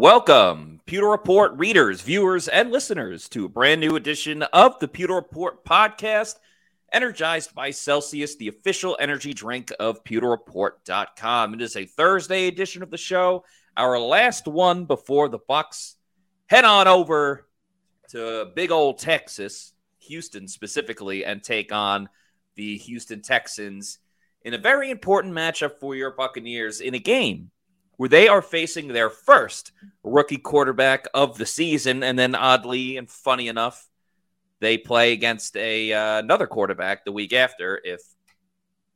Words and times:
Welcome, 0.00 0.80
Pewter 0.86 1.08
Report 1.08 1.52
readers, 1.58 2.00
viewers, 2.00 2.48
and 2.48 2.70
listeners 2.70 3.28
to 3.28 3.44
a 3.44 3.50
brand 3.50 3.82
new 3.82 3.96
edition 3.96 4.42
of 4.44 4.78
the 4.78 4.88
Pewter 4.88 5.12
Report 5.12 5.62
podcast, 5.62 6.36
energized 6.90 7.54
by 7.54 7.70
Celsius, 7.70 8.34
the 8.36 8.48
official 8.48 8.96
energy 8.98 9.34
drink 9.34 9.70
of 9.78 10.02
pewterreport.com. 10.04 11.52
It 11.52 11.60
is 11.60 11.76
a 11.76 11.84
Thursday 11.84 12.46
edition 12.46 12.82
of 12.82 12.90
the 12.90 12.96
show, 12.96 13.44
our 13.76 14.00
last 14.00 14.48
one 14.48 14.86
before 14.86 15.28
the 15.28 15.38
Bucs 15.38 15.96
head 16.46 16.64
on 16.64 16.88
over 16.88 17.46
to 18.08 18.52
big 18.56 18.70
old 18.70 19.00
Texas, 19.00 19.74
Houston 19.98 20.48
specifically, 20.48 21.26
and 21.26 21.44
take 21.44 21.74
on 21.74 22.08
the 22.54 22.78
Houston 22.78 23.20
Texans 23.20 23.98
in 24.46 24.54
a 24.54 24.58
very 24.58 24.90
important 24.90 25.34
matchup 25.34 25.78
for 25.78 25.94
your 25.94 26.12
Buccaneers 26.12 26.80
in 26.80 26.94
a 26.94 26.98
game 26.98 27.50
where 28.00 28.08
they 28.08 28.28
are 28.28 28.40
facing 28.40 28.88
their 28.88 29.10
first 29.10 29.72
rookie 30.02 30.38
quarterback 30.38 31.06
of 31.12 31.36
the 31.36 31.44
season. 31.44 32.02
And 32.02 32.18
then, 32.18 32.34
oddly 32.34 32.96
and 32.96 33.10
funny 33.10 33.46
enough, 33.46 33.86
they 34.58 34.78
play 34.78 35.12
against 35.12 35.54
a 35.58 35.92
uh, 35.92 36.18
another 36.20 36.46
quarterback 36.46 37.04
the 37.04 37.12
week 37.12 37.34
after 37.34 37.78
if 37.84 38.00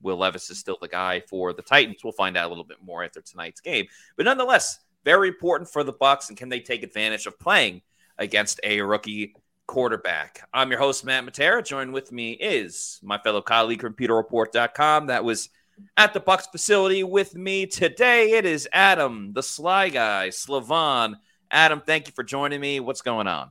Will 0.00 0.16
Levis 0.16 0.48
is 0.48 0.58
still 0.58 0.78
the 0.80 0.88
guy 0.88 1.20
for 1.28 1.52
the 1.52 1.60
Titans. 1.60 2.02
We'll 2.02 2.14
find 2.14 2.34
out 2.34 2.46
a 2.46 2.48
little 2.48 2.64
bit 2.64 2.78
more 2.82 3.04
after 3.04 3.20
tonight's 3.20 3.60
game. 3.60 3.88
But 4.16 4.24
nonetheless, 4.24 4.78
very 5.04 5.28
important 5.28 5.68
for 5.68 5.84
the 5.84 5.92
Bucs 5.92 6.30
and 6.30 6.38
can 6.38 6.48
they 6.48 6.60
take 6.60 6.82
advantage 6.82 7.26
of 7.26 7.38
playing 7.38 7.82
against 8.16 8.58
a 8.64 8.80
rookie 8.80 9.34
quarterback? 9.66 10.48
I'm 10.54 10.70
your 10.70 10.80
host 10.80 11.04
Matt 11.04 11.26
Matera. 11.26 11.62
Joined 11.62 11.92
with 11.92 12.10
me 12.10 12.32
is 12.32 13.00
my 13.02 13.18
fellow 13.18 13.42
colleague 13.42 13.82
from 13.82 13.92
PewterReport.com. 13.92 15.08
That 15.08 15.24
was 15.24 15.50
at 15.96 16.14
the 16.14 16.20
Bucs 16.20 16.50
facility 16.50 17.02
with 17.04 17.34
me 17.34 17.66
today. 17.66 18.32
It 18.32 18.44
is 18.44 18.68
Adam, 18.72 19.32
the 19.32 19.42
Sly 19.42 19.88
Guy, 19.90 20.28
Slavon. 20.28 21.16
Adam, 21.50 21.80
thank 21.80 22.06
you 22.06 22.12
for 22.14 22.24
joining 22.24 22.60
me. 22.60 22.80
What's 22.80 23.02
going 23.02 23.26
on? 23.26 23.50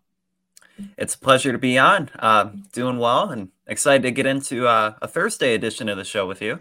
It's 0.98 1.16
a 1.16 1.20
pleasure 1.20 1.52
to 1.52 1.58
be 1.58 1.78
on. 1.78 2.10
Uh, 2.18 2.52
doing 2.72 2.98
well 2.98 3.30
and 3.30 3.50
excited 3.68 4.04
to 4.04 4.12
get 4.12 4.26
into 4.26 4.68
uh, 4.68 4.96
a 5.02 5.08
Thursday 5.08 5.54
edition 5.54 5.90
of 5.90 5.98
the 5.98 6.04
show 6.04 6.28
with 6.28 6.42
you. 6.42 6.60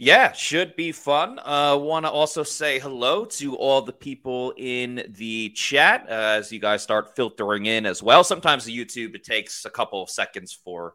Yeah, 0.00 0.30
should 0.30 0.76
be 0.76 0.92
fun. 0.92 1.40
Uh, 1.42 1.76
Want 1.76 2.06
to 2.06 2.10
also 2.10 2.44
say 2.44 2.78
hello 2.78 3.24
to 3.24 3.56
all 3.56 3.82
the 3.82 3.92
people 3.92 4.54
in 4.56 5.04
the 5.08 5.50
chat 5.50 6.06
uh, 6.08 6.38
as 6.38 6.52
you 6.52 6.60
guys 6.60 6.84
start 6.84 7.16
filtering 7.16 7.66
in 7.66 7.84
as 7.84 8.00
well. 8.00 8.22
Sometimes 8.22 8.64
the 8.64 8.76
YouTube 8.76 9.16
it 9.16 9.24
takes 9.24 9.64
a 9.64 9.70
couple 9.70 10.00
of 10.00 10.08
seconds 10.08 10.52
for 10.52 10.94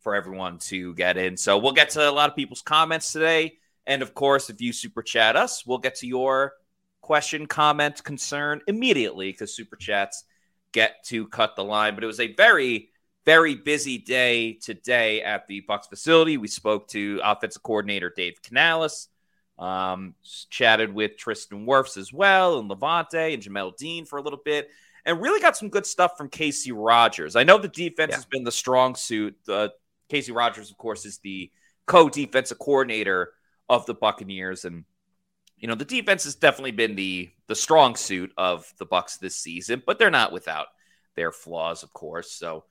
for 0.00 0.14
everyone 0.14 0.58
to 0.58 0.94
get 0.94 1.16
in. 1.16 1.36
So 1.36 1.58
we'll 1.58 1.72
get 1.72 1.90
to 1.90 2.08
a 2.08 2.10
lot 2.10 2.30
of 2.30 2.36
people's 2.36 2.62
comments 2.62 3.12
today. 3.12 3.58
And 3.86 4.02
of 4.02 4.14
course, 4.14 4.50
if 4.50 4.60
you 4.60 4.72
super 4.72 5.02
chat 5.02 5.36
us, 5.36 5.66
we'll 5.66 5.78
get 5.78 5.96
to 5.96 6.06
your 6.06 6.54
question, 7.00 7.46
comment, 7.46 8.02
concern 8.04 8.60
immediately 8.66 9.30
because 9.32 9.54
super 9.54 9.76
chats 9.76 10.24
get 10.72 11.04
to 11.04 11.26
cut 11.28 11.56
the 11.56 11.64
line. 11.64 11.94
But 11.94 12.04
it 12.04 12.08
was 12.08 12.20
a 12.20 12.34
very, 12.34 12.90
very 13.24 13.54
busy 13.54 13.98
day 13.98 14.54
today 14.54 15.22
at 15.22 15.46
the 15.46 15.62
Bucs 15.68 15.88
facility. 15.88 16.36
We 16.36 16.48
spoke 16.48 16.88
to 16.88 17.20
offensive 17.24 17.62
coordinator 17.62 18.12
Dave 18.14 18.42
Canales, 18.42 19.08
um, 19.58 20.14
chatted 20.50 20.94
with 20.94 21.16
Tristan 21.16 21.66
Wirfs 21.66 21.96
as 21.96 22.12
well, 22.12 22.58
and 22.58 22.70
Lavonte 22.70 23.34
and 23.34 23.42
Jamel 23.42 23.76
Dean 23.76 24.04
for 24.04 24.18
a 24.18 24.22
little 24.22 24.40
bit 24.44 24.70
and 25.04 25.20
really 25.20 25.40
got 25.40 25.56
some 25.56 25.68
good 25.68 25.86
stuff 25.86 26.16
from 26.16 26.28
Kacy 26.28 26.72
Rodgers. 26.74 27.36
I 27.36 27.44
know 27.44 27.58
the 27.58 27.68
defense 27.68 28.10
yeah. 28.10 28.16
has 28.16 28.24
been 28.24 28.44
the 28.44 28.52
strong 28.52 28.94
suit. 28.94 29.36
Uh, 29.48 29.68
Kacy 30.10 30.34
Rodgers, 30.34 30.70
of 30.70 30.76
course, 30.76 31.04
is 31.06 31.18
the 31.18 31.50
co-defensive 31.86 32.58
coordinator 32.58 33.32
of 33.68 33.86
the 33.86 33.94
Buccaneers, 33.94 34.64
and 34.64 34.84
you 35.56 35.68
know 35.68 35.74
the 35.74 35.84
defense 35.84 36.24
has 36.24 36.34
definitely 36.34 36.72
been 36.72 36.96
the 36.96 37.30
the 37.46 37.54
strong 37.54 37.96
suit 37.96 38.32
of 38.36 38.72
the 38.78 38.86
Bucs 38.86 39.18
this 39.18 39.36
season, 39.36 39.82
but 39.86 39.98
they're 39.98 40.10
not 40.10 40.32
without 40.32 40.66
their 41.16 41.32
flaws, 41.32 41.82
of 41.82 41.92
course. 41.92 42.32
So 42.32 42.64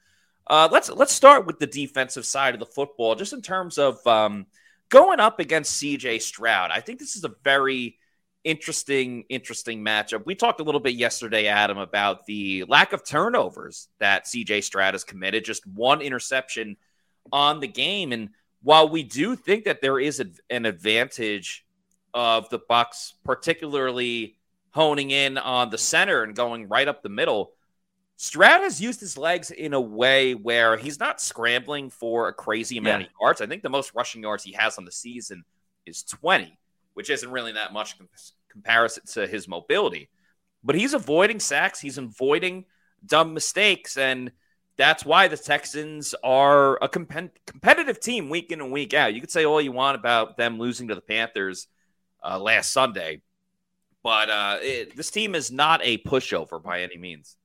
uh, 0.47 0.67
let's 0.71 0.89
let's 0.89 1.13
start 1.13 1.45
with 1.45 1.59
the 1.59 1.67
defensive 1.67 2.25
side 2.25 2.53
of 2.53 2.59
the 2.59 2.65
football, 2.65 3.15
just 3.15 3.33
in 3.33 3.41
terms 3.41 3.77
of 3.77 4.05
um, 4.07 4.47
going 4.89 5.19
up 5.19 5.39
against 5.39 5.77
C.J. 5.77 6.19
Stroud. 6.19 6.71
I 6.71 6.81
think 6.81 6.99
this 6.99 7.15
is 7.15 7.23
a 7.23 7.31
very 7.43 7.97
interesting 8.43 9.25
interesting 9.29 9.83
matchup. 9.83 10.25
We 10.25 10.35
talked 10.35 10.59
a 10.59 10.63
little 10.63 10.81
bit 10.81 10.95
yesterday, 10.95 11.47
Adam, 11.47 11.77
about 11.77 12.25
the 12.25 12.63
lack 12.67 12.93
of 12.93 13.05
turnovers 13.05 13.89
that 13.99 14.27
C.J. 14.27 14.61
Stroud 14.61 14.93
has 14.93 15.03
committed. 15.03 15.45
Just 15.45 15.67
one 15.67 16.01
interception 16.01 16.77
on 17.31 17.59
the 17.59 17.67
game. 17.67 18.11
And 18.11 18.29
while 18.61 18.89
we 18.89 19.03
do 19.03 19.35
think 19.35 19.65
that 19.65 19.81
there 19.81 19.99
is 19.99 20.19
an 20.49 20.65
advantage 20.65 21.65
of 22.13 22.49
the 22.49 22.59
Bucs, 22.59 23.13
particularly 23.23 24.37
honing 24.71 25.11
in 25.11 25.37
on 25.37 25.69
the 25.69 25.77
center 25.77 26.23
and 26.23 26.35
going 26.35 26.67
right 26.67 26.87
up 26.87 27.01
the 27.01 27.09
middle, 27.09 27.53
Stroud 28.17 28.61
has 28.63 28.81
used 28.81 28.99
his 28.99 29.17
legs 29.17 29.49
in 29.49 29.73
a 29.73 29.79
way 29.79 30.35
where 30.35 30.75
he's 30.75 30.99
not 30.99 31.21
scrambling 31.21 31.89
for 31.89 32.27
a 32.27 32.33
crazy 32.33 32.77
amount 32.77 33.03
yeah. 33.03 33.07
of 33.07 33.13
yards. 33.21 33.41
I 33.41 33.45
think 33.45 33.63
the 33.63 33.69
most 33.69 33.95
rushing 33.95 34.23
yards 34.23 34.43
he 34.43 34.51
has 34.53 34.77
on 34.77 34.83
the 34.83 34.91
season 34.91 35.45
is 35.85 36.03
20, 36.03 36.57
which 36.95 37.09
isn't 37.09 37.31
really 37.31 37.53
that 37.53 37.71
much 37.71 37.95
comparison 38.51 39.03
to 39.13 39.25
his 39.25 39.47
mobility. 39.47 40.09
But 40.65 40.75
he's 40.75 40.93
avoiding 40.93 41.39
sacks, 41.39 41.79
he's 41.79 41.97
avoiding 41.97 42.65
dumb 43.05 43.33
mistakes, 43.33 43.95
and 43.95 44.33
that's 44.79 45.03
why 45.03 45.27
the 45.27 45.35
Texans 45.35 46.15
are 46.23 46.81
a 46.81 46.87
comp- 46.87 47.37
competitive 47.45 47.99
team 47.99 48.29
week 48.29 48.49
in 48.49 48.61
and 48.61 48.71
week 48.71 48.93
out. 48.93 49.13
You 49.13 49.19
could 49.19 49.29
say 49.29 49.43
all 49.43 49.59
you 49.59 49.73
want 49.73 49.97
about 49.97 50.37
them 50.37 50.57
losing 50.57 50.87
to 50.87 50.95
the 50.95 51.01
Panthers 51.01 51.67
uh, 52.23 52.39
last 52.39 52.71
Sunday, 52.71 53.21
but 54.03 54.29
uh, 54.29 54.57
it, 54.61 54.95
this 54.95 55.11
team 55.11 55.35
is 55.35 55.51
not 55.51 55.81
a 55.83 55.97
pushover 55.97 56.63
by 56.63 56.81
any 56.81 56.95
means. 56.95 57.35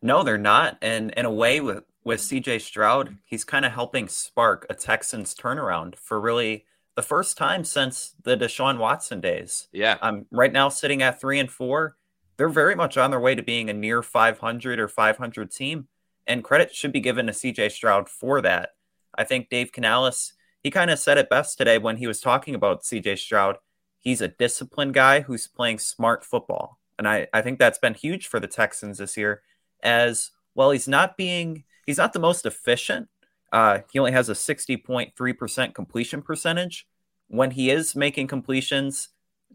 No, 0.00 0.22
they're 0.22 0.38
not. 0.38 0.78
And 0.80 1.10
in 1.10 1.24
a 1.24 1.30
way, 1.30 1.60
with 1.60 1.82
with 2.04 2.20
CJ 2.20 2.60
Stroud, 2.60 3.18
he's 3.24 3.44
kind 3.44 3.64
of 3.66 3.72
helping 3.72 4.06
spark 4.06 4.64
a 4.70 4.74
Texans 4.74 5.34
turnaround 5.34 5.96
for 5.96 6.20
really 6.20 6.66
the 6.94 7.02
first 7.02 7.36
time 7.36 7.64
since 7.64 8.14
the 8.22 8.36
Deshaun 8.36 8.78
Watson 8.78 9.20
days. 9.20 9.66
Yeah, 9.72 9.98
I'm 10.00 10.26
right 10.30 10.52
now 10.52 10.68
sitting 10.68 11.02
at 11.02 11.20
three 11.20 11.40
and 11.40 11.50
four. 11.50 11.96
They're 12.36 12.48
very 12.48 12.76
much 12.76 12.96
on 12.96 13.10
their 13.10 13.20
way 13.20 13.34
to 13.34 13.42
being 13.42 13.68
a 13.68 13.72
near 13.72 14.04
500 14.04 14.78
or 14.78 14.86
500 14.86 15.50
team 15.50 15.88
and 16.30 16.44
credit 16.44 16.72
should 16.72 16.92
be 16.92 17.00
given 17.00 17.26
to 17.26 17.32
CJ 17.32 17.72
Stroud 17.72 18.08
for 18.08 18.40
that. 18.40 18.70
I 19.18 19.24
think 19.24 19.50
Dave 19.50 19.72
Canales, 19.72 20.32
he 20.62 20.70
kind 20.70 20.88
of 20.88 21.00
said 21.00 21.18
it 21.18 21.28
best 21.28 21.58
today 21.58 21.76
when 21.76 21.96
he 21.96 22.06
was 22.06 22.20
talking 22.20 22.54
about 22.54 22.84
CJ 22.84 23.18
Stroud. 23.18 23.56
He's 23.98 24.20
a 24.20 24.28
disciplined 24.28 24.94
guy 24.94 25.22
who's 25.22 25.48
playing 25.48 25.80
smart 25.80 26.24
football. 26.24 26.78
And 26.98 27.08
I, 27.08 27.26
I 27.34 27.42
think 27.42 27.58
that's 27.58 27.80
been 27.80 27.94
huge 27.94 28.28
for 28.28 28.38
the 28.38 28.46
Texans 28.46 28.98
this 28.98 29.16
year. 29.16 29.42
As 29.82 30.30
well, 30.54 30.70
he's 30.70 30.86
not 30.86 31.16
being, 31.16 31.64
he's 31.84 31.98
not 31.98 32.12
the 32.12 32.20
most 32.20 32.46
efficient. 32.46 33.08
Uh, 33.52 33.80
he 33.92 33.98
only 33.98 34.12
has 34.12 34.28
a 34.28 34.34
60.3% 34.34 35.74
completion 35.74 36.22
percentage. 36.22 36.86
When 37.26 37.50
he 37.50 37.70
is 37.70 37.96
making 37.96 38.28
completions, 38.28 39.08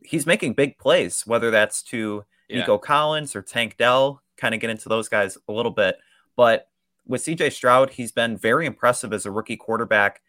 he's 0.03 0.25
making 0.25 0.53
big 0.53 0.77
plays, 0.77 1.23
whether 1.25 1.51
that's 1.51 1.81
to 1.83 2.25
yeah. 2.49 2.59
Nico 2.59 2.77
Collins 2.77 3.33
or 3.33 3.41
Tank 3.41 3.77
Dell. 3.77 4.21
Kind 4.35 4.53
of 4.53 4.59
get 4.59 4.69
into 4.69 4.89
those 4.89 5.07
guys 5.07 5.37
a 5.47 5.53
little 5.53 5.71
bit. 5.71 5.95
But 6.35 6.69
with 7.07 7.23
CJ 7.23 7.51
Stroud, 7.51 7.91
he's 7.91 8.11
been 8.11 8.37
very 8.37 8.65
impressive 8.65 9.13
as 9.13 9.25
a 9.25 9.31
rookie 9.31 9.57
quarterback, 9.57 10.21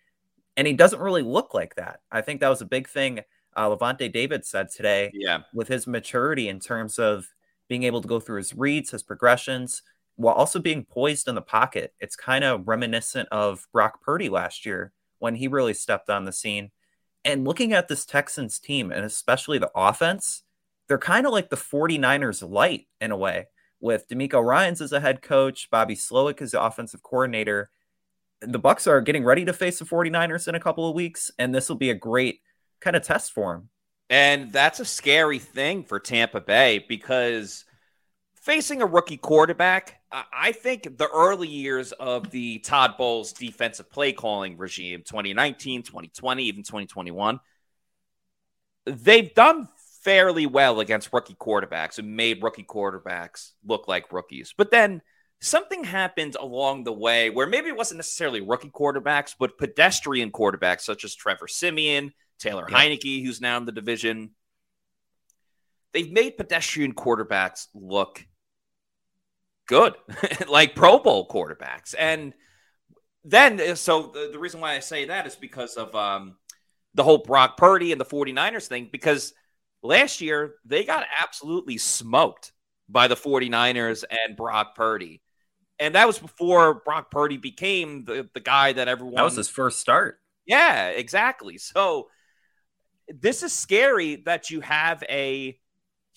and 0.56 0.66
he 0.66 0.72
doesn't 0.72 1.00
really 1.00 1.22
look 1.22 1.54
like 1.54 1.74
that. 1.76 2.00
I 2.10 2.20
think 2.20 2.40
that 2.40 2.48
was 2.48 2.60
a 2.60 2.66
big 2.66 2.88
thing 2.88 3.20
uh, 3.56 3.70
Lavonte 3.70 4.12
David 4.12 4.44
said 4.44 4.70
today. 4.70 5.10
Yeah. 5.14 5.40
With 5.52 5.68
his 5.68 5.86
maturity 5.86 6.48
in 6.48 6.60
terms 6.60 6.98
of 6.98 7.26
being 7.68 7.82
able 7.82 8.02
to 8.02 8.08
go 8.08 8.20
through 8.20 8.36
his 8.36 8.54
reads, 8.54 8.90
his 8.90 9.02
progressions, 9.02 9.82
while 10.16 10.34
also 10.34 10.60
being 10.60 10.84
poised 10.84 11.26
in 11.26 11.34
the 11.34 11.42
pocket. 11.42 11.94
It's 11.98 12.14
kind 12.14 12.44
of 12.44 12.68
reminiscent 12.68 13.28
of 13.32 13.66
Brock 13.72 14.02
Purdy 14.02 14.28
last 14.28 14.64
year 14.64 14.92
when 15.18 15.34
he 15.34 15.48
really 15.48 15.74
stepped 15.74 16.10
on 16.10 16.24
the 16.24 16.32
scene. 16.32 16.70
And 17.24 17.44
looking 17.44 17.72
at 17.72 17.88
this 17.88 18.04
Texans 18.04 18.60
team, 18.60 18.92
and 18.92 19.04
especially 19.04 19.58
the 19.58 19.72
offense, 19.74 20.42
they're 20.86 20.98
kind 20.98 21.26
of 21.26 21.32
like 21.32 21.50
the 21.50 21.56
49ers 21.56 22.48
light 22.48 22.86
in 23.00 23.10
a 23.10 23.16
way 23.16 23.48
with 23.80 24.08
DeMeco 24.08 24.42
Ryans 24.44 24.80
as 24.80 24.92
a 24.92 25.00
head 25.00 25.22
coach, 25.22 25.70
Bobby 25.70 25.94
Slowik 25.94 26.40
as 26.40 26.52
the 26.52 26.62
offensive 26.62 27.02
coordinator. 27.02 27.70
The 28.40 28.60
Bucs 28.60 28.86
are 28.86 29.00
getting 29.00 29.24
ready 29.24 29.44
to 29.44 29.52
face 29.52 29.78
the 29.78 29.84
49ers 29.84 30.48
in 30.48 30.54
a 30.54 30.60
couple 30.60 30.88
of 30.88 30.94
weeks, 30.94 31.30
and 31.38 31.54
this 31.54 31.68
will 31.68 31.76
be 31.76 31.90
a 31.90 31.94
great 31.94 32.40
kind 32.80 32.96
of 32.96 33.02
test 33.02 33.32
for 33.32 33.54
them. 33.54 33.68
And 34.08 34.52
that's 34.52 34.80
a 34.80 34.84
scary 34.84 35.38
thing 35.38 35.82
for 35.82 35.98
Tampa 35.98 36.40
Bay 36.40 36.84
because 36.88 37.64
facing 38.34 38.80
a 38.80 38.86
rookie 38.86 39.16
quarterback, 39.16 40.00
I 40.12 40.52
think 40.52 40.96
the 40.96 41.08
early 41.08 41.48
years 41.48 41.92
of 41.92 42.30
the 42.30 42.60
Todd 42.60 42.94
Bowles 42.96 43.32
defensive 43.32 43.90
play 43.90 44.12
calling 44.12 44.56
regime, 44.56 45.02
2019, 45.04 45.82
2020, 45.82 46.44
even 46.44 46.62
2021, 46.62 47.40
they've 48.86 49.34
done 49.34 49.68
fairly 50.06 50.46
well 50.46 50.78
against 50.78 51.12
rookie 51.12 51.34
quarterbacks 51.34 51.98
and 51.98 52.16
made 52.16 52.40
rookie 52.40 52.62
quarterbacks 52.62 53.50
look 53.64 53.88
like 53.88 54.12
rookies. 54.12 54.54
But 54.56 54.70
then 54.70 55.02
something 55.40 55.82
happened 55.82 56.36
along 56.38 56.84
the 56.84 56.92
way 56.92 57.28
where 57.28 57.48
maybe 57.48 57.70
it 57.70 57.76
wasn't 57.76 57.98
necessarily 57.98 58.40
rookie 58.40 58.70
quarterbacks, 58.70 59.34
but 59.36 59.58
pedestrian 59.58 60.30
quarterbacks 60.30 60.82
such 60.82 61.02
as 61.02 61.16
Trevor 61.16 61.48
Siemian, 61.48 62.12
Taylor 62.38 62.68
yeah. 62.70 62.78
Heinicke, 62.78 63.24
who's 63.24 63.40
now 63.40 63.56
in 63.56 63.64
the 63.64 63.72
division. 63.72 64.30
they've 65.92 66.12
made 66.12 66.38
pedestrian 66.38 66.94
quarterbacks 66.94 67.66
look 67.74 68.24
good, 69.66 69.96
like 70.48 70.76
Pro 70.76 71.00
Bowl 71.00 71.26
quarterbacks. 71.26 71.96
And 71.98 72.32
then, 73.24 73.60
uh, 73.60 73.74
so 73.74 74.12
the, 74.14 74.30
the, 74.30 74.38
reason 74.38 74.60
why 74.60 74.76
I 74.76 74.78
say 74.78 75.06
that 75.06 75.26
is 75.26 75.34
because 75.34 75.74
of 75.74 75.92
um, 75.96 76.36
the 76.94 77.02
whole 77.02 77.18
Brock 77.18 77.56
Purdy 77.56 77.90
and 77.90 78.00
the 78.00 78.04
49ers 78.04 78.68
thing, 78.68 78.88
because 78.92 79.32
last 79.82 80.20
year 80.20 80.54
they 80.64 80.84
got 80.84 81.06
absolutely 81.20 81.78
smoked 81.78 82.52
by 82.88 83.08
the 83.08 83.16
49ers 83.16 84.04
and 84.10 84.36
Brock 84.36 84.74
Purdy. 84.74 85.22
And 85.78 85.94
that 85.94 86.06
was 86.06 86.18
before 86.18 86.82
Brock 86.84 87.10
Purdy 87.10 87.36
became 87.36 88.04
the, 88.04 88.28
the 88.32 88.40
guy 88.40 88.72
that 88.72 88.88
everyone. 88.88 89.16
That 89.16 89.24
was 89.24 89.36
his 89.36 89.48
first 89.48 89.80
start. 89.80 90.20
Yeah, 90.46 90.88
exactly. 90.88 91.58
So 91.58 92.08
this 93.08 93.42
is 93.42 93.52
scary 93.52 94.16
that 94.26 94.50
you 94.50 94.60
have 94.60 95.02
a 95.08 95.58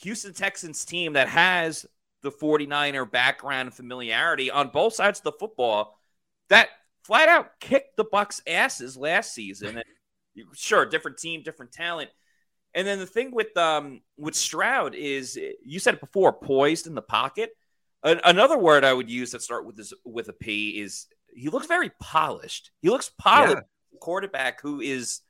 Houston 0.01 0.33
Texans 0.33 0.85
team 0.85 1.13
that 1.13 1.27
has 1.27 1.85
the 2.21 2.31
49er 2.31 3.09
background 3.09 3.67
and 3.67 3.73
familiarity 3.73 4.49
on 4.51 4.69
both 4.69 4.93
sides 4.93 5.19
of 5.19 5.23
the 5.23 5.31
football 5.33 5.99
that 6.49 6.69
flat 7.03 7.29
out 7.29 7.59
kicked 7.59 7.97
the 7.97 8.05
Bucs 8.05 8.41
asses 8.47 8.95
last 8.97 9.33
season. 9.33 9.81
And 10.35 10.45
sure, 10.53 10.85
different 10.85 11.17
team, 11.17 11.41
different 11.43 11.73
talent. 11.73 12.11
And 12.75 12.87
then 12.87 12.99
the 12.99 13.05
thing 13.05 13.31
with 13.31 13.55
um 13.57 14.01
with 14.17 14.35
Stroud 14.35 14.95
is 14.95 15.39
you 15.63 15.79
said 15.79 15.95
it 15.95 16.01
before, 16.01 16.33
poised 16.33 16.87
in 16.87 16.95
the 16.95 17.01
pocket. 17.01 17.51
another 18.03 18.57
word 18.57 18.83
I 18.83 18.93
would 18.93 19.09
use 19.09 19.31
that 19.31 19.41
start 19.41 19.65
with 19.65 19.75
this 19.75 19.93
with 20.05 20.29
a 20.29 20.33
P 20.33 20.79
is 20.79 21.07
he 21.33 21.49
looks 21.49 21.67
very 21.67 21.91
polished. 21.99 22.71
He 22.81 22.89
looks 22.89 23.09
polished. 23.17 23.55
Yeah. 23.55 23.99
Quarterback 23.99 24.61
who 24.61 24.79
is 24.79 25.21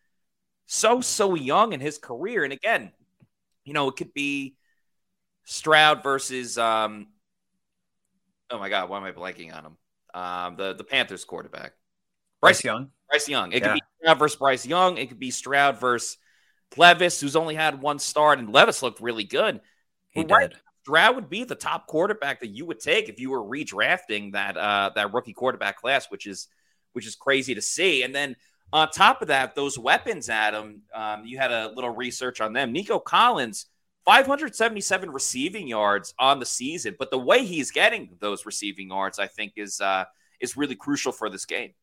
so 0.68 1.02
so 1.02 1.34
young 1.34 1.74
in 1.74 1.80
his 1.80 1.98
career, 1.98 2.44
and 2.44 2.54
again, 2.54 2.92
you 3.66 3.74
know, 3.74 3.88
it 3.88 3.96
could 3.96 4.14
be 4.14 4.56
Stroud 5.46 6.04
versus 6.04 6.58
um. 6.58 7.08
Oh 8.52 8.60
my 8.60 8.70
God, 8.70 8.90
why 8.90 8.98
am 8.98 9.04
I 9.04 9.12
blanking 9.12 9.56
on 9.56 9.66
him? 9.66 9.78
Um, 10.14 10.56
the 10.56 10.74
the 10.74 10.84
Panthers 10.84 11.26
quarterback, 11.26 11.74
Bryce, 12.42 12.62
Bryce 12.62 12.64
Young. 12.64 12.92
Bryce 13.10 13.28
Young. 13.28 13.52
It 13.52 13.64
yeah. 13.64 13.70
could 13.70 13.74
be 13.76 13.82
Stroud 14.02 14.20
versus 14.20 14.38
Bryce 14.38 14.66
Young. 14.68 14.98
It 14.98 15.10
could 15.10 15.20
be 15.20 15.32
Stroud 15.32 15.80
versus 15.80 16.18
Levis, 16.78 17.20
who's 17.20 17.36
only 17.36 17.56
had 17.56 17.82
one 17.82 18.00
start, 18.00 18.40
and 18.40 18.52
Levis 18.52 18.84
looked 18.84 19.02
really 19.02 19.24
good. 19.24 19.62
He 20.10 20.24
right, 20.24 20.50
did. 20.50 20.60
Stroud 20.84 21.16
would 21.16 21.30
be 21.30 21.44
the 21.44 21.56
top 21.56 21.88
quarterback 21.88 22.40
that 22.40 22.48
you 22.48 22.66
would 22.66 22.80
take 22.80 23.10
if 23.10 23.20
you 23.20 23.30
were 23.30 23.44
redrafting 23.44 24.34
that 24.34 24.58
uh, 24.58 24.92
that 24.96 25.14
rookie 25.14 25.34
quarterback 25.34 25.78
class, 25.78 26.10
which 26.10 26.26
is 26.26 26.48
which 26.94 27.06
is 27.06 27.16
crazy 27.16 27.56
to 27.56 27.62
see. 27.62 28.04
And 28.04 28.14
then 28.14 28.36
on 28.72 28.90
top 28.90 29.22
of 29.22 29.28
that, 29.28 29.56
those 29.56 29.78
weapons, 29.78 30.30
Adam, 30.30 30.82
um, 30.94 31.26
you 31.26 31.38
had 31.38 31.52
a 31.52 31.72
little 31.76 31.90
research 31.90 32.42
on 32.42 32.54
them. 32.54 32.72
Nico 32.72 33.00
Collins 33.00 33.66
577 34.06 35.12
receiving 35.12 35.68
yards 35.68 36.14
on 36.18 36.40
the 36.40 36.46
season, 36.46 36.96
but 36.98 37.12
the 37.12 37.20
way 37.20 37.46
he's 37.46 37.72
getting 37.72 38.10
those 38.20 38.46
receiving 38.46 38.90
yards, 38.90 39.20
I 39.20 39.28
think, 39.28 39.54
is 39.56 39.82
uh, 39.82 40.06
is 40.40 40.58
really 40.58 40.76
crucial 40.76 41.12
for 41.12 41.30
this 41.30 41.46
game. 41.46 41.74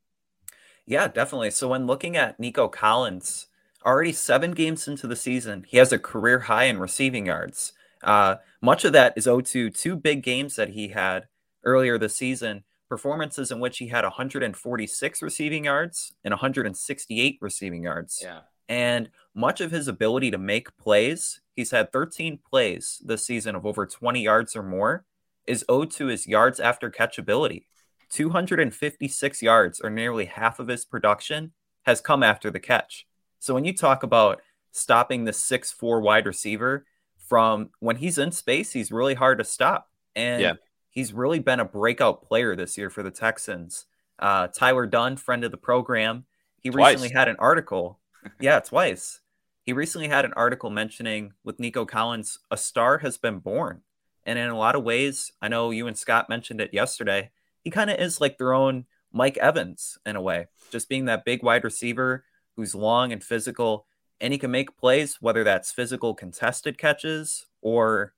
Yeah, 0.86 1.08
definitely. 1.08 1.50
So 1.50 1.68
when 1.68 1.86
looking 1.86 2.16
at 2.16 2.38
Nico 2.38 2.68
Collins, 2.68 3.46
already 3.86 4.12
seven 4.12 4.50
games 4.50 4.88
into 4.88 5.06
the 5.06 5.16
season, 5.16 5.64
he 5.68 5.76
has 5.78 5.92
a 5.92 5.98
career 5.98 6.40
high 6.40 6.64
in 6.64 6.78
receiving 6.78 7.26
yards. 7.26 7.72
Uh, 8.02 8.36
much 8.60 8.84
of 8.84 8.92
that 8.92 9.14
is 9.16 9.26
owed 9.26 9.46
to 9.46 9.70
two 9.70 9.96
big 9.96 10.22
games 10.22 10.56
that 10.56 10.70
he 10.70 10.88
had 10.88 11.28
earlier 11.64 11.96
this 11.96 12.16
season, 12.16 12.64
performances 12.88 13.50
in 13.50 13.60
which 13.60 13.78
he 13.78 13.88
had 13.88 14.04
146 14.04 15.22
receiving 15.22 15.64
yards 15.64 16.12
and 16.24 16.32
168 16.32 17.38
receiving 17.40 17.82
yards. 17.82 18.20
Yeah. 18.22 18.40
And 18.68 19.10
much 19.34 19.60
of 19.60 19.70
his 19.70 19.86
ability 19.88 20.30
to 20.32 20.38
make 20.38 20.76
plays, 20.76 21.40
he's 21.54 21.70
had 21.70 21.92
13 21.92 22.40
plays 22.48 23.00
this 23.04 23.24
season 23.24 23.54
of 23.54 23.64
over 23.64 23.86
20 23.86 24.20
yards 24.20 24.56
or 24.56 24.62
more, 24.62 25.04
is 25.46 25.64
owed 25.68 25.90
to 25.92 26.06
his 26.06 26.26
yards 26.26 26.58
after 26.58 26.90
catch 26.90 27.18
ability. 27.18 27.68
256 28.10 29.42
yards, 29.42 29.80
or 29.80 29.90
nearly 29.90 30.26
half 30.26 30.58
of 30.58 30.68
his 30.68 30.84
production, 30.84 31.52
has 31.82 32.00
come 32.00 32.22
after 32.22 32.50
the 32.50 32.60
catch. 32.60 33.06
So 33.38 33.54
when 33.54 33.64
you 33.64 33.72
talk 33.72 34.02
about 34.02 34.42
stopping 34.72 35.24
the 35.24 35.32
six-four 35.32 36.00
wide 36.00 36.26
receiver 36.26 36.86
from 37.16 37.70
when 37.80 37.96
he's 37.96 38.18
in 38.18 38.32
space, 38.32 38.72
he's 38.72 38.92
really 38.92 39.14
hard 39.14 39.38
to 39.38 39.44
stop. 39.44 39.90
And 40.14 40.42
yeah. 40.42 40.52
he's 40.90 41.12
really 41.12 41.38
been 41.38 41.60
a 41.60 41.64
breakout 41.64 42.22
player 42.22 42.56
this 42.56 42.78
year 42.78 42.90
for 42.90 43.02
the 43.02 43.10
Texans. 43.10 43.86
Uh, 44.18 44.48
Tyler 44.48 44.86
Dunne, 44.86 45.16
friend 45.16 45.44
of 45.44 45.50
the 45.50 45.56
program, 45.56 46.24
he 46.62 46.70
Twice. 46.70 46.94
recently 46.94 47.14
had 47.16 47.28
an 47.28 47.36
article 47.38 48.00
yeah, 48.40 48.60
twice. 48.60 49.20
He 49.62 49.72
recently 49.72 50.08
had 50.08 50.24
an 50.24 50.32
article 50.34 50.70
mentioning 50.70 51.32
with 51.44 51.60
Nico 51.60 51.84
Collins, 51.84 52.38
a 52.50 52.56
star 52.56 52.98
has 52.98 53.18
been 53.18 53.38
born. 53.38 53.82
And 54.24 54.38
in 54.38 54.48
a 54.48 54.58
lot 54.58 54.74
of 54.74 54.82
ways, 54.82 55.32
I 55.40 55.48
know 55.48 55.70
you 55.70 55.86
and 55.86 55.96
Scott 55.96 56.28
mentioned 56.28 56.60
it 56.60 56.74
yesterday, 56.74 57.30
he 57.62 57.70
kind 57.70 57.90
of 57.90 57.98
is 57.98 58.20
like 58.20 58.38
their 58.38 58.52
own 58.52 58.86
Mike 59.12 59.36
Evans 59.36 59.98
in 60.04 60.16
a 60.16 60.20
way, 60.20 60.46
just 60.70 60.88
being 60.88 61.04
that 61.04 61.24
big 61.24 61.42
wide 61.42 61.64
receiver 61.64 62.24
who's 62.56 62.74
long 62.74 63.12
and 63.12 63.22
physical, 63.22 63.86
and 64.20 64.32
he 64.32 64.38
can 64.38 64.50
make 64.50 64.76
plays, 64.76 65.18
whether 65.20 65.44
that's 65.44 65.70
physical 65.70 66.14
contested 66.14 66.78
catches 66.78 67.46
or 67.60 68.14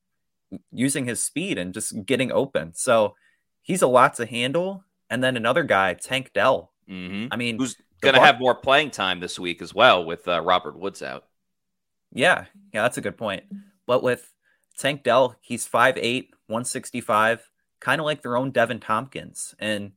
using 0.72 1.06
his 1.06 1.22
speed 1.22 1.58
and 1.58 1.74
just 1.74 2.06
getting 2.06 2.32
open. 2.32 2.72
So 2.74 3.14
he's 3.62 3.82
a 3.82 3.86
lot 3.86 4.14
to 4.14 4.26
handle. 4.26 4.84
And 5.10 5.22
then 5.22 5.36
another 5.36 5.64
guy, 5.64 5.94
Tank 5.94 6.32
Dell. 6.32 6.72
Mm-hmm. 6.88 7.28
I 7.30 7.36
mean, 7.36 7.58
who's 7.58 7.76
going 8.00 8.14
to 8.14 8.20
have 8.20 8.40
more 8.40 8.54
playing 8.54 8.90
time 8.90 9.20
this 9.20 9.38
week 9.38 9.60
as 9.60 9.74
well 9.74 10.04
with 10.04 10.26
uh, 10.28 10.40
Robert 10.40 10.78
Woods 10.78 11.02
out. 11.02 11.24
Yeah, 12.12 12.46
yeah, 12.72 12.82
that's 12.82 12.98
a 12.98 13.02
good 13.02 13.16
point. 13.16 13.44
But 13.86 14.02
with 14.02 14.32
Tank 14.78 15.02
Dell, 15.02 15.36
he's 15.40 15.68
5'8, 15.68 16.28
165, 16.46 17.50
kind 17.80 18.00
of 18.00 18.04
like 18.04 18.22
their 18.22 18.36
own 18.36 18.52
Deven 18.52 18.80
Thompkins. 18.80 19.54
And 19.58 19.92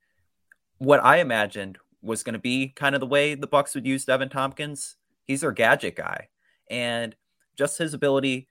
what 0.77 1.03
I 1.03 1.17
imagined 1.17 1.77
was 2.01 2.23
going 2.23 2.33
to 2.33 2.39
be 2.39 2.69
kind 2.69 2.95
of 2.95 3.01
the 3.01 3.07
way 3.07 3.35
the 3.35 3.47
Bucs 3.47 3.75
would 3.75 3.85
use 3.85 4.05
Deven 4.05 4.31
Thompkins. 4.31 4.95
He's 5.25 5.41
their 5.41 5.51
gadget 5.51 5.95
guy. 5.95 6.29
And 6.69 7.15
just 7.57 7.77
his 7.77 7.93
ability 7.93 8.47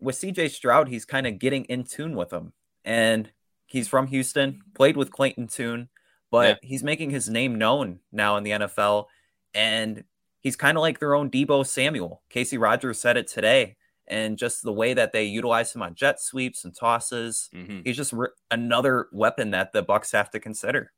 with 0.00 0.16
CJ 0.16 0.50
Stroud, 0.50 0.88
he's 0.88 1.04
kind 1.04 1.26
of 1.26 1.38
getting 1.38 1.64
in 1.64 1.84
tune 1.84 2.14
with 2.14 2.32
him. 2.32 2.52
And 2.84 3.30
he's 3.66 3.88
from 3.88 4.06
Houston, 4.08 4.60
played 4.74 4.96
with 4.96 5.10
Clayton 5.10 5.48
Tune 5.48 5.88
but 6.34 6.58
yeah. 6.60 6.68
he's 6.68 6.82
making 6.82 7.10
his 7.10 7.28
name 7.28 7.54
known 7.54 8.00
now 8.10 8.36
in 8.36 8.42
the 8.42 8.50
NFL. 8.50 9.06
And 9.54 10.02
he's 10.40 10.56
kind 10.56 10.76
of 10.76 10.82
like 10.82 10.98
their 10.98 11.14
own 11.14 11.30
Deebo 11.30 11.64
Samuel. 11.64 12.24
Kacy 12.28 12.60
Rodgers 12.60 12.98
said 12.98 13.16
it 13.16 13.28
today. 13.28 13.76
And 14.08 14.36
just 14.36 14.64
the 14.64 14.72
way 14.72 14.94
that 14.94 15.12
they 15.12 15.26
utilize 15.26 15.72
him 15.72 15.82
on 15.82 15.94
jet 15.94 16.20
sweeps 16.20 16.64
and 16.64 16.74
tosses, 16.74 17.48
mm-hmm. 17.54 17.82
he's 17.84 17.96
just 17.96 18.12
re- 18.12 18.30
another 18.50 19.06
weapon 19.12 19.52
that 19.52 19.72
the 19.72 19.84
Bucs 19.84 20.10
have 20.10 20.28
to 20.32 20.40
consider. 20.40 20.90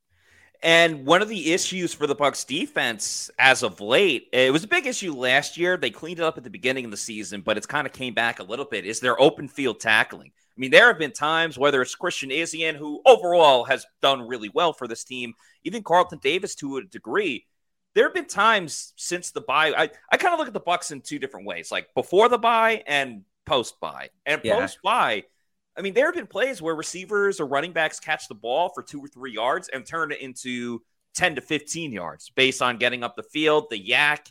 And 0.62 1.06
one 1.06 1.22
of 1.22 1.28
the 1.28 1.52
issues 1.52 1.92
for 1.92 2.06
the 2.06 2.16
Bucs 2.16 2.46
defense 2.46 3.30
as 3.38 3.62
of 3.62 3.80
late, 3.80 4.28
it 4.32 4.52
was 4.52 4.64
a 4.64 4.68
big 4.68 4.86
issue 4.86 5.14
last 5.14 5.56
year. 5.56 5.76
They 5.76 5.90
cleaned 5.90 6.18
it 6.18 6.24
up 6.24 6.38
at 6.38 6.44
the 6.44 6.50
beginning 6.50 6.84
of 6.84 6.90
the 6.90 6.96
season, 6.96 7.42
but 7.42 7.56
it's 7.56 7.66
kind 7.66 7.86
of 7.86 7.92
came 7.92 8.14
back 8.14 8.38
a 8.38 8.44
little 8.44 8.64
bit. 8.64 8.86
Is 8.86 9.00
their 9.00 9.20
open 9.20 9.48
field 9.48 9.80
tackling? 9.80 10.32
I 10.34 10.58
mean, 10.58 10.70
there 10.70 10.86
have 10.86 10.98
been 10.98 11.12
times, 11.12 11.58
whether 11.58 11.82
it's 11.82 11.94
Christian 11.94 12.30
Izien, 12.30 12.76
who 12.76 13.02
overall 13.04 13.64
has 13.64 13.84
done 14.00 14.26
really 14.26 14.48
well 14.48 14.72
for 14.72 14.88
this 14.88 15.04
team, 15.04 15.34
even 15.64 15.82
Carlton 15.82 16.18
Davis 16.22 16.54
to 16.56 16.78
a 16.78 16.84
degree. 16.84 17.46
There 17.94 18.04
have 18.04 18.14
been 18.14 18.26
times 18.26 18.94
since 18.96 19.30
the 19.30 19.42
bye. 19.42 19.74
I, 19.76 19.90
I 20.10 20.16
kind 20.16 20.32
of 20.32 20.38
look 20.38 20.48
at 20.48 20.54
the 20.54 20.60
Bucs 20.60 20.92
in 20.92 21.02
two 21.02 21.18
different 21.18 21.46
ways, 21.46 21.70
like 21.70 21.88
before 21.94 22.28
the 22.28 22.38
bye 22.38 22.82
and 22.86 23.22
post 23.44 23.78
bye. 23.80 24.10
And 24.24 24.40
yeah. 24.44 24.58
post 24.58 24.78
bye, 24.82 25.24
I 25.76 25.82
mean, 25.82 25.94
there 25.94 26.06
have 26.06 26.14
been 26.14 26.26
plays 26.26 26.62
where 26.62 26.74
receivers 26.74 27.40
or 27.40 27.46
running 27.46 27.72
backs 27.72 28.00
catch 28.00 28.28
the 28.28 28.34
ball 28.34 28.70
for 28.74 28.82
two 28.82 29.00
or 29.00 29.08
three 29.08 29.32
yards 29.32 29.68
and 29.68 29.84
turn 29.84 30.10
it 30.10 30.20
into 30.20 30.82
10 31.14 31.36
to 31.36 31.40
15 31.40 31.92
yards 31.92 32.30
based 32.30 32.62
on 32.62 32.78
getting 32.78 33.02
up 33.02 33.16
the 33.16 33.22
field, 33.22 33.66
the 33.70 33.78
yak, 33.78 34.30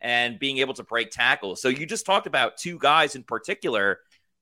and 0.00 0.38
being 0.38 0.58
able 0.58 0.74
to 0.74 0.84
break 0.84 1.10
tackles. 1.10 1.60
So 1.60 1.68
you 1.68 1.86
just 1.86 2.06
talked 2.06 2.26
about 2.26 2.56
two 2.56 2.78
guys 2.78 3.16
in 3.16 3.22
particular 3.22 4.00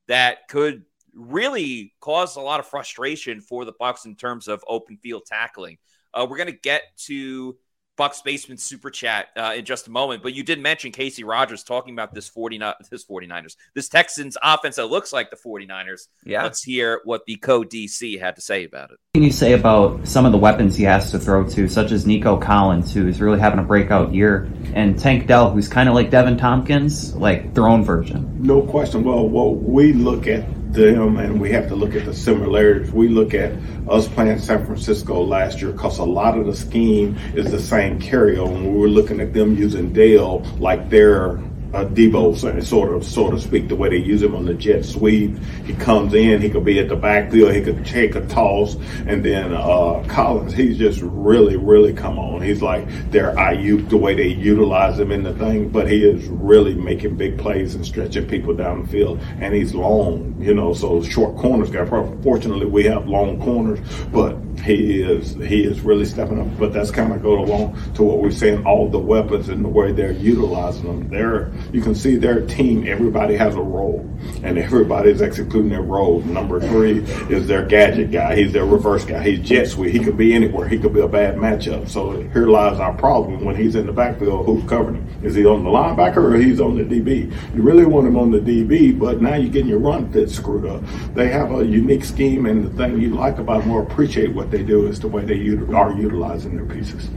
that 0.08 0.48
could 0.48 0.84
really 1.14 1.94
caused 2.00 2.36
a 2.36 2.40
lot 2.40 2.60
of 2.60 2.66
frustration 2.66 3.40
for 3.40 3.64
the 3.64 3.72
Bucs 3.72 4.06
in 4.06 4.16
terms 4.16 4.48
of 4.48 4.64
open 4.66 4.96
field 4.96 5.24
tackling. 5.26 5.78
Uh, 6.14 6.26
we're 6.28 6.36
going 6.36 6.52
to 6.52 6.58
get 6.58 6.82
to 6.96 7.56
Bucks 7.96 8.22
basement 8.22 8.60
super 8.60 8.90
chat 8.90 9.28
uh, 9.36 9.54
in 9.56 9.64
just 9.64 9.86
a 9.86 9.90
moment, 9.90 10.22
but 10.22 10.34
you 10.34 10.42
did 10.42 10.60
mention 10.60 10.92
Kacy 10.92 11.26
Rodgers 11.26 11.62
talking 11.62 11.92
about 11.92 12.14
this 12.14 12.28
49 12.28 12.74
this 12.90 13.04
49ers, 13.04 13.56
this 13.74 13.88
Texans 13.88 14.36
offense 14.42 14.76
that 14.76 14.86
looks 14.86 15.12
like 15.12 15.30
the 15.30 15.36
49ers. 15.36 16.08
Yeah. 16.24 16.42
Let's 16.42 16.62
hear 16.62 17.00
what 17.04 17.26
the 17.26 17.36
co 17.36 17.62
DC 17.62 18.18
had 18.18 18.36
to 18.36 18.42
say 18.42 18.64
about 18.64 18.90
it. 18.90 18.98
What 19.12 19.20
can 19.20 19.22
you 19.22 19.32
say 19.32 19.52
about 19.52 20.08
some 20.08 20.24
of 20.24 20.32
the 20.32 20.38
weapons 20.38 20.76
he 20.76 20.84
has 20.84 21.10
to 21.10 21.18
throw 21.18 21.46
to, 21.50 21.68
such 21.68 21.92
as 21.92 22.06
Nico 22.06 22.38
Collins, 22.38 22.94
who 22.94 23.06
is 23.06 23.20
really 23.20 23.38
having 23.38 23.58
a 23.58 23.62
breakout 23.62 24.14
year, 24.14 24.50
and 24.74 24.98
Tank 24.98 25.26
Dell, 25.26 25.50
who's 25.50 25.68
kind 25.68 25.88
of 25.88 25.94
like 25.94 26.10
Deven 26.10 26.38
Thompkins, 26.38 27.14
like 27.14 27.52
their 27.54 27.68
own 27.68 27.84
version? 27.84 28.42
No 28.42 28.62
question. 28.62 29.04
Well, 29.04 29.28
what 29.28 29.62
we 29.62 29.92
look 29.92 30.26
at 30.26 30.44
them 30.72 31.16
and 31.18 31.40
we 31.40 31.50
have 31.52 31.68
to 31.68 31.74
look 31.74 31.94
at 31.94 32.04
the 32.04 32.14
similarities. 32.14 32.92
We 32.92 33.08
look 33.08 33.34
at 33.34 33.52
us 33.88 34.08
playing 34.08 34.38
San 34.38 34.64
Francisco 34.64 35.22
last 35.22 35.60
year 35.60 35.72
because 35.72 35.98
a 35.98 36.04
lot 36.04 36.38
of 36.38 36.46
the 36.46 36.56
scheme 36.56 37.16
is 37.34 37.50
the 37.50 37.60
same 37.60 37.98
carryover. 37.98 38.54
And 38.54 38.72
we 38.72 38.80
were 38.80 38.88
looking 38.88 39.20
at 39.20 39.32
them 39.32 39.56
using 39.56 39.92
Dell 39.92 40.40
like 40.58 40.90
their 40.90 41.40
a 41.72 41.84
Deebo 41.86 42.36
sort 42.64 42.94
of 42.94 43.04
sort 43.04 43.34
of 43.34 43.42
speak 43.42 43.68
the 43.68 43.76
way 43.76 43.88
they 43.88 43.96
use 43.96 44.22
him 44.22 44.34
on 44.34 44.44
the 44.44 44.54
jet 44.54 44.84
sweep. 44.84 45.36
He 45.64 45.74
comes 45.74 46.14
in, 46.14 46.40
he 46.40 46.50
could 46.50 46.64
be 46.64 46.78
at 46.78 46.88
the 46.88 46.96
backfield, 46.96 47.54
he 47.54 47.62
could 47.62 47.84
take 47.86 48.14
a 48.14 48.26
toss, 48.26 48.76
and 49.06 49.24
then 49.24 49.54
uh, 49.54 50.04
Collins, 50.08 50.52
he's 50.52 50.76
just 50.76 51.00
really 51.02 51.56
really 51.56 51.92
come 51.92 52.18
on. 52.18 52.42
He's 52.42 52.62
like 52.62 52.86
their 53.10 53.34
Aiyuk 53.34 53.88
the 53.88 53.96
way 53.96 54.14
they 54.14 54.28
utilize 54.28 54.98
him 54.98 55.10
in 55.12 55.22
the 55.22 55.34
thing, 55.34 55.68
but 55.68 55.90
he 55.90 56.04
is 56.04 56.26
really 56.26 56.74
making 56.74 57.16
big 57.16 57.38
plays 57.38 57.74
and 57.74 57.84
stretching 57.84 58.26
people 58.26 58.54
down 58.54 58.82
the 58.82 58.88
field, 58.88 59.20
and 59.40 59.54
he's 59.54 59.74
long, 59.74 60.36
you 60.40 60.54
know, 60.54 60.74
so 60.74 61.02
short 61.02 61.36
corners 61.36 61.70
got. 61.70 61.88
Fortunately, 62.22 62.66
we 62.66 62.84
have 62.84 63.08
long 63.08 63.40
corners, 63.40 63.80
but 64.12 64.36
he 64.60 65.02
is 65.02 65.34
he 65.34 65.64
is 65.64 65.80
really 65.80 66.04
stepping 66.04 66.40
up. 66.40 66.58
But 66.58 66.72
that's 66.72 66.90
kind 66.90 67.12
of 67.12 67.22
go 67.22 67.40
along 67.40 67.78
to 67.94 68.02
what 68.02 68.18
we're 68.18 68.30
saying. 68.30 68.64
All 68.66 68.88
the 68.88 68.98
weapons 68.98 69.48
and 69.48 69.64
the 69.64 69.68
way 69.68 69.92
they're 69.92 70.12
utilizing 70.12 70.84
them. 70.84 71.08
They're 71.08 71.50
you 71.72 71.80
can 71.80 71.94
see 71.94 72.16
their 72.16 72.46
team. 72.46 72.86
Everybody 72.86 73.36
has 73.36 73.54
a 73.54 73.60
role, 73.60 74.08
and 74.42 74.58
everybody's 74.58 75.22
executing 75.22 75.70
their 75.70 75.82
role. 75.82 76.20
Number 76.20 76.60
three 76.60 76.98
is 77.34 77.46
their 77.46 77.64
gadget 77.64 78.10
guy. 78.10 78.36
He's 78.36 78.52
their 78.52 78.66
reverse 78.66 79.04
guy. 79.04 79.22
He's 79.22 79.40
jet 79.40 79.68
sweep. 79.68 79.92
He 79.92 79.98
could 79.98 80.16
be 80.16 80.34
anywhere. 80.34 80.68
He 80.68 80.78
could 80.78 80.94
be 80.94 81.00
a 81.00 81.08
bad 81.08 81.36
matchup. 81.36 81.88
So 81.88 82.20
here 82.20 82.46
lies 82.46 82.78
our 82.78 82.94
problem 82.94 83.44
when 83.44 83.56
he's 83.56 83.74
in 83.74 83.86
the 83.86 83.92
backfield. 83.92 84.46
Who's 84.46 84.68
covering 84.68 84.96
him? 84.96 85.24
Is 85.24 85.34
he 85.34 85.44
on 85.44 85.64
the 85.64 85.70
linebacker 85.70 86.32
or 86.32 86.36
he's 86.36 86.60
on 86.60 86.76
the 86.76 86.84
DB? 86.84 87.32
You 87.54 87.62
really 87.62 87.86
want 87.86 88.06
him 88.06 88.16
on 88.16 88.30
the 88.30 88.38
DB, 88.38 88.98
but 88.98 89.20
now 89.20 89.34
you're 89.34 89.50
getting 89.50 89.68
your 89.68 89.78
run 89.78 90.12
fit 90.12 90.30
screwed 90.30 90.66
up. 90.66 90.82
They 91.14 91.28
have 91.28 91.52
a 91.52 91.64
unique 91.64 92.04
scheme, 92.04 92.46
and 92.46 92.64
the 92.64 92.70
thing 92.76 93.00
you 93.00 93.10
like 93.14 93.38
about 93.38 93.66
or 93.66 93.82
appreciate 93.82 94.34
what 94.34 94.41
they 94.50 94.62
do 94.62 94.86
is 94.86 95.00
the 95.00 95.08
way 95.08 95.24
they 95.24 95.34
are 95.74 95.92
utilizing 95.92 96.56
their 96.56 96.66
pieces. 96.66 97.08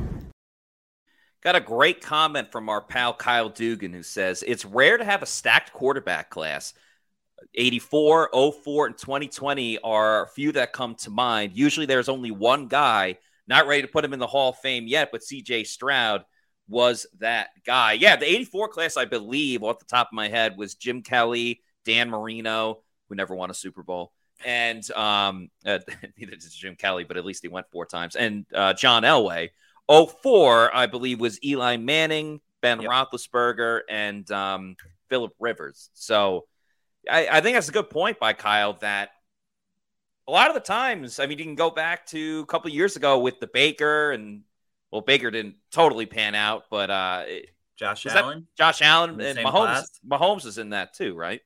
Got 1.42 1.56
a 1.56 1.62
great 1.62 2.02
comment 2.02 2.52
from 2.52 2.70
our 2.70 2.82
pal 2.82 3.14
Kyle 3.14 3.50
Dugan 3.50 3.94
who 3.94 4.04
says 4.04 4.44
it's 4.48 4.66
rare 4.66 4.98
to 4.98 5.06
have 5.06 5.22
a 5.22 5.28
stacked 5.28 5.72
quarterback 5.74 6.30
class. 6.30 6.74
84, 7.54 8.32
04, 8.34 8.88
and 8.88 8.98
2020 8.98 9.78
are 9.80 10.24
a 10.24 10.28
few 10.28 10.52
that 10.54 10.74
come 10.74 10.96
to 10.96 11.10
mind. 11.10 11.56
Usually 11.56 11.86
there's 11.86 12.10
only 12.10 12.32
one 12.32 12.68
guy, 12.68 13.18
not 13.48 13.68
ready 13.68 13.84
to 13.84 13.88
put 13.88 14.04
him 14.04 14.14
in 14.14 14.20
the 14.20 14.28
Hall 14.28 14.50
of 14.50 14.58
Fame 14.58 14.88
yet, 14.88 15.10
but 15.12 15.22
CJ 15.22 15.68
Stroud 15.68 16.26
was 16.68 17.06
that 17.20 17.50
guy. 17.66 17.94
Yeah, 17.94 18.16
the 18.16 18.26
84 18.26 18.70
class, 18.70 18.98
I 18.98 19.06
believe, 19.06 19.64
off 19.64 19.80
the 19.80 19.86
top 19.86 20.08
of 20.08 20.14
my 20.14 20.28
head, 20.28 20.58
was 20.58 20.76
Jim 20.76 21.02
Kelly, 21.04 21.62
Dan 21.86 22.10
Marino, 22.10 22.82
who 23.08 23.16
never 23.16 23.36
won 23.36 23.52
a 23.52 23.54
Super 23.54 23.84
Bowl, 23.84 24.12
and 24.44 24.90
um, 24.92 25.50
uh, 25.66 25.80
neither 26.18 26.32
did 26.32 26.52
Jim 26.52 26.76
Kelly, 26.76 27.04
but 27.04 27.18
at 27.18 27.26
least 27.26 27.42
he 27.42 27.48
went 27.48 27.68
four 27.72 27.86
times, 27.86 28.16
and 28.16 28.46
uh, 28.54 28.74
John 28.74 29.04
Elway. 29.04 29.50
04, 29.88 30.76
I 30.76 30.88
believe, 30.88 31.20
was 31.20 31.44
Eli 31.44 31.78
Manning, 31.78 32.42
Ben 32.62 32.82
yep. 32.82 32.90
Roethlisberger, 32.90 33.82
and 33.88 34.30
um, 34.32 34.76
Philip 35.10 35.34
Rivers. 35.40 35.92
So 35.94 36.48
I, 37.10 37.28
I 37.28 37.42
think 37.42 37.56
that's 37.56 37.70
a 37.70 37.72
good 37.72 37.92
point 37.92 38.20
by 38.20 38.34
Kyle 38.34 38.74
that 38.82 39.10
a 40.28 40.32
lot 40.32 40.50
of 40.50 40.56
the 40.56 40.62
times, 40.62 41.20
I 41.20 41.28
mean, 41.28 41.38
you 41.38 41.46
can 41.46 41.56
go 41.56 41.70
back 41.70 42.08
to 42.08 42.40
a 42.40 42.46
couple 42.48 42.72
years 42.72 42.96
ago 42.96 43.20
with 43.20 43.40
the 43.40 43.48
Baker 43.48 44.12
and 44.12 44.42
well, 44.92 45.02
Baker 45.02 45.30
didn't 45.30 45.56
totally 45.72 46.06
pan 46.06 46.36
out, 46.36 46.64
but 46.72 46.90
uh, 46.90 47.26
Josh 47.76 48.06
Allen, 48.06 48.48
Josh 48.58 48.82
Allen, 48.82 49.20
and 49.20 49.38
Mahomes. 49.40 49.52
Class? 49.52 50.00
Mahomes 50.08 50.46
is 50.46 50.58
in 50.58 50.70
that 50.70 50.94
too, 50.94 51.16
right? 51.16 51.42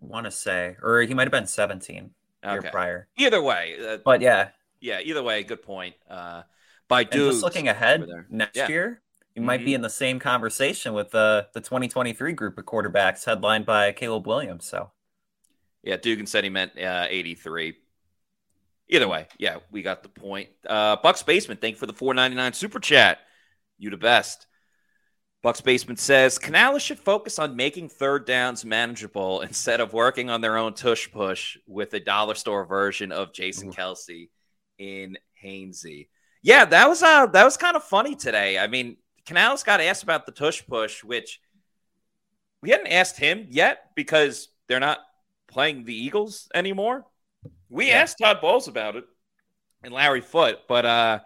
Want 0.00 0.26
to 0.26 0.30
say, 0.30 0.76
or 0.82 1.02
he 1.02 1.14
might 1.14 1.24
have 1.24 1.32
been 1.32 1.46
seventeen 1.46 2.10
okay. 2.44 2.52
year 2.52 2.70
prior. 2.70 3.08
Either 3.16 3.42
way, 3.42 3.76
uh, 3.84 3.98
but 4.04 4.20
yeah, 4.20 4.50
yeah. 4.80 5.00
Either 5.00 5.22
way, 5.22 5.42
good 5.42 5.62
point. 5.62 5.94
Uh, 6.08 6.42
by 6.88 7.04
dude, 7.04 7.32
just 7.32 7.42
looking 7.42 7.68
ahead 7.68 8.06
next 8.30 8.56
yeah. 8.56 8.68
year, 8.68 9.02
you 9.34 9.40
mm-hmm. 9.40 9.46
might 9.46 9.58
be 9.58 9.66
mm-hmm. 9.66 9.76
in 9.76 9.82
the 9.82 9.90
same 9.90 10.18
conversation 10.18 10.94
with 10.94 11.10
the 11.10 11.46
the 11.52 11.60
2023 11.60 12.32
group 12.32 12.58
of 12.58 12.64
quarterbacks 12.64 13.24
headlined 13.24 13.66
by 13.66 13.92
Caleb 13.92 14.26
Williams. 14.26 14.64
So, 14.64 14.90
yeah, 15.82 15.96
Dugan 15.96 16.26
said 16.26 16.44
he 16.44 16.50
meant 16.50 16.72
uh, 16.78 17.06
83. 17.08 17.76
Either 18.90 19.06
way, 19.08 19.28
yeah, 19.38 19.58
we 19.70 19.82
got 19.82 20.02
the 20.02 20.08
point. 20.08 20.48
Uh, 20.66 20.96
Bucks 20.96 21.22
Basement, 21.22 21.60
thank 21.60 21.74
you 21.74 21.78
for 21.78 21.86
the 21.86 21.92
499 21.92 22.54
super 22.54 22.80
chat. 22.80 23.18
You 23.78 23.90
the 23.90 23.96
best. 23.96 24.47
Bucks 25.42 25.60
Basement 25.60 26.00
says 26.00 26.38
Canales 26.38 26.82
should 26.82 26.98
focus 26.98 27.38
on 27.38 27.54
making 27.54 27.88
third 27.88 28.26
downs 28.26 28.64
manageable 28.64 29.40
instead 29.42 29.80
of 29.80 29.92
working 29.92 30.30
on 30.30 30.40
their 30.40 30.56
own 30.56 30.74
tush 30.74 31.10
push 31.10 31.56
with 31.66 31.94
a 31.94 32.00
dollar 32.00 32.34
store 32.34 32.64
version 32.64 33.12
of 33.12 33.32
Jason 33.32 33.68
Ooh. 33.68 33.72
Kelce 33.72 34.30
in 34.78 35.16
Hainsey. 35.42 36.08
Yeah, 36.42 36.64
that 36.64 36.88
was 36.88 37.02
uh 37.02 37.26
that 37.26 37.44
was 37.44 37.56
kind 37.56 37.76
of 37.76 37.84
funny 37.84 38.16
today. 38.16 38.58
I 38.58 38.66
mean, 38.66 38.96
Canales 39.26 39.62
got 39.62 39.80
asked 39.80 40.02
about 40.02 40.26
the 40.26 40.32
tush 40.32 40.66
push, 40.66 41.04
which 41.04 41.40
we 42.60 42.70
hadn't 42.70 42.88
asked 42.88 43.16
him 43.16 43.46
yet 43.50 43.90
because 43.94 44.48
they're 44.66 44.80
not 44.80 44.98
playing 45.46 45.84
the 45.84 45.94
Eagles 45.94 46.48
anymore. 46.54 47.06
We 47.68 47.88
yeah. 47.88 47.98
asked 47.98 48.18
Todd 48.20 48.40
Bowles 48.40 48.68
about 48.68 48.96
it 48.96 49.04
and 49.82 49.92
Larry 49.92 50.20
Foote, 50.20 50.66
but 50.68 50.84
uh, 50.84 51.20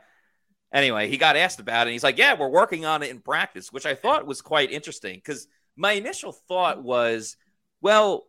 anyway, 0.72 1.08
he 1.08 1.16
got 1.16 1.36
asked 1.36 1.60
about 1.60 1.86
it. 1.86 1.90
And 1.90 1.92
he's 1.92 2.04
like, 2.04 2.18
"Yeah, 2.18 2.34
we're 2.34 2.48
working 2.48 2.84
on 2.84 3.02
it 3.02 3.10
in 3.10 3.20
practice," 3.20 3.72
which 3.72 3.86
I 3.86 3.94
thought 3.94 4.26
was 4.26 4.42
quite 4.42 4.70
interesting 4.72 5.16
because 5.16 5.46
my 5.76 5.92
initial 5.92 6.32
thought 6.32 6.82
was, 6.82 7.36
"Well, 7.80 8.26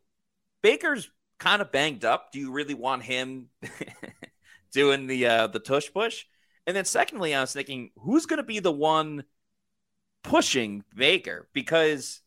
Baker's 0.61 1.09
kind 1.39 1.61
of 1.61 1.71
banged 1.71 2.05
up. 2.05 2.31
Do 2.31 2.39
you 2.39 2.51
really 2.51 2.73
want 2.73 3.03
him 3.03 3.49
doing 4.71 5.07
the 5.07 5.27
uh, 5.27 5.47
the 5.47 5.59
tush 5.59 5.91
push?" 5.93 6.25
And 6.65 6.75
then 6.75 6.85
secondly, 6.85 7.35
I 7.35 7.41
was 7.41 7.53
thinking, 7.53 7.91
who's 7.97 8.25
going 8.25 8.37
to 8.37 8.43
be 8.43 8.59
the 8.59 8.71
one 8.71 9.25
pushing 10.23 10.83
Baker 10.95 11.47
because 11.53 12.21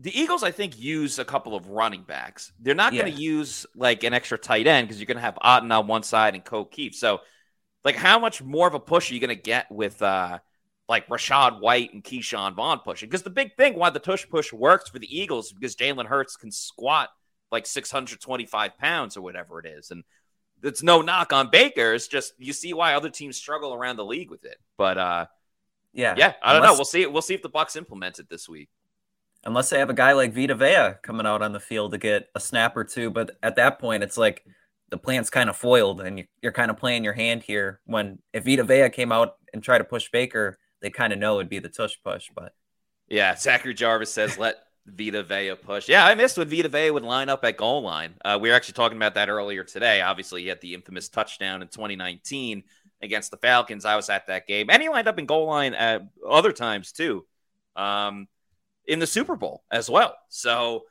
the 0.00 0.16
Eagles, 0.16 0.42
I 0.42 0.50
think, 0.50 0.78
use 0.78 1.18
a 1.18 1.24
couple 1.24 1.54
of 1.54 1.68
running 1.68 2.02
backs. 2.02 2.52
They're 2.60 2.74
not 2.74 2.92
yeah. 2.92 3.02
going 3.02 3.14
to 3.14 3.20
use 3.20 3.66
like 3.74 4.04
an 4.04 4.14
extra 4.14 4.38
tight 4.38 4.66
end 4.66 4.86
because 4.86 5.00
you're 5.00 5.06
going 5.06 5.16
to 5.16 5.22
have 5.22 5.38
Otton 5.42 5.76
on 5.76 5.86
one 5.86 6.02
side 6.04 6.34
and 6.34 6.44
Ko 6.44 6.64
Kieft. 6.64 6.94
So, 6.94 7.20
like, 7.84 7.96
how 7.96 8.18
much 8.18 8.42
more 8.42 8.66
of 8.66 8.74
a 8.74 8.80
push 8.80 9.10
are 9.10 9.14
you 9.14 9.20
going 9.20 9.36
to 9.36 9.42
get 9.42 9.70
with 9.70 10.00
uh, 10.02 10.38
like 10.88 11.08
Rachaad 11.08 11.60
White 11.60 11.92
and 11.92 12.02
Ke'Shawn 12.02 12.54
Vaughn 12.54 12.80
pushing? 12.84 13.08
Because 13.08 13.22
the 13.22 13.30
big 13.30 13.56
thing 13.56 13.74
why 13.74 13.90
the 13.90 13.98
tush 13.98 14.26
push 14.28 14.52
works 14.52 14.90
for 14.90 14.98
the 14.98 15.18
Eagles 15.18 15.46
is 15.46 15.52
because 15.52 15.76
Jalen 15.76 16.06
Hurts 16.06 16.36
can 16.36 16.50
squat 16.50 17.10
like 17.50 17.66
625 17.66 18.78
pounds 18.78 19.16
or 19.16 19.22
whatever 19.22 19.60
it 19.60 19.66
is, 19.66 19.90
and 19.90 20.04
it's 20.62 20.82
no 20.82 21.00
knock 21.00 21.32
on 21.32 21.50
Baker. 21.50 21.94
It's 21.94 22.08
just 22.08 22.34
you 22.38 22.52
see 22.52 22.74
why 22.74 22.94
other 22.94 23.10
teams 23.10 23.36
struggle 23.36 23.72
around 23.72 23.96
the 23.96 24.04
league 24.04 24.30
with 24.30 24.44
it. 24.44 24.58
But 24.76 24.98
uh, 24.98 25.26
yeah, 25.92 26.14
yeah, 26.16 26.34
I 26.42 26.52
don't 26.52 26.62
Unless... 26.62 26.70
know. 26.70 26.78
We'll 26.78 26.84
see. 26.84 27.06
We'll 27.06 27.22
see 27.22 27.34
if 27.34 27.42
the 27.42 27.50
Bucs 27.50 27.76
implement 27.76 28.18
it 28.18 28.28
this 28.28 28.48
week 28.48 28.68
unless 29.44 29.70
they 29.70 29.78
have 29.78 29.90
a 29.90 29.94
guy 29.94 30.12
like 30.12 30.34
Vita 30.34 30.54
Vea 30.54 30.94
coming 31.02 31.26
out 31.26 31.42
on 31.42 31.52
the 31.52 31.60
field 31.60 31.92
to 31.92 31.98
get 31.98 32.28
a 32.34 32.40
snap 32.40 32.76
or 32.76 32.84
two. 32.84 33.10
But 33.10 33.32
at 33.42 33.56
that 33.56 33.78
point, 33.78 34.02
it's 34.02 34.18
like 34.18 34.44
the 34.90 34.98
plan's 34.98 35.30
kind 35.30 35.50
of 35.50 35.56
foiled, 35.56 36.00
and 36.00 36.24
you're 36.42 36.52
kind 36.52 36.70
of 36.70 36.76
playing 36.76 37.04
your 37.04 37.12
hand 37.12 37.42
here. 37.42 37.80
When 37.84 38.18
if 38.32 38.44
Vita 38.44 38.64
Vea 38.64 38.90
came 38.90 39.12
out 39.12 39.36
and 39.52 39.62
tried 39.62 39.78
to 39.78 39.84
push 39.84 40.10
Baker, 40.10 40.58
they 40.80 40.90
kind 40.90 41.12
of 41.12 41.18
know 41.18 41.38
it'd 41.38 41.50
be 41.50 41.58
the 41.58 41.68
tush 41.68 41.96
push. 42.04 42.28
But 42.34 42.52
yeah, 43.08 43.34
Zachary 43.36 43.74
Jarvis 43.74 44.12
says 44.12 44.38
let 44.38 44.56
Vita 44.86 45.22
Vea 45.22 45.54
push. 45.54 45.88
Yeah, 45.88 46.06
I 46.06 46.14
missed 46.14 46.38
when 46.38 46.48
Vita 46.48 46.68
Vea 46.68 46.90
would 46.90 47.02
line 47.02 47.28
up 47.28 47.44
at 47.44 47.56
goal 47.56 47.82
line. 47.82 48.14
Uh, 48.24 48.38
we 48.40 48.48
were 48.48 48.54
actually 48.54 48.74
talking 48.74 48.96
about 48.96 49.14
that 49.14 49.28
earlier 49.28 49.64
today. 49.64 50.00
Obviously, 50.00 50.42
he 50.42 50.48
had 50.48 50.60
the 50.60 50.74
infamous 50.74 51.08
touchdown 51.08 51.62
in 51.62 51.68
2019 51.68 52.64
against 53.02 53.30
the 53.30 53.36
Falcons. 53.36 53.84
I 53.84 53.96
was 53.96 54.08
at 54.10 54.26
that 54.28 54.46
game, 54.46 54.70
and 54.70 54.82
he 54.82 54.88
lined 54.88 55.08
up 55.08 55.18
in 55.18 55.26
goal 55.26 55.46
line 55.46 55.74
at 55.74 56.02
other 56.28 56.52
times 56.52 56.92
too. 56.92 57.26
Um, 57.76 58.26
in 58.86 58.98
the 58.98 59.06
Super 59.06 59.36
Bowl 59.36 59.62
as 59.70 59.88
well. 59.88 60.16
So 60.30 60.84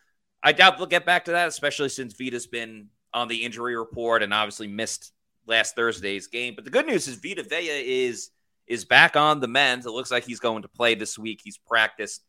I 0.43 0.51
doubt 0.51 0.77
they'll 0.77 0.85
get 0.85 1.05
back 1.05 1.25
to 1.25 1.31
that, 1.31 1.47
especially 1.47 1.89
since 1.89 2.13
Vita's 2.13 2.47
been 2.47 2.89
on 3.13 3.27
the 3.27 3.43
injury 3.43 3.75
report 3.75 4.23
and 4.23 4.33
obviously 4.33 4.67
missed 4.67 5.11
last 5.45 5.75
Thursday's 5.75 6.27
game. 6.27 6.53
But 6.55 6.65
the 6.65 6.71
good 6.71 6.85
news 6.85 7.07
is 7.07 7.15
Vita 7.15 7.43
Vea 7.43 8.05
is 8.05 8.29
is 8.67 8.85
back 8.85 9.15
on 9.15 9.39
the 9.39 9.47
mend. 9.47 9.85
It 9.85 9.91
looks 9.91 10.11
like 10.11 10.25
he's 10.25 10.39
going 10.39 10.63
to 10.63 10.67
play 10.67 10.95
this 10.95 11.17
week. 11.17 11.39
He's 11.43 11.57
practiced 11.57 12.21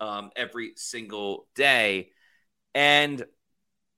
um, 0.00 0.30
every 0.34 0.72
single 0.76 1.46
day, 1.54 2.10
and 2.74 3.24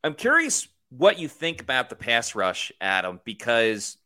I'm 0.02 0.14
curious 0.14 0.66
what 0.90 1.18
you 1.18 1.28
think 1.28 1.60
about 1.60 1.88
the 1.88 1.96
pass 1.96 2.34
rush, 2.34 2.72
Adam, 2.80 3.20
because 3.24 3.96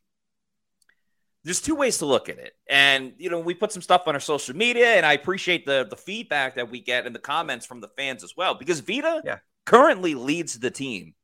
there's 1.44 1.60
two 1.60 1.74
ways 1.74 1.98
to 1.98 2.06
look 2.06 2.28
at 2.28 2.38
it. 2.38 2.52
And, 2.68 3.12
you 3.18 3.30
know, 3.30 3.40
we 3.40 3.54
put 3.54 3.72
some 3.72 3.82
stuff 3.82 4.02
on 4.06 4.14
our 4.14 4.20
social 4.20 4.56
media, 4.56 4.94
and 4.94 5.06
I 5.06 5.12
appreciate 5.12 5.66
the 5.66 5.86
the 5.88 5.96
feedback 5.96 6.56
that 6.56 6.70
we 6.70 6.80
get 6.80 7.06
and 7.06 7.14
the 7.14 7.20
comments 7.20 7.64
from 7.64 7.80
the 7.80 7.88
fans 7.96 8.24
as 8.24 8.34
well, 8.36 8.54
because 8.54 8.80
Vita 8.80 9.22
yeah. 9.24 9.38
currently 9.64 10.14
leads 10.14 10.58
the 10.58 10.70
team 10.70 11.14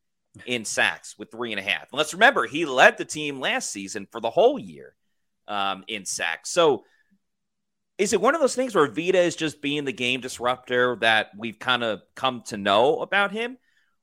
in 0.47 0.65
sacks 0.65 1.17
with 1.19 1.31
three 1.31 1.53
and 1.53 1.61
a 1.61 1.63
half. 1.63 1.89
And 1.91 1.99
let's 1.99 2.15
remember, 2.15 2.47
he 2.47 2.65
led 2.65 2.99
the 2.99 3.05
team 3.05 3.41
last 3.41 3.71
season 3.71 4.07
for 4.11 4.21
the 4.21 4.31
whole 4.31 4.59
year 4.59 4.95
um, 5.49 5.85
in 5.89 6.05
sacks. 6.05 6.51
So 6.51 6.85
is 7.99 8.13
it 8.13 8.21
one 8.21 8.35
of 8.35 8.41
those 8.41 8.55
things 8.55 8.75
where 8.75 8.87
Vita 8.87 9.19
is 9.19 9.37
just 9.37 9.61
being 9.61 9.85
the 9.85 9.93
game 9.93 10.21
disruptor 10.21 10.97
that 11.01 11.31
we've 11.37 11.59
kind 11.59 11.83
of 11.83 12.03
come 12.15 12.43
to 12.47 12.57
know 12.57 13.01
about 13.01 13.33
him? 13.33 13.59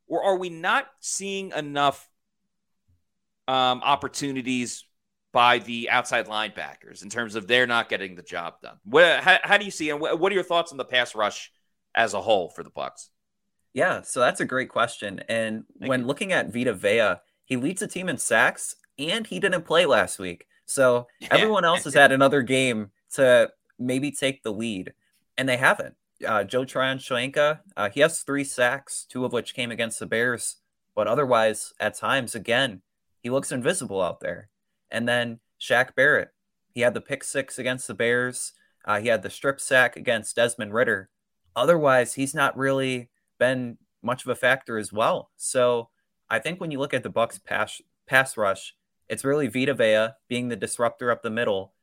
Or 0.08 0.24
are 0.24 0.38
we 0.38 0.50
not 0.50 0.88
seeing 1.00 1.52
enough 1.52 2.08
um, 3.48 3.82
opportunities 3.84 4.84
by 5.32 5.60
the 5.60 5.90
outside 5.90 6.28
linebackers 6.28 7.04
in 7.04 7.10
terms 7.10 7.36
of 7.36 7.48
they're 7.48 7.68
not 7.68 7.90
getting 7.90 8.16
the 8.16 8.24
job 8.24 8.56
done. 8.62 8.78
What, 8.84 9.20
how, 9.20 9.38
how 9.44 9.58
do 9.58 9.66
you 9.66 9.72
see 9.72 9.90
and 9.90 10.00
what 10.00 10.32
are 10.32 10.36
your 10.36 10.44
thoughts 10.44 10.72
on 10.72 10.78
the 10.78 10.86
pass 10.86 11.16
rush 11.16 11.52
as 11.96 12.14
a 12.14 12.22
whole 12.22 12.50
for 12.50 12.64
the 12.64 12.72
Bucs? 12.72 13.10
Yeah, 13.78 14.02
so 14.02 14.22
that's 14.22 14.40
a 14.40 14.46
great 14.46 14.70
question. 14.70 15.22
And 15.30 15.64
Thank 15.80 15.88
when 15.88 16.00
you. 16.00 16.08
looking 16.08 16.34
at 16.34 16.52
Vita 16.52 16.74
Vea, 16.74 17.18
he 17.46 17.58
leads 17.58 17.80
the 17.82 17.88
team 17.88 18.10
in 18.10 18.18
sacks 18.18 18.76
and 18.98 19.28
he 19.28 19.40
didn't 19.40 19.68
play 19.68 19.86
last 19.86 20.18
week. 20.18 20.48
So 20.66 21.06
everyone 21.30 21.64
else 21.64 21.84
has 21.84 21.94
had 21.94 22.12
another 22.12 22.42
game 22.42 22.90
to 23.14 23.52
maybe 23.78 24.10
take 24.10 24.42
the 24.42 24.52
lead, 24.52 24.94
and 25.38 25.48
they 25.48 25.58
haven't. 25.58 25.94
Uh, 26.28 26.44
Joe 26.44 26.66
Tryon-Shoyinka, 26.66 27.60
uh, 27.78 27.90
he 27.92 28.00
has 28.00 28.22
three 28.22 28.44
sacks, 28.44 29.06
two 29.08 29.24
of 29.24 29.32
which 29.32 29.54
came 29.54 29.70
against 29.70 30.00
the 30.00 30.08
Bears, 30.08 30.56
but 30.96 31.06
otherwise, 31.06 31.72
at 31.80 31.94
times, 31.94 32.34
again, 32.34 32.82
he 33.22 33.30
looks 33.30 33.52
invisible 33.52 34.02
out 34.02 34.22
there. 34.22 34.50
And 34.90 35.08
then 35.08 35.40
Shaq 35.62 35.94
Barrett, 35.94 36.30
he 36.74 36.82
had 36.82 36.96
the 36.96 37.02
pick 37.02 37.24
six 37.24 37.60
against 37.60 37.88
the 37.88 37.94
Bears. 37.94 38.54
Uh, 38.84 39.00
he 39.00 39.10
had 39.10 39.22
the 39.22 39.30
strip 39.30 39.62
sack 39.62 39.96
against 39.96 40.36
Desmond 40.36 40.74
Ridder. 40.74 41.10
Otherwise, 41.56 42.16
he's 42.16 42.34
not 42.34 42.58
really 42.58 43.12
been 43.38 43.78
much 44.02 44.24
of 44.24 44.30
a 44.30 44.36
factor 44.36 44.78
as 44.78 44.94
well. 44.94 45.32
So 45.38 45.90
I 46.30 46.40
think 46.40 46.60
when 46.60 46.72
you 46.72 46.80
look 46.80 46.94
at 46.94 47.04
the 47.04 47.12
Bucs 47.12 47.44
pass 47.44 47.82
pass 48.06 48.38
rush, 48.38 48.76
it's 49.10 49.24
really 49.24 49.48
Vita 49.48 49.74
Vea 49.74 50.10
being 50.28 50.50
the 50.50 50.56
disruptor 50.56 51.12
up 51.12 51.24
the 51.24 51.30
middle, 51.30 51.74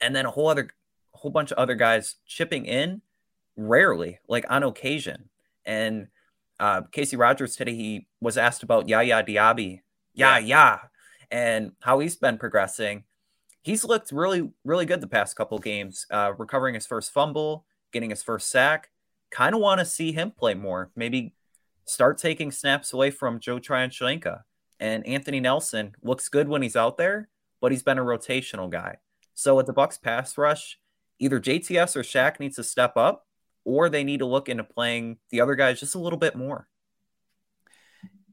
and 0.00 0.14
then 0.14 0.26
a 0.26 0.30
whole 0.30 0.48
other 0.48 0.70
whole 1.12 1.30
bunch 1.30 1.50
of 1.52 1.58
other 1.58 1.74
guys 1.74 2.16
chipping 2.26 2.66
in, 2.66 3.02
rarely, 3.56 4.18
like 4.28 4.44
on 4.48 4.62
occasion. 4.62 5.28
And 5.64 6.08
uh, 6.58 6.82
Kacy 6.82 7.18
Rodgers 7.18 7.56
today 7.56 7.74
he 7.74 8.06
was 8.20 8.38
asked 8.38 8.62
about 8.62 8.88
Yaya 8.88 9.22
Diaby, 9.22 9.80
yeah, 10.14 10.38
yeah, 10.38 10.78
and 11.30 11.72
how 11.80 11.98
he's 11.98 12.16
been 12.16 12.38
progressing. 12.38 13.04
He's 13.62 13.84
looked 13.84 14.10
really, 14.10 14.50
really 14.64 14.86
good 14.86 15.02
the 15.02 15.06
past 15.06 15.36
couple 15.36 15.58
games, 15.58 16.06
uh, 16.10 16.32
recovering 16.38 16.74
his 16.74 16.86
first 16.86 17.12
fumble, 17.12 17.66
getting 17.92 18.10
his 18.10 18.22
first 18.22 18.50
sack. 18.50 18.90
Kind 19.30 19.54
of 19.54 19.60
want 19.60 19.78
to 19.78 19.84
see 19.84 20.12
him 20.12 20.30
play 20.30 20.54
more. 20.54 20.90
Maybe 20.96 21.34
start 21.84 22.18
taking 22.18 22.50
snaps 22.50 22.92
away 22.92 23.10
from 23.10 23.40
Joe 23.40 23.58
Tryon-Shoyinka. 23.58 24.42
And 24.78 25.06
Anthony 25.06 25.40
Nelson 25.40 25.94
looks 26.02 26.28
good 26.28 26.48
when 26.48 26.62
he's 26.62 26.76
out 26.76 26.96
there, 26.96 27.28
but 27.60 27.70
he's 27.70 27.82
been 27.82 27.98
a 27.98 28.04
rotational 28.04 28.70
guy. 28.70 28.96
So 29.34 29.56
with 29.56 29.66
the 29.66 29.74
Bucs 29.74 30.00
pass 30.00 30.38
rush, 30.38 30.78
either 31.18 31.38
JTS 31.38 31.96
or 31.96 32.02
Shaq 32.02 32.40
needs 32.40 32.56
to 32.56 32.64
step 32.64 32.96
up, 32.96 33.26
or 33.64 33.88
they 33.88 34.04
need 34.04 34.18
to 34.18 34.26
look 34.26 34.48
into 34.48 34.64
playing 34.64 35.18
the 35.30 35.40
other 35.40 35.54
guys 35.54 35.80
just 35.80 35.94
a 35.94 35.98
little 35.98 36.18
bit 36.18 36.34
more. 36.34 36.66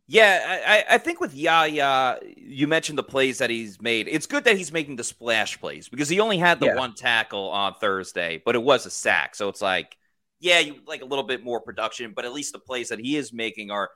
Yeah, 0.09 0.61
I, 0.65 0.95
I 0.95 0.97
think 0.99 1.19
with 1.19 1.35
Yaya, 1.35 2.17
you 2.37 2.65
mentioned 2.65 2.97
the 2.97 3.03
plays 3.03 3.39
that 3.39 3.49
he's 3.49 3.81
made. 3.81 4.07
It's 4.07 4.25
good 4.25 4.45
that 4.45 4.55
he's 4.55 4.71
making 4.71 4.95
the 4.95 5.03
splash 5.03 5.59
plays 5.59 5.89
because 5.89 6.07
he 6.07 6.21
only 6.21 6.37
had 6.37 6.61
the 6.61 6.67
yeah. 6.67 6.75
one 6.75 6.95
tackle 6.95 7.49
on 7.49 7.73
Thursday, 7.73 8.41
but 8.45 8.55
it 8.55 8.63
was 8.63 8.85
a 8.85 8.89
sack. 8.89 9.35
So 9.35 9.49
it's 9.49 9.61
like, 9.61 9.97
yeah, 10.39 10.59
you 10.59 10.75
like 10.85 11.01
a 11.01 11.05
little 11.05 11.25
bit 11.25 11.43
more 11.43 11.61
production, 11.61 12.13
but 12.15 12.25
at 12.25 12.33
least 12.33 12.53
the 12.53 12.59
plays 12.59 12.89
that 12.89 12.99
he 12.99 13.15
is 13.15 13.33
making 13.33 13.71
are 13.71 13.89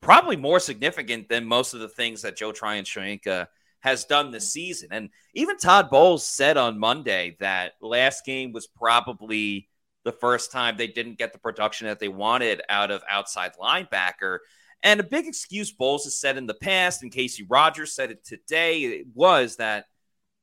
probably 0.00 0.36
more 0.36 0.60
significant 0.60 1.28
than 1.28 1.46
most 1.46 1.74
of 1.74 1.80
the 1.80 1.88
things 1.88 2.22
that 2.22 2.36
Joe 2.36 2.52
Tryon-Shoyinka 2.52 3.26
uh, 3.42 3.46
has 3.80 4.04
done 4.04 4.30
this 4.30 4.52
season. 4.52 4.88
And 4.92 5.10
even 5.34 5.56
Todd 5.56 5.90
Bowles 5.90 6.26
said 6.26 6.56
on 6.56 6.78
Monday 6.78 7.36
that 7.40 7.72
last 7.80 8.24
game 8.24 8.52
was 8.52 8.66
probably 8.66 9.68
the 10.04 10.12
first 10.12 10.52
time 10.52 10.76
they 10.76 10.86
didn't 10.86 11.18
get 11.18 11.32
the 11.32 11.38
production 11.38 11.86
that 11.86 11.98
they 11.98 12.08
wanted 12.08 12.60
out 12.68 12.90
of 12.90 13.02
outside 13.10 13.52
linebacker. 13.60 14.38
And 14.82 15.00
a 15.00 15.04
big 15.04 15.26
excuse 15.26 15.72
Bowles 15.72 16.04
has 16.04 16.18
said 16.18 16.36
in 16.36 16.46
the 16.46 16.54
past, 16.54 17.02
and 17.02 17.10
Kacy 17.10 17.46
Rodgers 17.48 17.94
said 17.94 18.10
it 18.10 18.24
today, 18.24 19.04
was 19.14 19.56
that, 19.56 19.86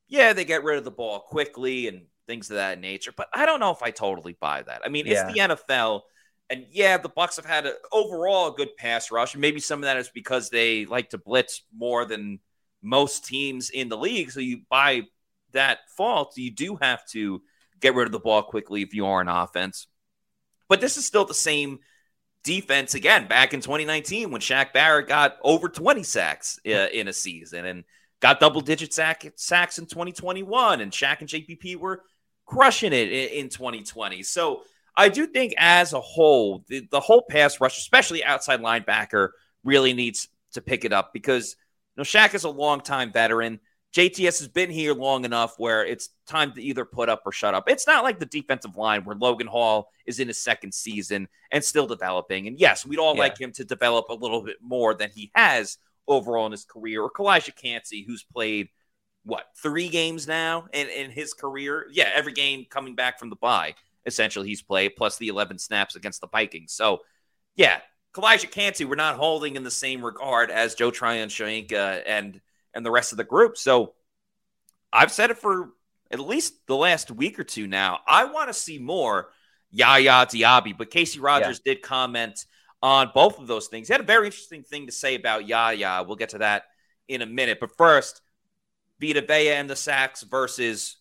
yeah, 0.07 0.33
they 0.33 0.45
get 0.45 0.63
rid 0.63 0.79
of 0.79 0.83
the 0.83 0.89
ball 0.91 1.19
quickly 1.19 1.87
and 1.87 2.05
things 2.31 2.49
of 2.49 2.55
that 2.55 2.79
nature. 2.79 3.11
But 3.15 3.27
I 3.33 3.45
don't 3.45 3.59
know 3.59 3.71
if 3.71 3.83
I 3.83 3.91
totally 3.91 4.37
buy 4.39 4.61
that. 4.61 4.81
I 4.85 4.89
mean, 4.89 5.05
yeah. 5.05 5.27
it's 5.27 5.33
the 5.33 5.39
NFL. 5.39 6.01
And 6.49 6.65
yeah, 6.71 6.97
the 6.97 7.09
Bucs 7.09 7.35
have 7.35 7.45
had 7.45 7.65
a, 7.65 7.73
overall 7.91 8.53
a 8.53 8.55
good 8.55 8.75
pass 8.77 9.11
rush. 9.11 9.33
And 9.33 9.41
maybe 9.41 9.59
some 9.59 9.79
of 9.79 9.83
that 9.83 9.97
is 9.97 10.09
because 10.09 10.49
they 10.49 10.85
like 10.85 11.09
to 11.09 11.17
blitz 11.17 11.63
more 11.75 12.05
than 12.05 12.39
most 12.81 13.25
teams 13.25 13.69
in 13.69 13.89
the 13.89 13.97
league. 13.97 14.31
So 14.31 14.39
you 14.39 14.61
by 14.69 15.03
that 15.51 15.79
fault, 15.97 16.37
you 16.37 16.51
do 16.51 16.77
have 16.81 17.05
to 17.07 17.41
get 17.81 17.95
rid 17.95 18.05
of 18.05 18.13
the 18.13 18.19
ball 18.19 18.43
quickly 18.43 18.81
if 18.81 18.93
you 18.93 19.05
are 19.05 19.19
an 19.19 19.27
offense. 19.27 19.87
But 20.69 20.79
this 20.79 20.95
is 20.95 21.05
still 21.05 21.25
the 21.25 21.33
same 21.33 21.79
defense 22.43 22.95
again 22.95 23.27
back 23.27 23.53
in 23.53 23.59
2019 23.59 24.31
when 24.31 24.41
Shaq 24.41 24.71
Barrett 24.73 25.07
got 25.07 25.37
over 25.43 25.67
20 25.67 26.01
sacks 26.01 26.59
uh, 26.65 26.87
in 26.93 27.07
a 27.09 27.13
season 27.13 27.65
and 27.65 27.83
got 28.21 28.39
double 28.39 28.61
digit 28.61 28.93
sack, 28.93 29.25
sacks 29.35 29.79
in 29.79 29.85
2021. 29.85 30.79
And 30.79 30.91
Shaq 30.91 31.19
and 31.19 31.29
JPP 31.29 31.75
were 31.75 32.03
crushing 32.51 32.93
it 32.93 33.11
in, 33.11 33.45
in 33.45 33.49
2020. 33.49 34.23
So 34.23 34.63
I 34.95 35.09
do 35.09 35.25
think, 35.25 35.53
as 35.57 35.93
a 35.93 36.01
whole, 36.01 36.63
the, 36.67 36.87
the 36.91 36.99
whole 36.99 37.23
pass 37.29 37.61
rush, 37.61 37.77
especially 37.77 38.23
outside 38.23 38.61
linebacker, 38.61 39.29
really 39.63 39.93
needs 39.93 40.27
to 40.53 40.61
pick 40.61 40.83
it 40.83 40.91
up 40.91 41.13
because 41.13 41.55
you 41.95 42.01
know 42.01 42.03
Shaq 42.03 42.33
is 42.33 42.43
a 42.43 42.49
longtime 42.49 43.11
veteran. 43.11 43.59
JTS 43.95 44.39
has 44.39 44.47
been 44.47 44.69
here 44.69 44.93
long 44.93 45.25
enough 45.25 45.55
where 45.57 45.85
it's 45.85 46.09
time 46.25 46.53
to 46.53 46.61
either 46.61 46.85
put 46.85 47.09
up 47.09 47.23
or 47.25 47.33
shut 47.33 47.53
up. 47.53 47.65
It's 47.67 47.87
not 47.87 48.03
like 48.03 48.19
the 48.19 48.25
defensive 48.25 48.77
line 48.77 49.03
where 49.03 49.17
Logan 49.17 49.47
Hall 49.47 49.89
is 50.05 50.19
in 50.19 50.29
his 50.29 50.39
second 50.39 50.73
season 50.73 51.27
and 51.51 51.63
still 51.63 51.87
developing. 51.87 52.47
And 52.47 52.57
yes, 52.57 52.85
we'd 52.85 52.99
all 52.99 53.15
yeah. 53.15 53.21
like 53.21 53.39
him 53.39 53.51
to 53.53 53.65
develop 53.65 54.07
a 54.09 54.13
little 54.13 54.43
bit 54.43 54.57
more 54.61 54.93
than 54.93 55.09
he 55.13 55.29
has 55.35 55.77
overall 56.07 56.45
in 56.45 56.53
his 56.53 56.63
career. 56.63 57.01
Or 57.01 57.11
Calijah 57.11 57.55
Kancey, 57.55 58.05
who's 58.07 58.23
played 58.23 58.69
what 59.23 59.45
three 59.61 59.89
games 59.89 60.27
now 60.27 60.65
in, 60.73 60.87
in 60.89 61.11
his 61.11 61.33
career? 61.33 61.87
Yeah, 61.91 62.09
every 62.13 62.33
game 62.33 62.65
coming 62.69 62.95
back 62.95 63.19
from 63.19 63.29
the 63.29 63.35
bye 63.35 63.75
essentially 64.05 64.47
he's 64.47 64.61
played, 64.61 64.95
plus 64.95 65.17
the 65.17 65.27
11 65.27 65.59
snaps 65.59 65.95
against 65.95 66.21
the 66.21 66.27
Vikings. 66.27 66.73
So, 66.73 67.01
yeah, 67.55 67.79
Calijah 68.13 68.51
Kancey, 68.51 68.85
we're 68.85 68.95
not 68.95 69.15
holding 69.15 69.55
in 69.55 69.63
the 69.63 69.71
same 69.71 70.03
regard 70.03 70.51
as 70.51 70.75
Joe 70.75 70.91
Tryon-Shoyinka 70.91 71.73
uh, 71.73 72.01
and 72.05 72.41
and 72.73 72.85
the 72.85 72.91
rest 72.91 73.11
of 73.11 73.17
the 73.17 73.23
group. 73.23 73.57
So, 73.57 73.93
I've 74.93 75.11
said 75.11 75.29
it 75.29 75.37
for 75.37 75.71
at 76.09 76.19
least 76.19 76.65
the 76.67 76.75
last 76.75 77.11
week 77.11 77.39
or 77.39 77.43
two 77.43 77.67
now. 77.67 77.99
I 78.07 78.25
want 78.25 78.49
to 78.49 78.53
see 78.53 78.79
more 78.79 79.29
Yaya 79.69 80.25
Diaby, 80.25 80.77
but 80.77 80.91
Kacy 80.91 81.21
Rodgers 81.21 81.61
yeah. 81.65 81.73
did 81.73 81.81
comment 81.81 82.45
on 82.83 83.11
both 83.13 83.39
of 83.39 83.47
those 83.47 83.67
things. 83.67 83.87
He 83.87 83.93
had 83.93 84.01
a 84.01 84.05
very 84.05 84.25
interesting 84.25 84.63
thing 84.63 84.87
to 84.87 84.91
say 84.91 85.15
about 85.15 85.47
Yaya. 85.47 86.03
We'll 86.05 86.17
get 86.17 86.29
to 86.29 86.39
that 86.39 86.63
in 87.07 87.21
a 87.21 87.25
minute. 87.25 87.59
But 87.61 87.77
first, 87.77 88.21
Vita 89.01 89.21
Vea 89.21 89.53
and 89.53 89.67
the 89.67 89.75
sacks 89.75 90.21
versus 90.21 90.97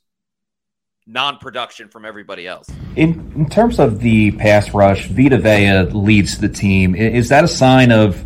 non-production 1.06 1.88
from 1.88 2.06
everybody 2.06 2.46
else. 2.46 2.66
In, 2.96 3.30
in 3.36 3.48
terms 3.48 3.78
of 3.78 4.00
the 4.00 4.30
pass 4.32 4.72
rush, 4.72 5.06
Vita 5.08 5.36
Vea 5.36 5.82
leads 5.92 6.38
the 6.38 6.48
team. 6.48 6.94
Is 6.94 7.28
that 7.28 7.44
a 7.44 7.48
sign 7.48 7.92
of, 7.92 8.18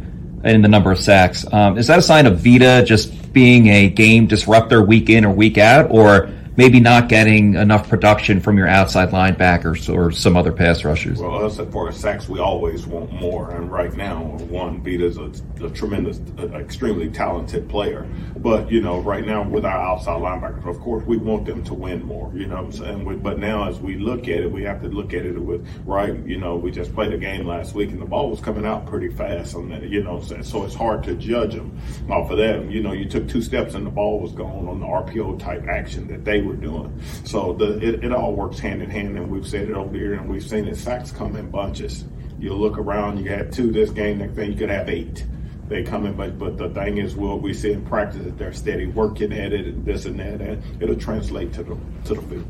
in 0.44 0.62
the 0.62 0.68
number 0.68 0.92
of 0.92 1.00
sacks, 1.00 1.44
um, 1.52 1.76
is 1.76 1.88
that 1.88 1.98
a 1.98 2.02
sign 2.02 2.26
of 2.26 2.38
Vita 2.38 2.84
just 2.86 3.32
being 3.32 3.66
a 3.66 3.88
game 3.88 4.28
disruptor 4.28 4.80
week 4.82 5.10
in 5.10 5.24
or 5.24 5.34
week 5.34 5.58
out, 5.58 5.90
or 5.90 6.30
maybe 6.56 6.80
not 6.80 7.08
getting 7.08 7.54
enough 7.54 7.88
production 7.88 8.40
from 8.40 8.56
your 8.56 8.68
outside 8.68 9.10
linebackers 9.10 9.92
or 9.92 10.10
some 10.10 10.36
other 10.36 10.52
pass 10.52 10.84
rushers? 10.84 11.18
Well, 11.18 11.44
us 11.44 11.60
for 11.70 11.90
sacks, 11.92 12.28
we 12.28 12.38
always 12.38 12.86
want 12.86 13.12
more. 13.12 13.50
And 13.50 13.70
right 13.70 13.94
now, 13.94 14.22
one, 14.22 14.82
Vita's 14.82 15.18
a, 15.18 15.32
a 15.64 15.70
tremendous, 15.70 16.20
a, 16.38 16.54
extremely 16.54 17.10
talented 17.10 17.68
player. 17.68 18.06
But, 18.36 18.70
you 18.70 18.80
know, 18.80 19.00
right 19.00 19.26
now 19.26 19.42
with 19.42 19.64
our 19.64 19.78
outside 19.78 20.20
linebackers, 20.20 20.68
of 20.68 20.78
course, 20.80 21.04
we 21.06 21.16
want 21.16 21.46
them 21.46 21.64
to 21.64 21.74
win 21.74 22.04
more, 22.04 22.30
you 22.34 22.46
know 22.46 22.56
what 22.56 22.64
I'm 22.66 22.72
saying? 22.72 23.18
But 23.20 23.38
now 23.38 23.68
as 23.68 23.80
we 23.80 23.96
look 23.96 24.22
at 24.22 24.40
it, 24.40 24.52
we 24.52 24.62
have 24.64 24.82
to 24.82 24.88
look 24.88 25.14
at 25.14 25.24
it 25.26 25.38
with, 25.38 25.66
right, 25.86 26.14
you 26.26 26.38
know, 26.38 26.56
we 26.56 26.70
just 26.70 26.94
played 26.94 27.12
a 27.12 27.18
game 27.18 27.46
last 27.46 27.74
week 27.74 27.90
and 27.90 28.00
the 28.00 28.06
ball 28.06 28.30
was 28.30 28.40
coming 28.40 28.66
out 28.66 28.86
pretty 28.86 29.08
fast 29.08 29.54
on 29.54 29.68
that, 29.70 29.84
you 29.84 30.02
know, 30.02 30.20
so 30.20 30.64
it's 30.64 30.74
hard 30.74 31.02
to 31.04 31.14
judge 31.14 31.54
them 31.54 31.78
off 32.10 32.30
of 32.30 32.38
that. 32.38 32.70
You 32.70 32.82
know, 32.82 32.92
you 32.92 33.08
took 33.08 33.28
two 33.28 33.42
steps 33.42 33.74
and 33.74 33.86
the 33.86 33.90
ball 33.90 34.20
was 34.20 34.32
gone 34.32 34.68
on 34.68 34.80
the 34.80 34.86
RPO 34.86 35.38
type 35.38 35.66
action 35.66 36.06
that 36.08 36.24
they 36.24 36.42
were 36.44 36.56
doing. 36.56 37.00
So 37.24 37.52
the, 37.52 37.78
it, 37.78 38.04
it 38.04 38.12
all 38.12 38.34
works 38.34 38.58
hand 38.58 38.82
in 38.82 38.90
hand, 38.90 39.16
and 39.16 39.30
we've 39.30 39.46
said 39.46 39.68
it 39.68 39.74
over 39.74 39.96
here, 39.96 40.14
and 40.14 40.28
we've 40.28 40.46
seen 40.46 40.66
it. 40.66 40.76
Sacks 40.76 41.10
come 41.10 41.36
in 41.36 41.50
bunches. 41.50 42.04
You 42.38 42.54
look 42.54 42.78
around, 42.78 43.18
you 43.18 43.30
have 43.30 43.50
two 43.50 43.70
this 43.70 43.90
game, 43.90 44.18
next 44.18 44.34
thing 44.34 44.52
you 44.52 44.58
could 44.58 44.70
have 44.70 44.88
eight. 44.88 45.24
They 45.68 45.82
come 45.82 46.04
in, 46.04 46.14
but 46.14 46.38
but 46.38 46.58
the 46.58 46.68
thing 46.68 46.98
is, 46.98 47.16
what 47.16 47.40
we 47.40 47.54
see 47.54 47.72
in 47.72 47.86
practice 47.86 48.22
that 48.24 48.36
they're 48.36 48.52
steady 48.52 48.86
working 48.86 49.32
at 49.32 49.52
it, 49.52 49.66
and 49.66 49.84
this 49.84 50.04
and 50.04 50.18
that, 50.20 50.42
and 50.42 50.82
it'll 50.82 50.96
translate 50.96 51.54
to 51.54 51.62
the 51.62 51.76
to 52.04 52.14
the 52.14 52.22
field. 52.22 52.46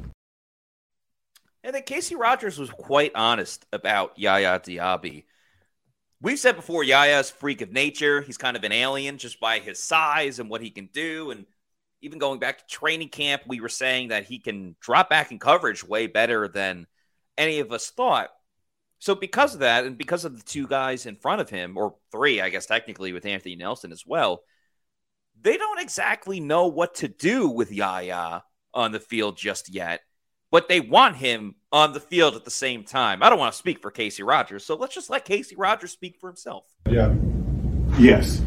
And 1.63 1.75
then 1.75 1.83
Kacy 1.83 2.19
Rodgers 2.19 2.59
was 2.59 2.71
quite 2.71 3.13
honest 3.15 3.65
about 3.73 4.19
Yaya 4.19 4.61
Diaby. 4.61 5.25
We've 6.21 6.39
said 6.39 6.57
before, 6.57 6.83
Yaya's 6.83 7.31
freak 7.31 7.63
of 7.63 7.71
nature. 7.71 8.21
He's 8.21 8.37
kind 8.37 8.57
of 8.57 8.65
an 8.65 8.73
alien 8.73 9.19
just 9.19 9.41
by 9.41 9.61
his 9.61 9.79
size 9.79 10.39
and 10.39 10.51
what 10.51 10.61
he 10.61 10.71
can 10.71 10.91
do. 10.93 11.31
And 11.31 11.47
even 12.05 12.19
going 12.19 12.39
back 12.39 12.59
to 12.59 12.67
training 12.67 13.09
camp, 13.09 13.43
we 13.47 13.61
were 13.61 13.69
saying 13.69 14.09
that 14.09 14.25
he 14.25 14.39
can 14.39 14.77
drop 14.81 15.09
back 15.09 15.33
in 15.33 15.39
coverage 15.39 15.83
way 15.83 16.07
better 16.07 16.47
than 16.49 16.87
any 17.39 17.61
of 17.61 17.73
us 17.73 17.91
thought. 17.91 18.29
So, 18.99 19.15
because 19.15 19.55
of 19.55 19.61
that, 19.61 19.85
and 19.85 19.97
because 19.97 20.25
of 20.25 20.37
the 20.37 20.45
two 20.45 20.67
guys 20.67 21.07
in 21.07 21.17
front 21.17 21.41
of 21.41 21.51
him, 21.51 21.77
or 21.77 21.97
three, 22.13 22.41
I 22.41 22.51
guess 22.51 22.67
technically 22.67 23.13
with 23.13 23.27
Anthony 23.27 23.57
Nelson 23.57 23.91
as 23.91 24.05
well, 24.07 24.43
they 25.41 25.57
don't 25.57 25.81
exactly 25.81 26.41
know 26.41 26.67
what 26.67 26.97
to 26.97 27.09
do 27.09 27.49
with 27.49 27.73
Yaya 27.73 28.45
on 28.73 28.93
the 28.93 29.01
field 29.01 29.37
just 29.37 29.69
yet, 29.69 30.01
but 30.51 30.69
they 30.69 30.81
want 30.81 31.17
him 31.17 31.55
on 31.73 31.93
the 31.93 32.01
field 32.01 32.35
at 32.37 32.45
the 32.45 32.51
same 32.51 32.85
time. 32.85 33.23
I 33.23 33.31
don't 33.31 33.39
want 33.39 33.53
to 33.53 33.59
speak 33.59 33.81
for 33.81 33.91
Kacy 33.91 34.27
Rodgers, 34.27 34.65
so 34.65 34.75
let's 34.75 34.95
just 34.95 35.11
let 35.11 35.27
Kacy 35.27 35.55
Rodgers 35.57 35.93
speak 35.93 36.17
for 36.21 36.29
himself. 36.29 36.67
Yeah. 36.89 37.15
Yes. 37.99 38.43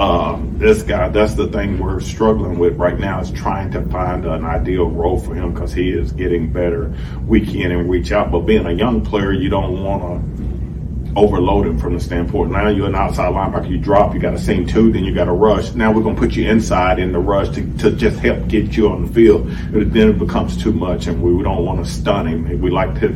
Um, 0.00 0.56
this 0.56 0.82
guy, 0.82 1.10
that's 1.10 1.34
the 1.34 1.46
thing 1.48 1.78
we're 1.78 2.00
struggling 2.00 2.58
with 2.58 2.78
right 2.78 2.98
now 2.98 3.20
is 3.20 3.30
trying 3.30 3.70
to 3.72 3.82
find 3.90 4.24
an 4.24 4.46
ideal 4.46 4.88
role 4.88 5.18
for 5.20 5.34
him 5.34 5.52
because 5.52 5.74
he 5.74 5.90
is 5.90 6.10
getting 6.12 6.50
better 6.50 6.94
week 7.26 7.54
in 7.54 7.70
and 7.70 7.90
reach 7.90 8.10
out. 8.10 8.32
But 8.32 8.40
being 8.40 8.64
a 8.64 8.72
young 8.72 9.04
player, 9.04 9.30
you 9.30 9.50
don't 9.50 9.84
want 9.84 10.02
to 10.02 10.40
overload 11.16 11.66
him 11.66 11.78
from 11.78 11.92
the 11.92 12.00
standpoint. 12.00 12.50
Now 12.50 12.68
you're 12.68 12.86
an 12.86 12.94
outside 12.94 13.34
linebacker, 13.34 13.68
you 13.68 13.76
drop, 13.76 14.14
you 14.14 14.20
got 14.20 14.32
a 14.32 14.38
seam 14.38 14.66
two, 14.66 14.90
then 14.90 15.04
you 15.04 15.14
got 15.14 15.28
a 15.28 15.32
rush. 15.32 15.74
Now 15.74 15.92
we're 15.92 16.02
going 16.02 16.14
to 16.14 16.20
put 16.20 16.34
you 16.34 16.48
inside 16.48 16.98
in 16.98 17.12
the 17.12 17.18
rush 17.18 17.54
to, 17.56 17.78
to 17.78 17.90
just 17.90 18.20
help 18.20 18.48
get 18.48 18.76
you 18.78 18.88
on 18.88 19.04
the 19.04 19.12
field. 19.12 19.50
But 19.70 19.92
then 19.92 20.08
it 20.08 20.18
becomes 20.18 20.56
too 20.56 20.72
much, 20.72 21.08
and 21.08 21.22
we 21.22 21.42
don't 21.42 21.64
want 21.64 21.84
to 21.84 21.90
stun 21.90 22.26
him. 22.26 22.60
We 22.62 22.70
like 22.70 22.96
his, 22.96 23.14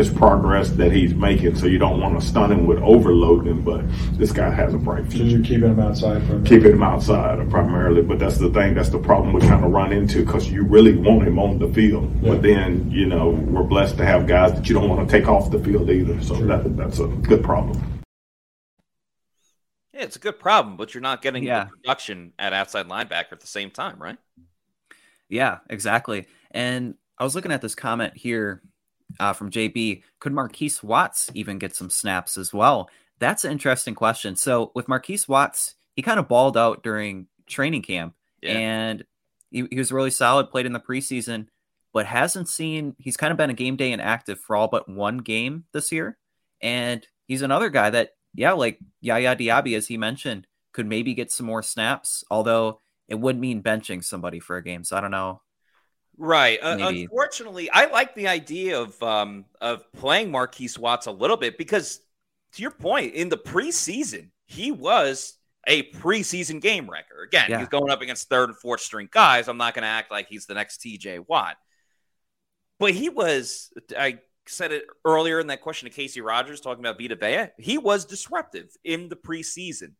his 0.00 0.10
progress 0.10 0.70
that 0.70 0.92
he's 0.92 1.14
making, 1.14 1.54
so 1.54 1.66
you 1.66 1.78
don't 1.78 2.00
want 2.00 2.18
to 2.18 2.26
stun 2.26 2.50
him 2.50 2.66
with 2.66 2.78
overloading. 2.78 3.62
But 3.62 3.84
this 4.18 4.32
guy 4.32 4.50
has 4.50 4.72
a 4.72 4.78
bright 4.78 5.06
future. 5.06 5.18
So 5.18 5.24
you're 5.24 5.44
keeping 5.44 5.70
him 5.70 5.80
outside 5.80 6.22
from 6.26 6.44
keeping 6.44 6.72
him 6.72 6.82
outside 6.82 7.48
primarily. 7.50 8.02
But 8.02 8.18
that's 8.18 8.38
the 8.38 8.50
thing. 8.50 8.74
That's 8.74 8.88
the 8.88 8.98
problem 8.98 9.34
we 9.34 9.40
kind 9.42 9.64
of 9.64 9.70
run 9.70 9.92
into 9.92 10.24
because 10.24 10.50
you 10.50 10.64
really 10.64 10.96
want 10.96 11.28
him 11.28 11.38
on 11.38 11.58
the 11.58 11.68
field, 11.68 12.10
yeah. 12.22 12.32
but 12.32 12.42
then 12.42 12.90
you 12.90 13.06
know 13.06 13.30
we're 13.30 13.62
blessed 13.62 13.98
to 13.98 14.04
have 14.06 14.26
guys 14.26 14.54
that 14.54 14.68
you 14.68 14.74
don't 14.74 14.88
want 14.88 15.06
to 15.06 15.18
take 15.18 15.28
off 15.28 15.50
the 15.50 15.58
field 15.58 15.90
either. 15.90 16.20
So 16.22 16.34
that, 16.46 16.76
that's 16.76 16.98
a 16.98 17.06
good 17.06 17.44
problem. 17.44 17.80
Yeah, 19.92 20.02
it's 20.02 20.16
a 20.16 20.20
good 20.20 20.38
problem, 20.38 20.76
but 20.78 20.94
you're 20.94 21.02
not 21.02 21.20
getting 21.20 21.44
yeah. 21.44 21.64
the 21.64 21.70
production 21.76 22.32
at 22.38 22.54
outside 22.54 22.88
linebacker 22.88 23.32
at 23.32 23.40
the 23.40 23.46
same 23.46 23.70
time, 23.70 24.00
right? 24.00 24.16
Yeah, 25.28 25.58
exactly. 25.68 26.26
And 26.50 26.94
I 27.18 27.24
was 27.24 27.34
looking 27.34 27.52
at 27.52 27.60
this 27.60 27.74
comment 27.74 28.16
here 28.16 28.62
uh, 29.20 29.32
from 29.32 29.50
JB. 29.50 30.02
Could 30.18 30.32
Markees 30.32 30.82
Watts 30.82 31.30
even 31.34 31.58
get 31.58 31.76
some 31.76 31.90
snaps 31.90 32.36
as 32.36 32.52
well? 32.52 32.90
That's 33.20 33.44
an 33.44 33.52
interesting 33.52 33.94
question. 33.94 34.34
So 34.34 34.72
with 34.74 34.88
Markees 34.88 35.28
Watts, 35.28 35.74
he 35.94 36.02
kind 36.02 36.18
of 36.18 36.26
balled 36.26 36.56
out 36.56 36.82
during 36.82 37.26
training 37.46 37.82
camp, 37.82 38.14
yeah. 38.42 38.58
and 38.58 39.04
he, 39.50 39.66
he 39.70 39.78
was 39.78 39.92
really 39.92 40.10
solid. 40.10 40.50
Played 40.50 40.66
in 40.66 40.72
the 40.72 40.80
preseason, 40.80 41.46
but 41.92 42.06
hasn't 42.06 42.48
seen. 42.48 42.96
He's 42.98 43.16
kind 43.16 43.30
of 43.30 43.36
been 43.36 43.50
a 43.50 43.54
game 43.54 43.76
day 43.76 43.92
inactive 43.92 44.40
for 44.40 44.56
all 44.56 44.68
but 44.68 44.88
one 44.88 45.18
game 45.18 45.64
this 45.72 45.92
year, 45.92 46.16
and 46.62 47.06
he's 47.26 47.42
another 47.42 47.68
guy 47.68 47.90
that, 47.90 48.14
yeah, 48.34 48.52
like 48.52 48.78
Yaya 49.00 49.36
Diaby, 49.36 49.76
as 49.76 49.86
he 49.86 49.98
mentioned, 49.98 50.46
could 50.72 50.86
maybe 50.86 51.14
get 51.14 51.30
some 51.30 51.46
more 51.46 51.62
snaps, 51.62 52.24
although 52.30 52.80
it 53.08 53.18
would 53.18 53.38
mean 53.38 53.62
benching 53.62 54.02
somebody 54.02 54.40
for 54.40 54.56
a 54.56 54.62
game. 54.62 54.84
So 54.84 54.96
I 54.96 55.00
don't 55.00 55.10
know. 55.10 55.42
Right. 56.20 56.58
Uh, 56.62 56.76
unfortunately, 56.80 57.70
I 57.70 57.86
like 57.86 58.14
the 58.14 58.28
idea 58.28 58.78
of 58.78 59.02
um, 59.02 59.46
of 59.58 59.90
playing 59.92 60.30
Markees 60.30 60.78
Watts 60.78 61.06
a 61.06 61.10
little 61.10 61.38
bit 61.38 61.56
because, 61.56 62.00
to 62.52 62.62
your 62.62 62.72
point, 62.72 63.14
in 63.14 63.30
the 63.30 63.38
preseason, 63.38 64.28
he 64.44 64.70
was 64.70 65.38
a 65.66 65.84
preseason 65.92 66.60
game 66.60 66.90
wrecker. 66.90 67.22
Again, 67.22 67.46
yeah. 67.48 67.58
he's 67.60 67.68
going 67.68 67.90
up 67.90 68.02
against 68.02 68.28
third 68.28 68.50
and 68.50 68.58
fourth 68.58 68.82
string 68.82 69.08
guys. 69.10 69.48
I'm 69.48 69.56
not 69.56 69.72
going 69.72 69.84
to 69.84 69.88
act 69.88 70.10
like 70.10 70.28
he's 70.28 70.44
the 70.44 70.52
next 70.52 70.82
TJ 70.82 71.24
Watt, 71.26 71.56
but 72.78 72.92
he 72.92 73.08
was. 73.08 73.72
I 73.98 74.18
said 74.46 74.72
it 74.72 74.84
earlier 75.06 75.40
in 75.40 75.46
that 75.46 75.62
question 75.62 75.90
to 75.90 76.00
Kacy 76.02 76.22
Rodgers 76.22 76.60
talking 76.60 76.84
about 76.84 77.00
Vita 77.00 77.16
Vea. 77.16 77.48
He 77.56 77.78
was 77.78 78.04
disruptive 78.04 78.68
in 78.84 79.08
the 79.08 79.16
preseason. 79.16 79.92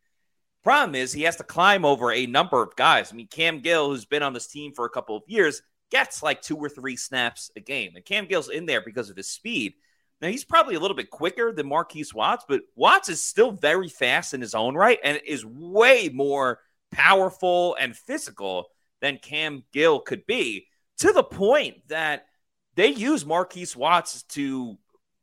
Problem 0.63 0.97
is, 0.97 1.15
he 1.15 1.23
has 1.23 1.37
to 1.37 1.45
climb 1.45 1.87
over 1.87 2.13
a 2.13 2.27
number 2.27 2.63
of 2.63 2.77
guys. 2.77 3.11
I 3.11 3.17
mean, 3.17 3.29
Cam 3.29 3.61
Gill, 3.61 3.89
who's 3.89 4.05
been 4.05 4.23
on 4.23 4.35
this 4.35 4.49
team 4.49 4.75
for 4.75 4.85
a 4.85 4.91
couple 4.91 5.17
of 5.17 5.23
years, 5.27 5.63
gets 5.90 6.22
like 6.22 6.42
two 6.42 6.57
or 6.57 6.68
three 6.68 6.96
snaps 6.96 7.50
a 7.57 7.61
game. 7.61 7.92
And 7.94 8.05
Cam 8.05 8.26
Gill's 8.26 8.48
in 8.48 8.66
there 8.66 8.81
because 8.81 9.11
of 9.11 9.16
his 9.16 9.31
speed. 9.31 9.74
Now, 10.20 10.29
he's 10.29 10.44
probably 10.44 10.74
a 10.74 10.81
little 10.81 10.96
bit 10.96 11.11
quicker 11.11 11.53
than 11.53 11.66
Markees 11.66 12.12
Watts, 12.12 12.44
but 12.46 12.61
Watts 12.76 13.09
is 13.09 13.22
still 13.22 13.53
very 13.53 13.88
fast 13.88 14.35
in 14.35 14.40
his 14.40 14.55
own 14.55 14.74
right 14.74 14.98
and 15.03 15.20
is 15.26 15.46
way 15.46 16.11
more 16.12 16.61
powerful 16.92 17.76
and 17.81 17.96
physical 17.96 18.66
than 19.00 19.16
Cam 19.16 19.64
Gill 19.72 20.00
could 20.00 20.26
be 20.26 20.66
to 20.98 21.12
the 21.12 21.22
point 21.22 21.76
that 21.88 22.26
they 22.74 22.88
use 22.88 23.24
Markees 23.24 23.74
Watts 23.74 24.22
to 24.24 24.76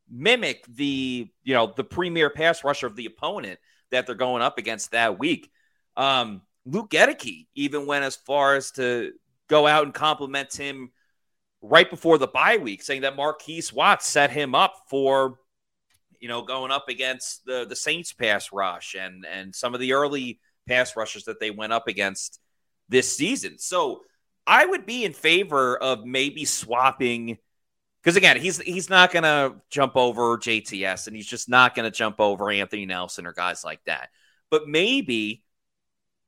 mimic 0.10 0.66
the 0.68 1.30
you 1.44 1.54
know 1.54 1.74
the 1.76 1.84
premier 1.84 2.30
pass 2.30 2.64
rusher 2.64 2.88
of 2.88 2.96
the 2.96 3.06
opponent 3.06 3.60
that 3.92 4.06
they're 4.06 4.16
going 4.16 4.42
up 4.42 4.58
against 4.58 4.92
that 4.92 5.20
week. 5.20 5.52
Um, 5.96 6.42
Luke 6.66 6.90
Goedeke 6.90 7.48
even 7.56 7.86
went 7.86 8.04
as 8.04 8.16
far 8.16 8.56
as 8.56 8.72
to 8.72 9.14
go 9.48 9.68
out 9.68 9.86
and 9.86 9.94
compliment 9.94 10.56
him 10.56 10.92
right 11.62 11.90
before 11.90 12.18
the 12.18 12.28
bye 12.28 12.58
week, 12.58 12.82
saying 12.84 13.02
that 13.02 13.16
Markees 13.16 13.74
Watts 13.74 14.08
set 14.08 14.32
him 14.32 14.56
up 14.56 14.74
for 14.90 15.40
you 16.20 16.28
know 16.28 16.42
going 16.42 16.72
up 16.72 16.90
against 16.90 17.46
the 17.46 17.66
the 17.68 17.76
Saints 17.76 18.14
pass 18.14 18.52
rush 18.52 18.96
and 18.96 19.26
and 19.26 19.54
some 19.56 19.74
of 19.74 19.80
the 19.80 19.94
early 19.94 20.40
pass 20.68 20.96
rushers 20.96 21.26
that 21.26 21.40
they 21.40 21.52
went 21.52 21.74
up 21.74 21.88
against 21.88 22.40
this 22.90 23.16
season. 23.16 23.58
So 23.58 24.02
I 24.46 24.66
would 24.66 24.86
be 24.86 25.04
in 25.04 25.14
favor 25.14 25.78
of 25.78 26.06
maybe 26.06 26.46
swapping 26.46 27.38
because 28.02 28.16
again, 28.16 28.40
he's 28.40 28.60
he's 28.60 28.90
not 28.90 29.12
gonna 29.12 29.56
jump 29.70 29.98
over 29.98 30.38
JTS 30.38 31.08
and 31.08 31.16
he's 31.16 31.28
just 31.28 31.50
not 31.50 31.76
gonna 31.76 31.92
jump 31.92 32.20
over 32.20 32.50
Anthony 32.50 32.86
Nelson 32.86 33.26
or 33.26 33.34
guys 33.34 33.64
like 33.66 33.84
that. 33.86 34.10
But 34.50 34.68
maybe 34.68 35.44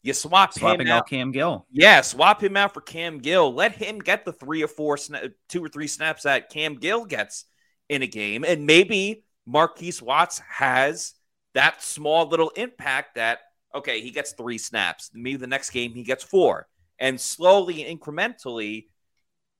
you 0.02 0.14
swap 0.14 0.54
Swapping 0.54 0.88
him 0.88 0.94
out, 0.94 1.10
Cam 1.10 1.32
Gill. 1.32 1.66
Yeah, 1.72 2.02
swap 2.02 2.42
him 2.42 2.56
out 2.56 2.74
for 2.74 2.82
Cam 2.82 3.20
Gill. 3.20 3.54
Let 3.54 3.74
him 3.74 4.00
get 4.00 4.24
the 4.24 4.32
three 4.32 4.64
or 4.64 4.68
four, 4.68 4.96
sna- 4.96 5.34
two 5.50 5.64
or 5.64 5.70
three 5.70 5.88
snaps 5.88 6.24
that 6.24 6.50
Cam 6.50 6.76
Gill 6.76 7.06
gets 7.06 7.46
in 7.90 8.02
a 8.02 8.08
game, 8.08 8.46
and 8.46 8.66
maybe 8.66 9.26
Markees 9.46 10.02
Watts 10.02 10.40
has 10.48 11.14
that 11.54 11.82
small 11.82 12.28
little 12.28 12.50
impact 12.52 13.16
that 13.16 13.40
okay, 13.76 14.02
he 14.02 14.12
gets 14.12 14.32
three 14.32 14.58
snaps. 14.58 15.12
Maybe 15.14 15.38
the 15.38 15.48
next 15.48 15.72
game 15.72 15.92
he 15.94 16.04
gets 16.04 16.24
four, 16.24 16.68
and 16.98 17.20
slowly 17.20 17.84
and 17.84 18.00
incrementally 18.00 18.86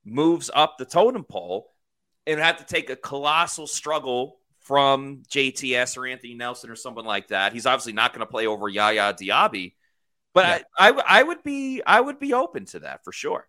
moves 0.06 0.50
up 0.54 0.78
the 0.78 0.86
totem 0.86 1.24
pole 1.24 1.72
and 2.26 2.40
have 2.40 2.58
to 2.58 2.66
take 2.66 2.90
a 2.90 2.96
colossal 2.96 3.68
struggle 3.68 4.40
from 4.60 5.24
JTS 5.30 5.98
or 5.98 6.06
Anthony 6.06 6.36
Nelson 6.36 6.70
or 6.70 6.76
someone 6.76 7.06
like 7.06 7.30
that. 7.30 7.54
He's 7.54 7.66
obviously 7.66 7.94
not 7.94 8.14
going 8.14 8.26
to 8.26 8.32
play 8.32 8.46
over 8.46 8.70
Yaya 8.70 9.14
Diaby, 9.14 9.74
but 10.40 10.48
yeah. 10.48 10.62
I, 10.78 10.90
I, 10.90 11.04
I 11.20 11.24
would 11.24 11.44
be 11.44 11.82
I 11.86 12.00
would 12.00 12.20
be 12.20 12.34
open 12.34 12.66
to 12.66 12.80
that 12.80 13.04
for 13.04 13.12
sure. 13.12 13.48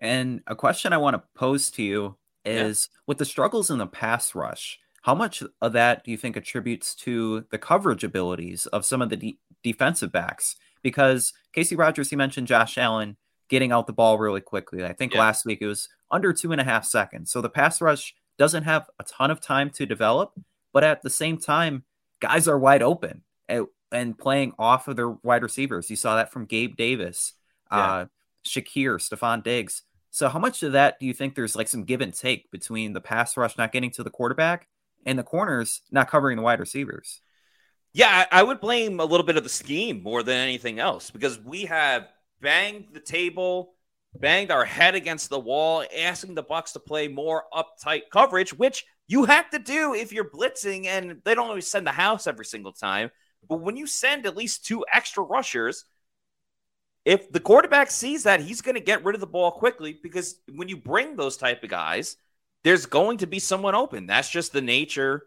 And 0.00 0.42
a 0.46 0.56
question 0.56 0.92
I 0.92 0.98
want 0.98 1.14
to 1.14 1.22
pose 1.34 1.70
to 1.72 1.82
you 1.82 2.16
is 2.44 2.88
yeah. 2.90 2.98
with 3.06 3.18
the 3.18 3.24
struggles 3.24 3.70
in 3.70 3.78
the 3.78 3.86
pass 3.86 4.34
rush, 4.34 4.80
how 5.02 5.14
much 5.14 5.42
of 5.60 5.72
that 5.74 6.04
do 6.04 6.10
you 6.10 6.16
think 6.16 6.36
attributes 6.36 6.94
to 6.96 7.44
the 7.50 7.58
coverage 7.58 8.02
abilities 8.02 8.66
of 8.66 8.86
some 8.86 9.02
of 9.02 9.10
the 9.10 9.16
de- 9.16 9.38
defensive 9.62 10.10
backs? 10.10 10.56
Because 10.82 11.34
Kacy 11.54 11.78
Rodgers, 11.78 12.10
he 12.10 12.16
mentioned 12.16 12.46
Josh 12.46 12.78
Allen 12.78 13.16
getting 13.48 13.72
out 13.72 13.86
the 13.86 13.92
ball 13.92 14.18
really 14.18 14.40
quickly. 14.40 14.84
I 14.84 14.94
think 14.94 15.12
yeah. 15.12 15.20
last 15.20 15.44
week 15.44 15.58
it 15.60 15.66
was 15.66 15.88
under 16.10 16.32
two 16.32 16.52
and 16.52 16.60
a 16.60 16.64
half 16.64 16.86
seconds. 16.86 17.30
So 17.30 17.42
the 17.42 17.50
pass 17.50 17.80
rush 17.80 18.14
doesn't 18.38 18.62
have 18.62 18.88
a 18.98 19.04
ton 19.04 19.30
of 19.30 19.40
time 19.40 19.68
to 19.70 19.84
develop, 19.84 20.32
but 20.72 20.82
at 20.82 21.02
the 21.02 21.10
same 21.10 21.36
time, 21.36 21.84
guys 22.20 22.48
are 22.48 22.58
wide 22.58 22.82
open 22.82 23.22
and, 23.92 24.18
playing 24.18 24.52
off 24.58 24.88
of 24.88 24.96
their 24.96 25.10
wide 25.10 25.42
receivers. 25.42 25.90
You 25.90 25.96
saw 25.96 26.16
that 26.16 26.32
from 26.32 26.46
Gabe 26.46 26.76
Davis, 26.76 27.34
yeah. 27.70 27.78
uh, 27.78 28.06
Shakir, 28.46 28.96
Stefon 28.96 29.42
Diggs. 29.42 29.82
So 30.10 30.28
how 30.28 30.38
much 30.38 30.62
of 30.62 30.72
that 30.72 30.98
do 30.98 31.06
you 31.06 31.14
think 31.14 31.34
there's 31.34 31.54
like 31.54 31.68
some 31.68 31.84
give 31.84 32.00
and 32.00 32.12
take 32.12 32.50
between 32.50 32.92
the 32.92 33.00
pass 33.00 33.36
rush 33.36 33.56
not 33.56 33.72
getting 33.72 33.90
to 33.92 34.02
the 34.02 34.10
quarterback 34.10 34.66
and 35.06 35.18
the 35.18 35.22
corners 35.22 35.82
not 35.90 36.10
covering 36.10 36.36
the 36.36 36.42
wide 36.42 36.60
receivers? 36.60 37.20
Yeah, 37.92 38.26
I 38.30 38.42
would 38.42 38.60
blame 38.60 39.00
a 39.00 39.04
little 39.04 39.26
bit 39.26 39.36
of 39.36 39.42
the 39.42 39.50
scheme 39.50 40.02
more 40.02 40.22
than 40.22 40.36
anything 40.36 40.78
else 40.78 41.10
because 41.10 41.40
we 41.40 41.64
have 41.64 42.08
banged 42.40 42.88
the 42.92 43.00
table, 43.00 43.74
banged 44.14 44.50
our 44.50 44.64
head 44.64 44.94
against 44.94 45.28
the 45.28 45.40
wall, 45.40 45.84
asking 45.98 46.34
the 46.34 46.44
Bucs 46.44 46.72
to 46.74 46.80
play 46.80 47.08
more 47.08 47.44
uptight 47.52 48.02
coverage, 48.12 48.56
which 48.56 48.84
you 49.08 49.24
have 49.24 49.50
to 49.50 49.58
do 49.58 49.94
if 49.94 50.12
you're 50.12 50.30
blitzing, 50.30 50.86
and 50.86 51.20
they 51.24 51.34
don't 51.34 51.48
always 51.48 51.66
send 51.66 51.84
the 51.84 51.92
house 51.92 52.28
every 52.28 52.44
single 52.44 52.72
time. 52.72 53.10
But 53.48 53.60
when 53.60 53.76
you 53.76 53.86
send 53.86 54.26
at 54.26 54.36
least 54.36 54.64
two 54.64 54.84
extra 54.92 55.22
rushers, 55.22 55.84
if 57.04 57.32
the 57.32 57.40
quarterback 57.40 57.90
sees 57.90 58.24
that, 58.24 58.40
he's 58.40 58.60
going 58.60 58.74
to 58.74 58.80
get 58.80 59.04
rid 59.04 59.14
of 59.14 59.20
the 59.20 59.26
ball 59.26 59.50
quickly 59.52 59.98
because 60.02 60.36
when 60.54 60.68
you 60.68 60.76
bring 60.76 61.16
those 61.16 61.36
type 61.36 61.62
of 61.64 61.70
guys, 61.70 62.16
there's 62.62 62.86
going 62.86 63.18
to 63.18 63.26
be 63.26 63.38
someone 63.38 63.74
open. 63.74 64.06
That's 64.06 64.30
just 64.30 64.52
the 64.52 64.60
nature 64.60 65.24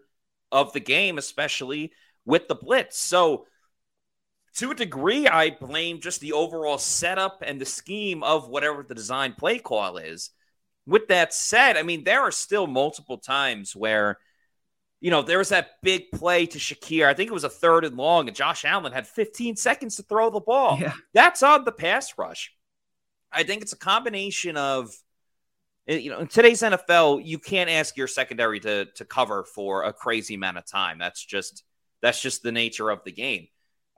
of 0.52 0.72
the 0.74 0.80
game, 0.80 1.18
especially 1.18 1.92
with 2.26 2.48
the 2.48 2.56
blitz. 2.56 2.98
So 2.98 3.48
to 4.58 4.72
a 4.72 4.76
degree, 4.76 5.28
I 5.28 5.50
blame 5.50 6.00
just 6.00 6.22
the 6.22 6.34
overall 6.34 6.78
setup 6.78 7.44
and 7.46 7.60
the 7.60 7.66
scheme 7.66 8.22
of 8.24 8.50
whatever 8.50 8.84
the 8.84 8.96
design 8.96 9.34
play 9.34 9.58
call 9.58 9.98
is. 9.98 10.30
With 10.86 11.08
that 11.08 11.34
said, 11.34 11.76
I 11.76 11.82
mean, 11.82 12.04
there 12.04 12.22
are 12.22 12.32
still 12.32 12.68
multiple 12.68 13.18
times 13.18 13.76
where 13.76 14.20
you 15.04 15.12
know, 15.12 15.22
there 15.22 15.40
was 15.40 15.50
that 15.50 15.82
big 15.82 16.10
play 16.12 16.46
to 16.46 16.58
Shakir. 16.58 17.08
I 17.08 17.14
think 17.14 17.30
it 17.30 17.34
was 17.34 17.44
a 17.44 17.50
third 17.50 17.84
and 17.84 17.98
long, 17.98 18.30
and 18.30 18.38
Josh 18.38 18.64
Allen 18.64 18.94
had 18.94 19.06
15 19.06 19.58
seconds 19.58 19.98
to 19.98 20.04
throw 20.04 20.30
the 20.30 20.40
ball. 20.40 20.78
Yeah. 20.80 20.94
That's 21.14 21.44
on 21.44 21.66
the 21.66 21.74
pass 21.74 22.18
rush. 22.18 22.54
I 23.30 23.44
think 23.44 23.64
it's 23.64 23.74
a 23.74 23.78
combination 23.78 24.56
of, 24.56 24.96
eh, 25.90 25.98
you 25.98 26.10
know, 26.10 26.20
in 26.20 26.28
today's 26.28 26.62
NFL, 26.62 27.22
you 27.26 27.38
can't 27.38 27.70
ask 27.70 27.98
your 27.98 28.08
secondary 28.08 28.62
to 28.62 28.86
to 28.96 29.04
cover 29.04 29.44
for 29.44 29.84
a 29.84 29.92
crazy 29.92 30.36
amount 30.36 30.58
of 30.58 30.66
time. 30.66 31.00
That's 31.00 31.26
just 31.26 31.66
that's 32.02 32.22
just 32.22 32.42
the 32.42 32.54
nature 32.54 32.90
of 32.90 33.04
the 33.04 33.12
game. 33.12 33.48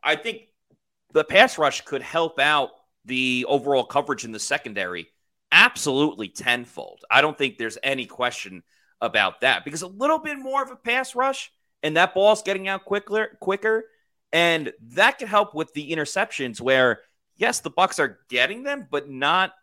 I 0.03 0.15
think 0.15 0.47
the 1.13 1.23
pass 1.23 1.59
rush 1.59 1.81
could 1.81 2.01
help 2.01 2.39
out 2.39 2.71
the 3.05 3.45
overall 3.47 3.85
coverage 3.85 4.25
in 4.25 4.31
the 4.31 4.39
secondary 4.39 5.07
absolutely 5.51 6.29
tenfold. 6.29 7.05
I 7.11 7.21
don't 7.21 7.37
think 7.37 7.59
there's 7.59 7.77
any 7.83 8.07
question 8.07 8.63
about 9.01 9.41
that 9.41 9.65
because 9.65 9.81
a 9.81 9.88
little 9.88 10.19
bit 10.19 10.38
more 10.38 10.63
of 10.63 10.71
a 10.71 10.75
pass 10.75 11.15
rush 11.15 11.51
and 11.84 11.97
that 11.97 12.13
ball's 12.13 12.41
getting 12.41 12.67
out 12.67 12.86
quicker 12.86 13.38
quicker 13.41 13.86
and 14.31 14.71
that 14.81 15.17
could 15.17 15.27
help 15.27 15.53
with 15.53 15.73
the 15.73 15.91
interceptions 15.91 16.62
where 16.62 17.01
yes 17.36 17.60
the 17.60 17.71
bucs 17.71 17.99
are 17.99 18.19
getting 18.29 18.63
them 18.63 18.88
but 18.89 19.10
not 19.10 19.53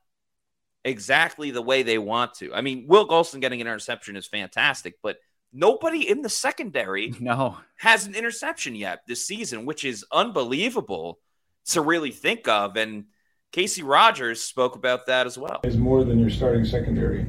exactly 0.84 1.50
the 1.50 1.62
way 1.62 1.82
they 1.82 1.98
want 1.98 2.34
to 2.34 2.52
i 2.54 2.60
mean 2.60 2.84
will 2.86 3.08
gholston 3.08 3.40
getting 3.40 3.60
an 3.60 3.66
interception 3.66 4.16
is 4.16 4.26
fantastic 4.26 4.96
but 5.02 5.16
nobody 5.52 6.08
in 6.08 6.22
the 6.22 6.28
secondary 6.28 7.14
No. 7.20 7.56
has 7.76 8.06
an 8.06 8.14
interception 8.14 8.74
yet 8.74 9.00
this 9.06 9.26
season 9.26 9.64
which 9.64 9.84
is 9.84 10.04
unbelievable 10.12 11.18
to 11.66 11.80
really 11.80 12.10
think 12.10 12.48
of 12.48 12.76
and 12.76 13.04
kacy 13.52 13.82
rodgers 13.84 14.42
spoke 14.42 14.76
about 14.76 15.06
that 15.06 15.26
as 15.26 15.38
well 15.38 15.60
is 15.64 15.76
more 15.78 16.04
than 16.04 16.18
your 16.18 16.30
starting 16.30 16.64
secondary. 16.64 17.26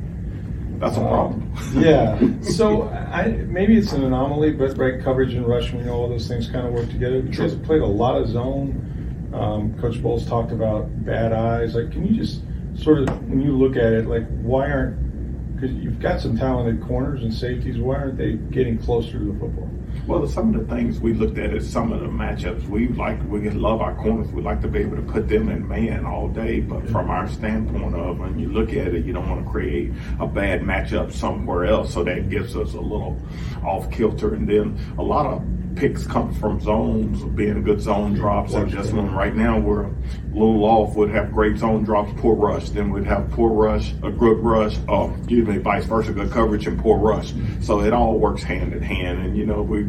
That's 0.84 0.98
a 0.98 1.02
problem. 1.02 1.54
Yeah. 1.74 2.20
So 2.44 2.90
I 2.90 3.30
maybe 3.48 3.78
it's 3.78 3.94
an 3.94 4.04
anomaly, 4.04 4.52
but 4.52 4.78
right 4.78 5.02
coverage 5.02 5.34
and 5.34 5.48
rush, 5.48 5.72
we 5.72 5.80
know 5.80 5.94
all 5.94 6.10
those 6.10 6.28
things 6.28 6.48
kind 6.48 6.68
of 6.68 6.74
work 6.74 6.90
together. 6.90 7.18
You 7.18 7.30
guys 7.30 7.56
played 7.56 7.82
a 7.82 7.86
lot 7.86 8.22
of 8.22 8.28
zone. 8.28 9.32
Um, 9.34 9.80
Coach 9.80 10.02
Bowles 10.04 10.28
talked 10.28 10.52
about 10.52 11.06
bad 11.06 11.34
eyes. 11.34 11.74
Like, 11.74 11.92
can 11.92 12.06
you 12.06 12.16
just 12.16 12.42
sort 12.76 13.00
of 13.00 13.30
when 13.30 13.42
you 13.42 13.58
look 13.58 13.76
at 13.76 13.94
it, 13.94 14.08
like 14.08 14.28
why 14.42 14.70
aren't 14.70 15.56
because 15.56 15.76
you've 15.78 16.00
got 16.00 16.20
some 16.20 16.38
talented 16.38 16.86
corners 16.86 17.24
and 17.24 17.34
safeties, 17.34 17.78
why 17.78 17.96
aren't 17.96 18.18
they 18.18 18.34
getting 18.34 18.78
closer 18.78 19.14
to 19.14 19.20
the 19.20 19.40
football? 19.40 19.70
Well, 20.06 20.28
some 20.28 20.54
of 20.54 20.68
the 20.68 20.76
things 20.76 21.00
we 21.00 21.14
looked 21.14 21.38
at 21.38 21.54
is 21.54 21.70
some 21.70 21.94
of 21.94 22.02
the 22.02 22.08
matchups. 22.08 22.68
We 22.68 22.90
like 22.90 23.24
we 23.30 23.50
love 23.50 23.82
our 23.82 23.96
corners. 23.96 24.30
We 24.32 24.42
like 24.42 24.62
to 24.62 24.68
be 24.68 24.80
able 24.80 24.98
to 24.98 25.02
put 25.02 25.30
them 25.30 25.50
in 25.50 25.68
man 25.68 26.06
all 26.06 26.28
day. 26.28 26.60
But 26.60 26.90
from 26.90 27.10
our 27.10 27.30
standpoint 27.30 27.96
of 27.96 28.20
when 28.20 28.38
you 28.38 28.52
look 28.52 28.74
at 28.74 28.94
it, 28.94 29.06
you 29.06 29.14
don't 29.14 29.30
want 29.30 29.46
to 29.46 29.50
create 29.50 29.94
a 30.20 30.28
bad 30.28 30.62
matchup 30.62 31.14
somewhere 31.14 31.66
else. 31.66 31.94
So 31.94 32.04
that 32.04 32.30
gives 32.30 32.56
us 32.56 32.74
a 32.74 32.82
little 32.82 33.18
off 33.64 33.90
kilter. 33.92 34.36
And 34.36 34.48
then 34.48 34.78
a 34.98 35.04
lot 35.04 35.26
of 35.26 35.42
picks 35.76 36.06
come 36.06 36.34
from 36.34 36.60
zones, 36.62 37.24
being 37.36 37.64
good 37.64 37.82
zone 37.82 38.14
drops. 38.14 38.54
And 38.54 38.70
just 38.70 38.94
when 38.94 39.12
right 39.12 39.36
now 39.36 39.60
we're 39.60 39.84
a 39.84 39.94
little 40.34 40.64
off, 40.64 40.96
would 40.96 41.10
have 41.12 41.32
great 41.32 41.58
zone 41.58 41.84
drops, 41.84 42.12
poor 42.18 42.36
rush. 42.36 42.70
Then 42.70 42.92
we'd 42.92 43.06
have 43.06 43.30
poor 43.32 43.52
rush, 43.52 43.94
a 44.04 44.12
good 44.12 44.40
rush, 44.40 44.78
uh, 44.90 45.12
excuse 45.18 45.48
me, 45.48 45.58
vice 45.58 45.86
versa, 45.86 46.14
good 46.14 46.32
coverage 46.32 46.68
and 46.68 46.80
poor 46.80 46.98
rush. 46.98 47.34
So 47.62 47.82
it 47.82 47.94
all 47.94 48.20
works 48.20 48.44
hand 48.44 48.74
in 48.74 48.82
hand. 48.82 49.26
And 49.26 49.38
you 49.38 49.46
know 49.46 49.62
we 49.62 49.88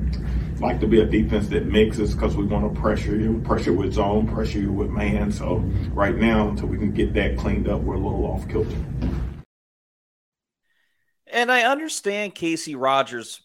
like 0.61 0.81
to 0.81 0.87
be 0.87 1.01
a 1.01 1.05
defense 1.05 1.49
that 1.49 1.67
mixes 1.67 2.15
because 2.15 2.37
we 2.37 2.45
want 2.45 2.73
to 2.73 2.81
pressure 2.81 3.17
you, 3.17 3.41
pressure 3.45 3.73
with 3.73 3.93
zone, 3.93 4.27
pressure 4.27 4.61
you 4.61 4.73
with 4.73 4.91
man. 4.91 5.31
So 5.33 5.57
right 5.93 6.17
now, 6.17 6.49
until 6.49 6.69
we 6.69 6.79
can 6.79 6.93
get 6.93 7.13
that 7.15 7.37
cleaned 7.37 7.69
up, 7.69 7.81
we're 7.81 7.95
a 7.95 7.99
little 7.99 8.25
off 8.25 8.49
kilter. 8.49 8.77
And 11.27 11.51
I 11.51 11.63
understand 11.63 12.37
Kacy 12.37 12.77
Rodgers' 12.79 13.41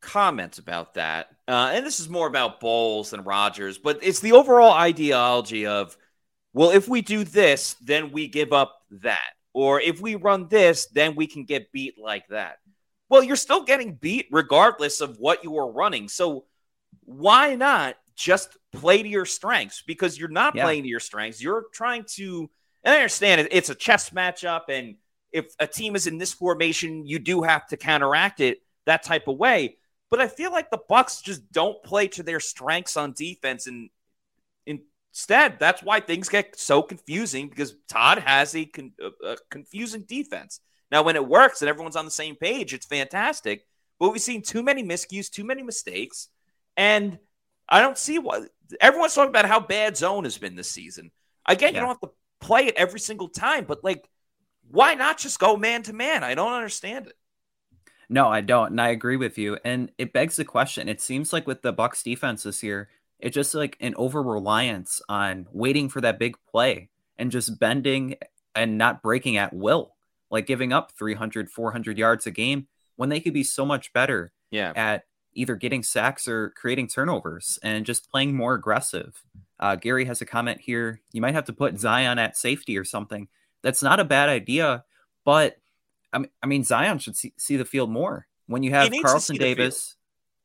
comments 0.00 0.58
about 0.58 0.94
that. 0.94 1.28
Uh, 1.46 1.70
and 1.72 1.84
this 1.84 2.00
is 2.00 2.08
more 2.08 2.26
about 2.26 2.60
Bowles 2.60 3.10
than 3.10 3.24
Rodgers, 3.24 3.78
but 3.78 3.98
it's 4.02 4.20
the 4.20 4.32
overall 4.32 4.72
ideology 4.72 5.66
of, 5.66 5.96
well, 6.52 6.70
if 6.70 6.88
we 6.88 7.02
do 7.02 7.24
this, 7.24 7.74
then 7.82 8.12
we 8.12 8.28
give 8.28 8.52
up 8.52 8.80
that. 8.90 9.30
Or 9.54 9.80
if 9.80 10.00
we 10.00 10.14
run 10.14 10.48
this, 10.48 10.86
then 10.86 11.14
we 11.14 11.26
can 11.26 11.44
get 11.44 11.72
beat 11.72 11.98
like 11.98 12.28
that. 12.28 12.58
Well, 13.08 13.22
you're 13.22 13.36
still 13.36 13.64
getting 13.64 13.94
beat 13.94 14.26
regardless 14.30 15.00
of 15.00 15.18
what 15.18 15.42
you 15.42 15.56
are 15.58 15.70
running. 15.70 16.08
So 16.08 16.44
why 17.04 17.54
not 17.54 17.96
just 18.14 18.56
play 18.72 19.02
to 19.02 19.08
your 19.08 19.24
strengths? 19.24 19.82
Because 19.86 20.18
you're 20.18 20.28
not 20.28 20.54
Yeah. 20.54 20.64
playing 20.64 20.82
to 20.82 20.88
your 20.88 21.00
strengths. 21.00 21.42
You're 21.42 21.66
trying 21.72 22.04
to, 22.16 22.50
and 22.84 22.94
I 22.94 22.98
understand 22.98 23.40
it, 23.40 23.48
it's 23.50 23.70
a 23.70 23.74
chess 23.74 24.10
matchup. 24.10 24.68
And 24.68 24.96
if 25.32 25.54
a 25.58 25.66
team 25.66 25.96
is 25.96 26.06
in 26.06 26.18
this 26.18 26.32
formation, 26.32 27.06
you 27.06 27.18
do 27.18 27.42
have 27.42 27.66
to 27.68 27.76
counteract 27.76 28.40
it 28.40 28.62
that 28.86 29.02
type 29.02 29.26
of 29.28 29.36
way. 29.36 29.76
But 30.10 30.20
I 30.20 30.28
feel 30.28 30.50
like 30.50 30.70
the 30.70 30.78
Bucs 30.90 31.22
just 31.22 31.50
don't 31.52 31.82
play 31.82 32.08
to 32.08 32.22
their 32.22 32.40
strengths 32.40 32.96
on 32.96 33.12
defense, 33.12 33.66
and 33.66 33.90
instead, 34.66 35.58
that's 35.58 35.82
why 35.82 36.00
things 36.00 36.28
get 36.28 36.58
so 36.58 36.82
confusing 36.82 37.48
because 37.48 37.74
Todd 37.88 38.18
has 38.18 38.54
a, 38.54 38.64
con- 38.64 38.92
a- 39.24 39.36
confusing 39.50 40.02
defense. 40.02 40.60
Now, 40.90 41.02
when 41.02 41.16
it 41.16 41.26
works 41.26 41.60
and 41.60 41.68
everyone's 41.68 41.96
on 41.96 42.04
the 42.06 42.10
same 42.10 42.36
page, 42.36 42.72
it's 42.72 42.86
fantastic. 42.86 43.66
But 43.98 44.10
we've 44.12 44.22
seen 44.22 44.42
too 44.42 44.62
many 44.62 44.82
miscues, 44.82 45.28
too 45.30 45.44
many 45.44 45.62
mistakes, 45.62 46.28
and 46.76 47.18
I 47.68 47.80
don't 47.80 47.98
see 47.98 48.18
what 48.18 48.48
everyone's 48.80 49.14
talking 49.14 49.30
about 49.30 49.44
how 49.44 49.60
bad 49.60 49.96
zone 49.96 50.24
has 50.24 50.38
been 50.38 50.54
this 50.56 50.70
season. 50.70 51.10
Again, 51.46 51.74
Yeah. 51.74 51.80
you 51.80 51.86
don't 51.86 52.00
have 52.00 52.00
to 52.00 52.10
play 52.40 52.66
it 52.66 52.76
every 52.76 53.00
single 53.00 53.28
time, 53.28 53.64
but 53.64 53.82
like, 53.84 54.08
why 54.70 54.94
not 54.94 55.18
just 55.18 55.38
go 55.38 55.56
man 55.56 55.82
to 55.82 55.92
man? 55.92 56.22
I 56.22 56.34
don't 56.34 56.52
understand 56.52 57.08
it. 57.08 57.14
No, 58.08 58.28
I 58.28 58.40
don't, 58.40 58.70
and 58.70 58.80
I 58.80 58.88
agree 58.88 59.16
with 59.16 59.36
you. 59.36 59.58
And 59.64 59.92
it 59.98 60.12
begs 60.12 60.36
the 60.36 60.44
question. 60.44 60.88
It 60.88 61.00
seems 61.00 61.32
like 61.32 61.46
with 61.46 61.62
the 61.62 61.74
Bucs 61.74 62.02
defense 62.02 62.42
this 62.42 62.62
year, 62.62 62.88
it's 63.18 63.34
just 63.34 63.54
like 63.54 63.76
an 63.80 63.94
over 63.96 64.22
reliance 64.22 65.02
on 65.08 65.46
waiting 65.52 65.88
for 65.88 66.00
that 66.00 66.18
big 66.18 66.36
play 66.50 66.88
and 67.18 67.30
just 67.30 67.58
bending 67.60 68.14
and 68.54 68.78
not 68.78 69.02
breaking 69.02 69.36
at 69.36 69.52
will, 69.52 69.94
like 70.30 70.46
giving 70.46 70.72
up 70.72 70.92
300, 70.98 71.50
400 71.50 71.98
yards 71.98 72.26
a 72.26 72.30
game 72.30 72.66
when 72.96 73.08
they 73.10 73.20
could 73.20 73.34
be 73.34 73.44
so 73.44 73.66
much 73.66 73.92
better 73.92 74.32
Yeah. 74.50 74.72
at 74.74 75.04
either 75.34 75.54
getting 75.56 75.82
sacks 75.82 76.26
or 76.26 76.50
creating 76.50 76.88
turnovers 76.88 77.58
and 77.62 77.84
just 77.84 78.10
playing 78.10 78.34
more 78.34 78.54
aggressive. 78.54 79.22
Uh, 79.60 79.76
Gary 79.76 80.04
has 80.06 80.20
a 80.22 80.26
comment 80.26 80.60
here. 80.62 81.00
You 81.12 81.20
might 81.20 81.34
have 81.34 81.44
to 81.44 81.52
put 81.52 81.74
Zyon 81.74 82.16
at 82.16 82.36
safety 82.36 82.78
or 82.78 82.84
something. 82.84 83.28
That's 83.62 83.82
not 83.82 84.00
a 84.00 84.04
bad 84.04 84.28
idea, 84.28 84.84
but 85.24 85.58
I 86.12 86.18
mean, 86.18 86.30
I 86.42 86.46
mean 86.46 86.62
Zyon 86.62 87.00
should 87.00 87.16
see, 87.16 87.32
see 87.36 87.56
the 87.56 87.64
field 87.64 87.90
more. 87.90 88.26
When 88.46 88.62
you 88.62 88.70
have 88.70 88.90
Carlson 89.02 89.34
see 89.34 89.38
the 89.38 89.44
field. 89.44 89.56
Davis 89.58 89.96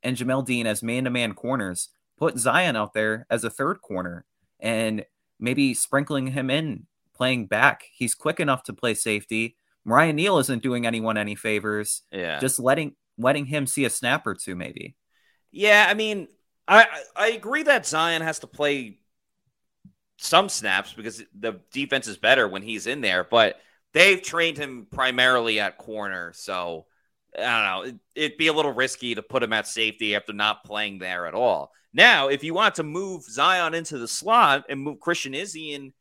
and 0.04 0.18
Jamel 0.18 0.46
Dean 0.46 0.68
as 0.68 0.84
man 0.84 1.06
to 1.06 1.10
man 1.10 1.34
corners, 1.34 1.90
put 2.18 2.36
Zyon 2.36 2.76
out 2.76 2.94
there 2.94 3.26
as 3.30 3.44
a 3.44 3.50
third 3.50 3.82
corner 3.82 4.26
and 4.60 5.06
maybe 5.40 5.74
sprinkling 5.74 6.28
him 6.28 6.50
in 6.50 6.88
playing 7.14 7.48
back. 7.48 7.84
He's 7.94 8.16
quick 8.16 8.40
enough 8.40 8.64
to 8.64 8.74
play 8.74 8.94
safety. 8.94 9.56
Ryan 9.86 10.16
Neal 10.16 10.38
isn't 10.40 10.64
doing 10.64 10.86
anyone 10.86 11.18
any 11.18 11.36
favors. 11.36 12.02
Yeah. 12.12 12.40
Just 12.40 12.60
letting 12.60 12.96
letting 13.18 13.46
him 13.46 13.68
see 13.68 13.86
a 13.86 13.90
snap 13.90 14.26
or 14.26 14.34
two, 14.34 14.56
maybe. 14.56 14.96
Yeah, 15.52 15.86
I 15.90 15.94
mean, 15.94 16.28
I 16.68 16.88
I 17.16 17.28
agree 17.30 17.64
that 17.64 17.84
Zyon 17.84 18.22
has 18.22 18.40
to 18.40 18.48
play 18.48 19.00
some 20.18 20.50
snaps 20.50 20.94
because 20.94 21.24
the 21.38 21.60
defense 21.72 22.08
is 22.08 22.18
better 22.18 22.48
when 22.48 22.62
he's 22.62 22.88
in 22.88 23.02
there, 23.02 23.24
but 23.24 23.60
they've 23.94 24.22
trained 24.22 24.58
him 24.58 24.88
primarily 24.92 25.60
at 25.60 25.78
corner, 25.78 26.34
so 26.34 26.86
I 27.38 27.42
don't 27.42 27.86
know. 27.86 27.90
It, 27.90 28.26
it'd 28.26 28.38
be 28.38 28.48
a 28.48 28.54
little 28.54 28.74
risky 28.74 29.16
to 29.16 29.24
put 29.24 29.44
him 29.44 29.54
at 29.54 29.68
safety 29.68 30.16
after 30.16 30.34
not 30.34 30.64
playing 30.64 31.00
there 31.00 31.26
at 31.26 31.34
all. 31.34 31.72
Now, 31.94 32.28
if 32.28 32.44
you 32.44 32.54
want 32.54 32.76
to 32.76 32.84
move 32.84 33.24
Zyon 33.24 33.76
into 33.76 33.98
the 33.98 34.08
slot 34.08 34.66
and 34.70 34.80
move 34.80 35.00
Christian 35.00 35.34
Izien 35.34 35.94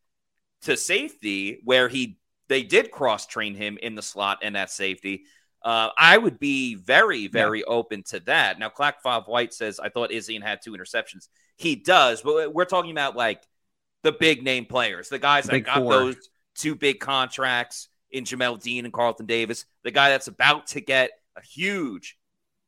to 0.62 0.76
safety, 0.76 1.60
where 1.64 1.88
he 1.88 2.18
they 2.48 2.62
did 2.62 2.90
cross 2.90 3.26
train 3.26 3.54
him 3.54 3.78
in 3.80 3.94
the 3.94 4.02
slot 4.02 4.38
and 4.42 4.56
at 4.56 4.70
safety, 4.70 5.24
uh, 5.62 5.90
I 5.96 6.18
would 6.18 6.38
be 6.38 6.74
very, 6.74 7.28
very 7.28 7.62
open 7.64 8.02
to 8.04 8.20
that. 8.20 8.58
Now, 8.58 8.68
Clack 8.68 9.02
Five 9.02 9.24
White 9.26 9.54
says, 9.54 9.78
I 9.78 9.88
thought 9.90 10.10
Izzy 10.10 10.38
had 10.40 10.60
two 10.62 10.72
interceptions. 10.72 11.28
He 11.56 11.76
does, 11.76 12.22
but 12.22 12.52
we're 12.52 12.64
talking 12.64 12.90
about 12.90 13.16
like 13.16 13.42
the 14.02 14.12
big 14.12 14.42
name 14.42 14.66
players, 14.66 15.08
the 15.08 15.18
guys 15.18 15.44
that 15.46 15.60
got 15.60 15.76
four. 15.78 15.92
those 15.92 16.16
two 16.54 16.74
big 16.74 17.00
contracts 17.00 17.88
in 18.10 18.24
Jamel 18.24 18.60
Dean 18.62 18.84
and 18.84 18.92
Carlton 18.92 19.26
Davis, 19.26 19.64
the 19.84 19.90
guy 19.90 20.10
that's 20.10 20.28
about 20.28 20.68
to 20.68 20.80
get 20.80 21.10
a 21.36 21.42
huge, 21.42 22.18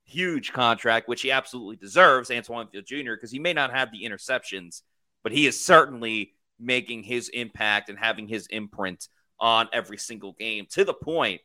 huge 0.05 0.53
contract, 0.53 1.09
which 1.09 1.23
he 1.23 1.31
absolutely 1.31 1.77
deserves, 1.77 2.31
Antoine 2.31 2.69
Winfield 2.73 2.87
Jr., 2.87 3.13
because 3.13 3.31
he 3.31 3.39
may 3.39 3.53
not 3.53 3.73
have 3.73 3.91
the 3.93 4.05
interceptions, 4.05 4.83
but 5.23 5.33
he 5.33 5.47
is 5.47 5.63
certainly 5.63 6.33
making 6.59 7.03
his 7.03 7.29
impact 7.29 7.89
and 7.89 7.99
having 7.99 8.29
his 8.29 8.47
imprint 8.47 9.09
on 9.39 9.69
every 9.73 9.99
single 9.99 10.33
game 10.33 10.67
to 10.71 10.85
the 10.85 10.95
point 10.95 11.41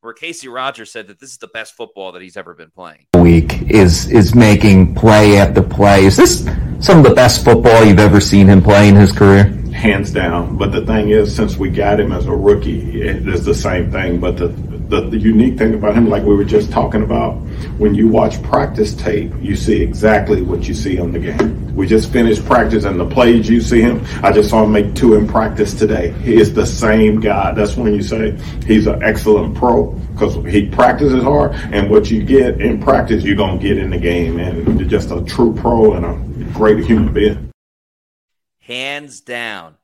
where 0.00 0.14
Kacy 0.14 0.52
Rodgers 0.52 0.90
said 0.90 1.08
that 1.08 1.18
this 1.18 1.30
is 1.30 1.38
the 1.38 1.48
best 1.48 1.74
football 1.74 2.12
that 2.12 2.22
he's 2.22 2.36
ever 2.36 2.54
been 2.54 2.70
playing. 2.70 3.06
week 3.16 3.62
is 3.70 4.10
is 4.10 4.34
making 4.34 4.94
play 4.94 5.38
after 5.38 5.62
play. 5.62 6.04
Is 6.04 6.16
this 6.16 6.44
some 6.80 6.98
of 6.98 7.04
the 7.04 7.14
best 7.14 7.44
football 7.44 7.84
you've 7.84 7.98
ever 7.98 8.20
seen 8.20 8.46
him 8.46 8.62
play 8.62 8.88
in 8.88 8.94
his 8.94 9.12
career? 9.12 9.52
Hands 9.78 10.10
down. 10.10 10.56
But 10.56 10.72
the 10.72 10.84
thing 10.84 11.10
is, 11.10 11.34
since 11.34 11.56
we 11.56 11.70
got 11.70 12.00
him 12.00 12.12
as 12.12 12.26
a 12.26 12.34
rookie, 12.34 13.00
it 13.00 13.28
is 13.28 13.44
the 13.44 13.54
same 13.54 13.90
thing. 13.90 14.18
But 14.18 14.36
the 14.36 14.48
the, 14.88 15.02
the 15.02 15.18
unique 15.18 15.58
thing 15.58 15.74
about 15.74 15.94
him, 15.94 16.08
like 16.08 16.22
we 16.24 16.34
were 16.34 16.44
just 16.44 16.72
talking 16.72 17.02
about, 17.02 17.34
when 17.78 17.94
you 17.94 18.08
watch 18.08 18.42
practice 18.42 18.94
tape, 18.94 19.30
you 19.38 19.54
see 19.54 19.82
exactly 19.82 20.40
what 20.40 20.66
you 20.66 20.72
see 20.72 20.98
on 20.98 21.12
the 21.12 21.18
game. 21.18 21.74
We 21.76 21.86
just 21.86 22.10
finished 22.10 22.44
practice, 22.46 22.84
and 22.84 22.98
the 22.98 23.04
plays 23.04 23.50
you 23.50 23.60
see 23.60 23.82
him, 23.82 24.02
I 24.22 24.32
just 24.32 24.48
saw 24.48 24.64
him 24.64 24.72
make 24.72 24.94
two 24.94 25.14
in 25.14 25.28
practice 25.28 25.74
today. 25.74 26.12
He 26.22 26.40
is 26.40 26.54
the 26.54 26.64
same 26.64 27.20
guy. 27.20 27.52
That's 27.52 27.76
when 27.76 27.94
you 27.94 28.02
say 28.02 28.34
he's 28.66 28.86
an 28.86 29.02
excellent 29.02 29.54
pro 29.54 29.90
because 30.14 30.34
he 30.50 30.68
practices 30.68 31.22
hard, 31.22 31.52
and 31.70 31.90
what 31.90 32.10
you 32.10 32.22
get 32.22 32.60
in 32.60 32.80
practice, 32.80 33.22
you're 33.24 33.36
gonna 33.36 33.58
get 33.58 33.76
in 33.76 33.90
the 33.90 33.98
game, 33.98 34.40
and 34.40 34.88
just 34.88 35.10
a 35.10 35.22
true 35.24 35.54
pro 35.54 35.92
and 35.92 36.06
a 36.06 36.52
great 36.54 36.82
human 36.84 37.12
being. 37.12 37.47
Hands 38.68 39.20
down 39.22 39.76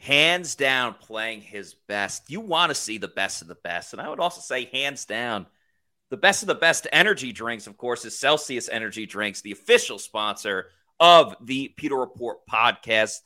hands 0.00 0.54
down 0.54 0.94
playing 0.94 1.42
his 1.42 1.74
best. 1.86 2.30
You 2.30 2.40
want 2.40 2.70
to 2.70 2.74
see 2.74 2.98
the 2.98 3.08
best 3.08 3.42
of 3.42 3.48
the 3.48 3.54
best. 3.54 3.92
And 3.92 4.00
I 4.00 4.08
would 4.08 4.18
also 4.18 4.40
say, 4.40 4.64
hands 4.64 5.04
down, 5.04 5.46
the 6.08 6.16
best 6.16 6.42
of 6.42 6.48
the 6.48 6.54
best 6.54 6.86
energy 6.90 7.32
drinks, 7.32 7.66
of 7.66 7.76
course, 7.76 8.04
is 8.04 8.18
Celsius 8.18 8.68
Energy 8.68 9.06
Drinks, 9.06 9.42
the 9.42 9.52
official 9.52 9.98
sponsor 9.98 10.68
of 10.98 11.36
the 11.42 11.68
Pewter 11.76 11.96
Report 11.96 12.38
podcast. 12.50 13.18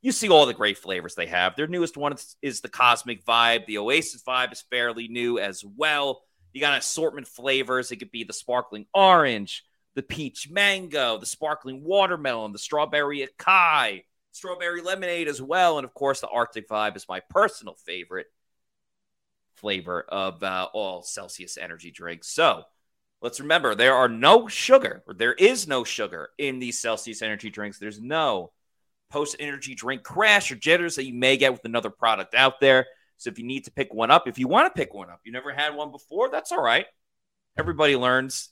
You 0.00 0.10
see 0.10 0.28
all 0.30 0.46
the 0.46 0.54
great 0.54 0.78
flavors 0.78 1.14
they 1.14 1.26
have. 1.26 1.54
Their 1.54 1.68
newest 1.68 1.96
one 1.96 2.16
is 2.40 2.60
the 2.62 2.68
Cosmic 2.68 3.24
Vibe. 3.24 3.66
The 3.66 3.78
Oasis 3.78 4.22
Vibe 4.26 4.52
is 4.52 4.64
fairly 4.70 5.06
new 5.06 5.38
as 5.38 5.62
well. 5.62 6.22
You 6.52 6.60
got 6.60 6.72
an 6.72 6.78
assortment 6.78 7.28
flavors. 7.28 7.92
It 7.92 7.96
could 7.96 8.10
be 8.10 8.24
the 8.24 8.32
sparkling 8.32 8.86
orange, 8.92 9.64
the 9.94 10.02
peach 10.02 10.48
mango, 10.50 11.18
the 11.18 11.26
sparkling 11.26 11.84
watermelon, 11.84 12.52
the 12.52 12.58
strawberry 12.58 13.26
acai 13.26 14.02
strawberry 14.32 14.82
lemonade 14.82 15.28
as 15.28 15.40
well. 15.40 15.78
And 15.78 15.84
of 15.84 15.94
course, 15.94 16.20
the 16.20 16.28
Arctic 16.28 16.68
Vibe 16.68 16.96
is 16.96 17.06
my 17.08 17.20
personal 17.30 17.76
favorite 17.86 18.26
flavor 19.54 20.02
of 20.02 20.42
uh, 20.42 20.68
all 20.72 21.02
Celsius 21.02 21.56
energy 21.56 21.90
drinks. 21.90 22.28
So 22.28 22.64
let's 23.20 23.40
remember 23.40 23.74
there 23.74 23.94
are 23.94 24.08
no 24.08 24.48
sugar, 24.48 25.02
or 25.06 25.14
there 25.14 25.34
is 25.34 25.68
no 25.68 25.84
sugar 25.84 26.30
in 26.38 26.58
these 26.58 26.80
Celsius 26.80 27.22
energy 27.22 27.50
drinks. 27.50 27.78
There's 27.78 28.00
no 28.00 28.50
post 29.10 29.36
energy 29.38 29.74
drink 29.74 30.02
crash 30.02 30.50
or 30.50 30.56
jitters 30.56 30.96
that 30.96 31.04
you 31.04 31.14
may 31.14 31.36
get 31.36 31.52
with 31.52 31.64
another 31.64 31.90
product 31.90 32.34
out 32.34 32.60
there. 32.60 32.86
So 33.18 33.30
if 33.30 33.38
you 33.38 33.44
need 33.44 33.64
to 33.64 33.70
pick 33.70 33.92
one 33.92 34.10
up, 34.10 34.26
if 34.26 34.38
you 34.38 34.48
want 34.48 34.74
to 34.74 34.78
pick 34.78 34.94
one 34.94 35.10
up, 35.10 35.20
you 35.24 35.30
never 35.30 35.52
had 35.52 35.76
one 35.76 35.92
before, 35.92 36.30
that's 36.30 36.50
all 36.50 36.62
right. 36.62 36.86
Everybody 37.56 37.94
learns 37.94 38.48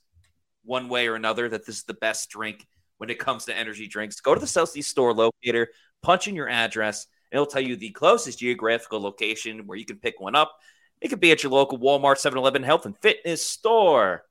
one 0.63 0.89
way 0.89 1.09
or 1.09 1.15
another 1.15 1.49
that 1.49 1.65
this 1.67 1.79
is 1.79 1.85
the 1.85 1.95
best 1.95 2.29
drink 2.29 2.67
when 3.01 3.09
it 3.09 3.19
comes 3.19 3.47
to 3.47 3.57
energy 3.57 3.89
drinks. 3.89 4.21
Go 4.21 4.35
to 4.35 4.41
the 4.41 4.47
Celsius 4.47 4.87
store 4.87 5.15
locator, 5.15 5.69
punch 6.03 6.29
in 6.29 6.37
your 6.37 6.51
address, 6.51 7.07
and 7.33 7.39
it'll 7.39 7.51
tell 7.51 7.63
you 7.63 7.75
the 7.75 7.89
closest 7.91 8.41
geographical 8.41 9.01
location 9.01 9.67
where 9.67 9.79
you 9.79 9.87
can 9.87 9.97
pick 9.97 10.21
one 10.21 10.37
up. 10.37 10.53
It 11.01 11.09
could 11.09 11.19
be 11.19 11.33
at 11.33 11.43
your 11.43 11.51
local 11.51 11.79
Walmart, 11.79 12.19
7 12.19 12.39
Eleven, 12.39 12.63
health 12.63 12.85
and 12.85 12.95
fitness 12.99 13.43
store, 13.43 14.25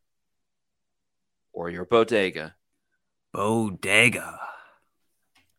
or 1.52 1.72
your 1.72 1.84
bodega. 1.84 2.54
Bodega. 3.34 4.40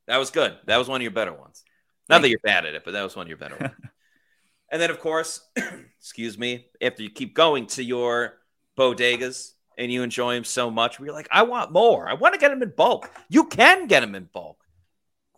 That 0.06 0.18
was 0.18 0.30
good. 0.30 0.56
That 0.66 0.76
was 0.76 0.86
one 0.86 1.00
of 1.00 1.02
your 1.02 1.10
better 1.10 1.32
ones. 1.32 1.64
Not 2.08 2.22
that 2.22 2.28
you're 2.28 2.38
bad 2.38 2.64
at 2.64 2.76
it, 2.76 2.84
but 2.84 2.92
that 2.92 3.02
was 3.02 3.16
one 3.16 3.24
of 3.24 3.28
your 3.28 3.38
better 3.38 3.56
ones. 3.60 3.74
and 4.70 4.80
then, 4.80 4.90
of 4.90 5.00
course, 5.00 5.40
excuse 5.98 6.38
me, 6.38 6.66
after 6.80 7.02
you 7.02 7.10
keep 7.10 7.34
going 7.34 7.66
to 7.68 7.82
your 7.82 8.38
bodegas, 8.78 9.50
and 9.80 9.90
you 9.90 10.02
enjoy 10.02 10.36
him 10.36 10.44
so 10.44 10.70
much 10.70 10.98
where 10.98 11.06
you're 11.06 11.14
like, 11.14 11.28
I 11.32 11.42
want 11.42 11.72
more. 11.72 12.06
I 12.06 12.12
want 12.12 12.34
to 12.34 12.40
get 12.40 12.52
him 12.52 12.62
in 12.62 12.68
bulk. 12.68 13.10
You 13.30 13.46
can 13.46 13.86
get 13.86 14.02
him 14.02 14.14
in 14.14 14.28
bulk. 14.30 14.62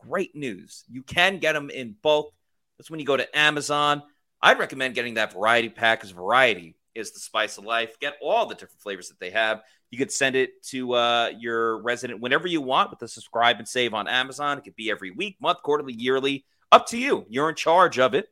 Great 0.02 0.34
news. 0.34 0.84
You 0.90 1.02
can 1.04 1.38
get 1.38 1.52
them 1.52 1.70
in 1.70 1.94
bulk. 2.02 2.34
That's 2.76 2.90
when 2.90 2.98
you 2.98 3.06
go 3.06 3.16
to 3.16 3.38
Amazon. 3.38 4.02
I'd 4.42 4.58
recommend 4.58 4.96
getting 4.96 5.14
that 5.14 5.32
variety 5.32 5.68
pack 5.68 6.00
because 6.00 6.10
variety 6.10 6.74
is 6.92 7.12
the 7.12 7.20
spice 7.20 7.56
of 7.56 7.64
life. 7.64 8.00
Get 8.00 8.16
all 8.20 8.46
the 8.46 8.56
different 8.56 8.80
flavors 8.80 9.10
that 9.10 9.20
they 9.20 9.30
have. 9.30 9.62
You 9.92 9.98
could 9.98 10.10
send 10.10 10.34
it 10.34 10.60
to 10.70 10.94
uh, 10.94 11.30
your 11.38 11.80
resident 11.80 12.20
whenever 12.20 12.48
you 12.48 12.60
want 12.60 12.90
with 12.90 12.98
the 12.98 13.06
subscribe 13.06 13.58
and 13.58 13.68
save 13.68 13.94
on 13.94 14.08
Amazon. 14.08 14.58
It 14.58 14.64
could 14.64 14.74
be 14.74 14.90
every 14.90 15.12
week, 15.12 15.36
month, 15.40 15.62
quarterly, 15.62 15.94
yearly. 15.94 16.44
Up 16.72 16.88
to 16.88 16.98
you. 16.98 17.26
You're 17.28 17.50
in 17.50 17.54
charge 17.54 18.00
of 18.00 18.14
it. 18.14 18.26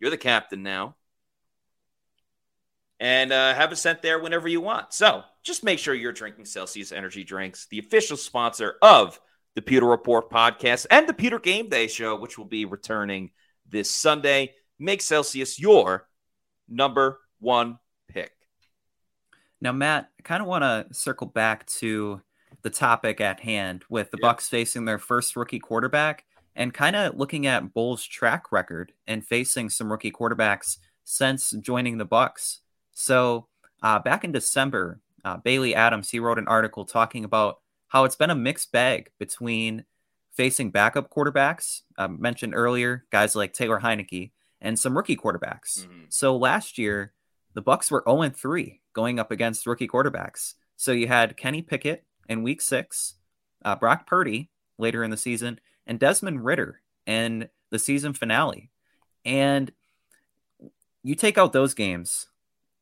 You're 0.00 0.10
the 0.10 0.16
captain 0.16 0.62
now 0.62 0.96
and 3.00 3.32
uh, 3.32 3.54
have 3.54 3.72
it 3.72 3.76
sent 3.76 4.02
there 4.02 4.18
whenever 4.18 4.48
you 4.48 4.60
want. 4.60 4.92
So 4.92 5.22
just 5.42 5.64
make 5.64 5.78
sure 5.78 5.94
you're 5.94 6.12
drinking 6.12 6.46
Celsius 6.46 6.92
Energy 6.92 7.24
Drinks, 7.24 7.66
the 7.70 7.78
official 7.78 8.16
sponsor 8.16 8.76
of 8.82 9.20
the 9.54 9.62
Pewter 9.62 9.86
Report 9.86 10.30
podcast 10.30 10.86
and 10.90 11.08
the 11.08 11.14
Pewter 11.14 11.38
Game 11.38 11.68
Day 11.68 11.88
show, 11.88 12.16
which 12.16 12.38
will 12.38 12.44
be 12.44 12.64
returning 12.64 13.30
this 13.68 13.90
Sunday. 13.90 14.54
Make 14.78 15.02
Celsius 15.02 15.58
your 15.58 16.08
number 16.68 17.20
one 17.38 17.78
pick. 18.08 18.32
Now, 19.60 19.72
Matt, 19.72 20.10
I 20.18 20.22
kind 20.22 20.42
of 20.42 20.48
want 20.48 20.62
to 20.62 20.94
circle 20.94 21.26
back 21.26 21.66
to 21.66 22.20
the 22.62 22.70
topic 22.70 23.20
at 23.20 23.40
hand 23.40 23.84
with 23.88 24.10
the 24.10 24.18
yeah. 24.20 24.28
Bucs 24.28 24.48
facing 24.48 24.84
their 24.84 24.98
first 24.98 25.36
rookie 25.36 25.58
quarterback 25.58 26.24
and 26.54 26.74
kind 26.74 26.96
of 26.96 27.16
looking 27.16 27.46
at 27.46 27.72
Bowles' 27.72 28.04
track 28.04 28.50
record 28.50 28.92
and 29.06 29.24
facing 29.24 29.70
some 29.70 29.90
rookie 29.90 30.10
quarterbacks 30.10 30.78
since 31.04 31.52
joining 31.60 31.98
the 31.98 32.06
Bucs. 32.06 32.58
So 32.96 33.46
uh, 33.82 33.98
back 33.98 34.24
in 34.24 34.32
December, 34.32 35.00
uh, 35.22 35.36
Bailey 35.36 35.74
Adams 35.74 36.10
he 36.10 36.18
wrote 36.18 36.38
an 36.38 36.48
article 36.48 36.86
talking 36.86 37.24
about 37.24 37.60
how 37.88 38.04
it's 38.04 38.16
been 38.16 38.30
a 38.30 38.34
mixed 38.34 38.72
bag 38.72 39.10
between 39.18 39.84
facing 40.32 40.70
backup 40.70 41.10
quarterbacks 41.10 41.82
uh, 41.98 42.08
mentioned 42.08 42.54
earlier, 42.54 43.04
guys 43.10 43.36
like 43.36 43.52
Taylor 43.52 43.80
Heinicke, 43.80 44.30
and 44.62 44.78
some 44.78 44.96
rookie 44.96 45.16
quarterbacks. 45.16 45.80
Mm-hmm. 45.80 46.04
So 46.08 46.36
last 46.36 46.78
year, 46.78 47.12
the 47.52 47.62
Bucs 47.62 47.90
were 47.90 48.02
0 48.08 48.30
3 48.30 48.80
going 48.94 49.18
up 49.18 49.30
against 49.30 49.66
rookie 49.66 49.88
quarterbacks. 49.88 50.54
So 50.76 50.92
you 50.92 51.06
had 51.06 51.36
Kenny 51.36 51.60
Pickett 51.60 52.04
in 52.28 52.42
Week 52.42 52.62
Six, 52.62 53.14
uh, 53.62 53.76
Brock 53.76 54.06
Purdy 54.06 54.50
later 54.78 55.04
in 55.04 55.10
the 55.10 55.16
season, 55.18 55.60
and 55.86 56.00
Desmond 56.00 56.46
Ridder 56.46 56.80
in 57.04 57.50
the 57.70 57.78
season 57.78 58.14
finale. 58.14 58.70
And 59.24 59.70
you 61.02 61.14
take 61.14 61.36
out 61.36 61.52
those 61.52 61.74
games, 61.74 62.28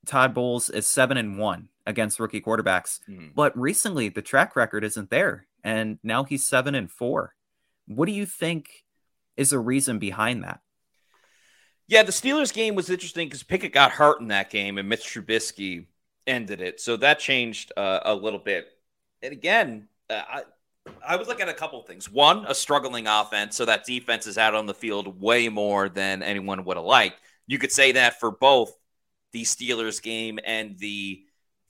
Todd 0.07 0.35
Bowles 0.35 0.71
is 0.71 0.87
seven 0.87 1.17
and 1.17 1.39
one 1.39 1.69
against 1.87 2.21
rookie 2.21 2.41
quarterbacks, 2.41 3.01
mm. 3.09 3.35
but 3.35 3.59
recently 3.59 4.09
the 4.09 4.23
track 4.23 4.57
record 4.57 4.85
isn't 4.85 5.11
there, 5.11 5.47
and 5.63 5.99
now 6.03 6.25
he's 6.25 6.45
seven 6.45 6.75
and 6.75 6.91
four. 6.91 7.35
What 7.87 8.07
do 8.07 8.13
you 8.13 8.27
think 8.27 8.85
is 9.37 9.51
the 9.51 9.59
reason 9.59 9.99
behind 9.99 10.45
that? 10.45 10.61
Yeah, 11.87 12.03
the 12.03 12.13
Steelers 12.13 12.53
game 12.53 12.75
was 12.75 12.89
interesting 12.89 13.29
because 13.29 13.43
Pickett 13.43 13.73
got 13.73 13.93
hurt 13.93 14.21
in 14.21 14.29
that 14.29 14.51
game, 14.51 14.79
and 14.79 14.89
Mitch 14.89 15.05
Trubisky 15.05 15.87
ended 16.27 16.61
it, 16.61 16.81
so 16.81 16.97
that 16.97 17.19
changed 17.19 17.73
uh, 17.77 18.01
a 18.05 18.15
little 18.15 18.39
bit. 18.39 18.69
And 19.23 19.33
again, 19.33 19.89
uh, 20.11 20.23
I. 20.29 20.43
I 21.03 21.17
was 21.17 21.29
looking 21.29 21.45
at 21.45 21.49
a 21.49 21.55
couple 21.55 21.81
of 21.81 21.87
things. 21.87 22.11
One, 22.11 22.45
a 22.47 22.55
struggling 22.55 23.07
offense, 23.07 23.57
so 23.57 23.65
that 23.65 23.87
defense 23.87 24.27
is 24.27 24.37
out 24.37 24.55
on 24.55 24.67
the 24.67 24.75
field 24.75 25.19
way 25.19 25.49
more 25.49 25.89
than 25.89 26.23
anyone 26.23 26.63
would 26.67 26.77
have 26.77 26.85
liked. 26.85 27.17
You 27.47 27.59
could 27.59 27.73
say 27.73 27.93
that 27.93 28.21
for 28.21 28.31
both 28.31 28.77
the 29.35 29.43
Steelers 29.43 30.01
game 30.01 30.39
and 30.47 30.79
the 30.79 31.25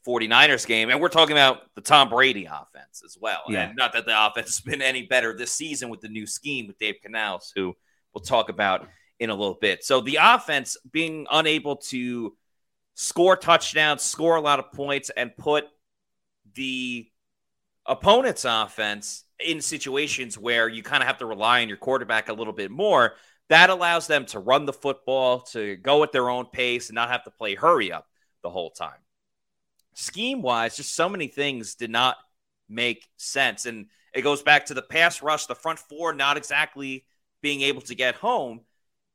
49ers 0.06 0.66
game. 0.66 0.90
And 0.90 1.00
we're 1.00 1.08
talking 1.08 1.32
about 1.32 1.62
the 1.74 1.80
Tom 1.80 2.10
Brady 2.10 2.44
offense 2.44 3.02
as 3.02 3.16
well. 3.18 3.40
Yeah. 3.48 3.68
And 3.68 3.76
not 3.76 3.94
that 3.94 4.04
the 4.04 4.26
offense 4.26 4.48
has 4.48 4.60
been 4.60 4.82
any 4.82 5.04
better 5.06 5.34
this 5.34 5.50
season 5.50 5.88
with 5.88 6.02
the 6.02 6.08
new 6.08 6.26
scheme 6.26 6.66
with 6.66 6.78
Dave 6.78 6.96
Canales, 7.02 7.52
who 7.56 7.74
we'll 8.12 8.22
talk 8.22 8.50
about 8.50 8.86
in 9.18 9.30
a 9.30 9.34
little 9.34 9.56
bit. 9.58 9.82
So 9.82 10.02
the 10.02 10.18
offense 10.20 10.76
being 10.92 11.26
unable 11.32 11.76
to 11.76 12.36
score 12.92 13.34
touchdowns, 13.34 14.02
score 14.02 14.36
a 14.36 14.42
lot 14.42 14.58
of 14.58 14.70
points, 14.72 15.10
and 15.16 15.34
put 15.34 15.64
the 16.54 17.08
opponent's 17.86 18.44
offense 18.44 19.24
in 19.40 19.62
situations 19.62 20.36
where 20.36 20.68
you 20.68 20.82
kind 20.82 21.02
of 21.02 21.06
have 21.06 21.18
to 21.18 21.26
rely 21.26 21.62
on 21.62 21.68
your 21.68 21.78
quarterback 21.78 22.28
a 22.28 22.34
little 22.34 22.52
bit 22.52 22.70
more 22.70 23.14
that 23.48 23.70
allows 23.70 24.06
them 24.06 24.24
to 24.26 24.38
run 24.38 24.64
the 24.66 24.72
football, 24.72 25.40
to 25.40 25.76
go 25.76 26.02
at 26.02 26.12
their 26.12 26.30
own 26.30 26.46
pace, 26.46 26.88
and 26.88 26.94
not 26.94 27.10
have 27.10 27.24
to 27.24 27.30
play 27.30 27.54
hurry 27.54 27.92
up 27.92 28.06
the 28.42 28.50
whole 28.50 28.70
time. 28.70 28.98
Scheme 29.94 30.42
wise, 30.42 30.76
just 30.76 30.94
so 30.94 31.08
many 31.08 31.28
things 31.28 31.74
did 31.74 31.90
not 31.90 32.16
make 32.68 33.06
sense. 33.16 33.66
And 33.66 33.86
it 34.14 34.22
goes 34.22 34.42
back 34.42 34.66
to 34.66 34.74
the 34.74 34.82
pass 34.82 35.22
rush, 35.22 35.46
the 35.46 35.54
front 35.54 35.78
four 35.78 36.12
not 36.12 36.36
exactly 36.36 37.04
being 37.42 37.60
able 37.60 37.82
to 37.82 37.94
get 37.94 38.14
home. 38.14 38.60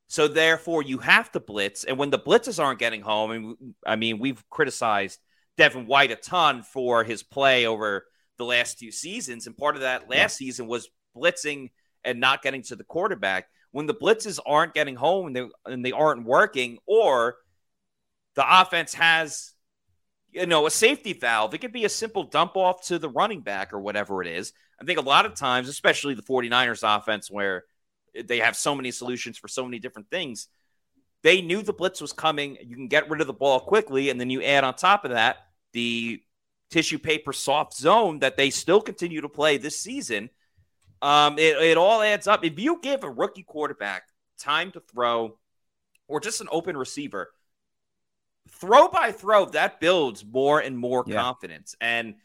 So 0.08 0.28
therefore, 0.28 0.84
you 0.84 1.00
have 1.00 1.32
to 1.34 1.40
blitz. 1.40 1.84
And 1.84 1.98
when 1.98 2.10
the 2.10 2.20
blitzes 2.20 2.64
aren't 2.64 2.80
getting 2.80 3.02
home, 3.02 3.32
and 3.32 3.76
I 3.86 3.96
mean, 3.96 4.20
we've 4.20 4.44
criticized 4.50 5.20
Devin 5.58 5.86
White 5.86 6.12
a 6.12 6.16
ton 6.16 6.64
for 6.64 7.04
his 7.04 7.24
play 7.24 7.66
over 7.66 8.06
the 8.38 8.46
last 8.46 8.80
two 8.80 8.92
seasons. 8.92 9.46
And 9.46 9.58
part 9.58 9.76
of 9.76 9.82
that 9.82 10.10
last 10.10 10.40
yeah. 10.42 10.48
season 10.48 10.68
was 10.68 10.90
blitzing 11.16 11.72
and 12.04 12.20
not 12.20 12.42
getting 12.42 12.64
to 12.64 12.76
the 12.76 12.84
quarterback 12.84 13.48
when 13.72 13.86
the 13.86 13.94
blitzes 13.94 14.40
aren't 14.46 14.74
getting 14.74 14.96
home 14.96 15.28
and 15.28 15.36
they, 15.36 15.48
and 15.66 15.86
they 15.86 15.92
aren't 15.92 16.26
working, 16.26 16.80
or 16.86 17.38
the 18.36 18.62
offense 18.62 18.94
has 18.96 19.54
you 20.32 20.46
know, 20.46 20.66
a 20.66 20.72
safety 20.72 21.14
valve. 21.14 21.54
It 21.54 21.60
could 21.60 21.72
be 21.72 21.86
a 21.86 21.90
simple 21.90 22.24
dump 22.24 22.56
off 22.56 22.86
to 22.88 23.00
the 23.00 23.10
running 23.10 23.42
back 23.42 23.74
or 23.74 23.80
whatever 23.80 24.22
it 24.22 24.28
is. 24.28 24.54
I 24.80 24.86
think 24.86 25.00
a 25.00 25.04
lot 25.04 25.26
of 25.26 25.36
times, 25.36 25.68
especially 25.68 26.14
the 26.14 26.22
49ers 26.22 26.98
offense, 26.98 27.30
where 27.32 27.66
they 28.24 28.40
have 28.40 28.56
so 28.56 28.76
many 28.76 28.92
solutions 28.92 29.38
for 29.38 29.48
so 29.48 29.66
many 29.66 29.80
different 29.80 30.10
things, 30.10 30.48
they 31.22 31.42
knew 31.42 31.62
the 31.62 31.74
blitz 31.74 32.00
was 32.00 32.14
coming. 32.14 32.58
You 32.62 32.76
can 32.76 32.88
get 32.88 33.10
rid 33.10 33.22
of 33.22 33.28
the 33.28 33.34
ball 33.34 33.60
quickly, 33.60 34.10
and 34.10 34.20
then 34.20 34.30
you 34.30 34.42
add 34.42 34.64
on 34.64 34.76
top 34.76 35.04
of 35.04 35.12
that 35.12 35.38
the 35.74 36.22
tissue 36.72 37.00
paper 37.00 37.34
soft 37.34 37.76
zone 37.76 38.20
that 38.20 38.38
they 38.38 38.50
still 38.50 38.82
continue 38.82 39.22
to 39.22 39.30
play 39.30 39.58
this 39.58 39.80
season. 39.80 40.30
Um, 41.02 41.40
it, 41.40 41.58
it 41.58 41.78
all 41.78 42.02
adds 42.02 42.28
up. 42.28 42.44
If 42.44 42.60
you 42.60 42.80
give 42.82 43.04
a 43.04 43.10
rookie 43.10 43.44
quarterback 43.44 44.04
time 44.38 44.72
to 44.72 44.80
throw, 44.80 45.38
or 46.08 46.20
just 46.20 46.42
an 46.42 46.48
open 46.52 46.76
receiver, 46.76 47.30
throw 48.50 48.88
by 48.88 49.12
throw, 49.12 49.46
that 49.46 49.80
builds 49.80 50.26
more 50.26 50.60
and 50.60 50.78
more 50.78 51.04
yeah. 51.08 51.22
confidence. 51.22 51.76
And 51.80 52.16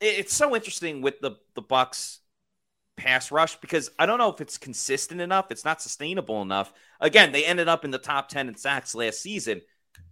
it, 0.00 0.18
it's 0.18 0.34
so 0.34 0.54
interesting 0.54 1.02
with 1.02 1.20
the 1.20 1.32
the 1.54 1.62
Bucs 1.62 2.18
pass 2.96 3.32
rush 3.32 3.56
because 3.56 3.90
I 3.98 4.06
don't 4.06 4.18
know 4.18 4.30
if 4.30 4.40
it's 4.40 4.58
consistent 4.58 5.20
enough. 5.20 5.50
It's 5.50 5.64
not 5.64 5.82
sustainable 5.82 6.42
enough. 6.42 6.72
Again, 7.00 7.32
they 7.32 7.44
ended 7.44 7.68
up 7.68 7.84
in 7.84 7.90
the 7.90 7.98
top 7.98 8.28
10 8.28 8.48
in 8.48 8.56
sacks 8.56 8.94
last 8.94 9.20
season, 9.20 9.62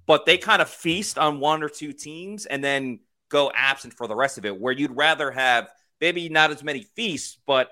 but 0.07 0.27
they 0.27 0.39
kind 0.39 0.61
of 0.61 0.69
feast 0.69 1.19
on 1.19 1.41
one 1.41 1.63
or 1.63 1.69
two 1.69 1.93
teams 1.93 2.47
and 2.47 2.63
then 2.63 3.01
go 3.29 3.53
absent 3.55 3.95
for 3.95 4.07
the 4.07 4.17
rest 4.17 4.37
of 4.37 4.45
it, 4.45 4.61
where 4.61 4.73
you'd 4.73 4.97
rather 4.97 5.31
have 5.31 5.71
maybe 6.03 6.29
not 6.29 6.51
as 6.51 6.65
many 6.65 6.83
feasts, 6.97 7.39
but 7.47 7.71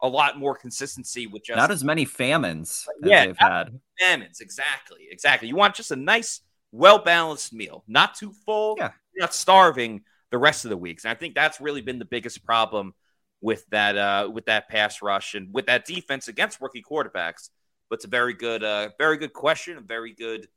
a 0.00 0.08
lot 0.08 0.38
more 0.38 0.56
consistency 0.56 1.26
with 1.26 1.44
just 1.44 1.56
not 1.56 1.70
as 1.70 1.84
many 1.84 2.04
famines 2.04 2.88
yeah, 3.02 3.26
they've 3.26 3.36
had. 3.36 3.78
Famines, 4.00 4.40
exactly, 4.40 5.06
exactly. 5.10 5.48
You 5.48 5.54
want 5.54 5.74
just 5.74 5.90
a 5.90 5.96
nice, 5.96 6.40
well 6.72 6.98
balanced 6.98 7.52
meal, 7.52 7.84
not 7.86 8.14
too 8.14 8.32
full, 8.46 8.76
yeah. 8.78 8.92
not 9.16 9.34
starving 9.34 10.02
the 10.30 10.38
rest 10.38 10.64
of 10.64 10.70
the 10.70 10.76
weeks. 10.76 11.04
And 11.04 11.12
I 11.12 11.14
think 11.14 11.34
that's 11.34 11.60
really 11.60 11.82
been 11.82 11.98
the 11.98 12.06
biggest 12.06 12.42
problem 12.42 12.94
with 13.40 13.66
that 13.70 13.96
uh, 13.96 14.30
with 14.32 14.46
that 14.46 14.68
pass 14.68 15.02
rush 15.02 15.34
and 15.34 15.52
with 15.52 15.66
that 15.66 15.84
defense 15.84 16.26
against 16.28 16.60
rookie 16.60 16.82
quarterbacks. 16.82 17.50
But 17.90 17.96
it's 17.96 18.04
a 18.04 18.08
very 18.08 18.34
good, 18.34 18.64
uh, 18.64 18.90
very 18.98 19.18
good 19.18 19.32
question, 19.32 19.76
a 19.76 19.80
very 19.80 20.12
good 20.12 20.48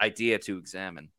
idea 0.00 0.38
to 0.40 0.58
examine. 0.58 1.10